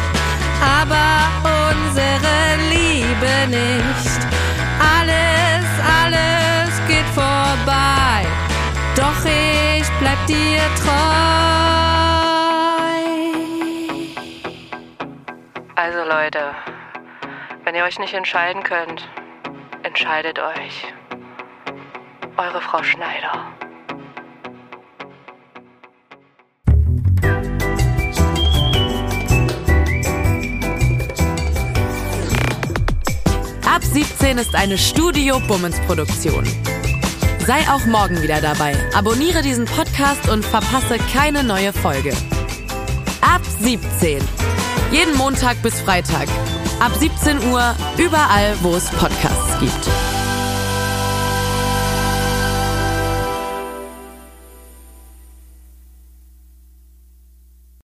aber 0.61 1.31
unsere 1.43 2.37
Liebe 2.69 3.47
nicht. 3.49 4.21
Alles, 4.79 5.65
alles 6.03 6.71
geht 6.87 7.09
vorbei, 7.15 8.25
doch 8.95 9.25
ich 9.25 9.87
bleib 9.99 10.25
dir 10.27 10.61
treu. 10.83 11.15
Also 15.75 15.99
Leute, 16.07 16.53
wenn 17.65 17.73
ihr 17.73 17.83
euch 17.83 17.97
nicht 17.97 18.13
entscheiden 18.13 18.63
könnt, 18.63 19.09
entscheidet 19.81 20.39
euch. 20.39 20.93
Eure 22.37 22.61
Frau 22.61 22.83
Schneider. 22.83 23.47
Ab 33.65 33.83
17 33.83 34.37
ist 34.37 34.55
eine 34.55 34.77
Studio 34.77 35.39
Bummens 35.47 35.79
Produktion. 35.81 36.45
Sei 37.39 37.59
auch 37.69 37.85
morgen 37.85 38.21
wieder 38.21 38.41
dabei. 38.41 38.75
Abonniere 38.95 39.41
diesen 39.41 39.65
Podcast 39.65 40.29
und 40.29 40.45
verpasse 40.45 40.97
keine 41.11 41.43
neue 41.43 41.73
Folge. 41.73 42.13
Ab 43.21 43.41
17. 43.59 44.19
Jeden 44.91 45.15
Montag 45.17 45.61
bis 45.63 45.81
Freitag. 45.81 46.27
Ab 46.79 46.91
17 46.99 47.51
Uhr 47.51 47.75
überall, 47.97 48.55
wo 48.61 48.75
es 48.75 48.89
Podcasts 48.89 49.59
gibt. 49.59 50.04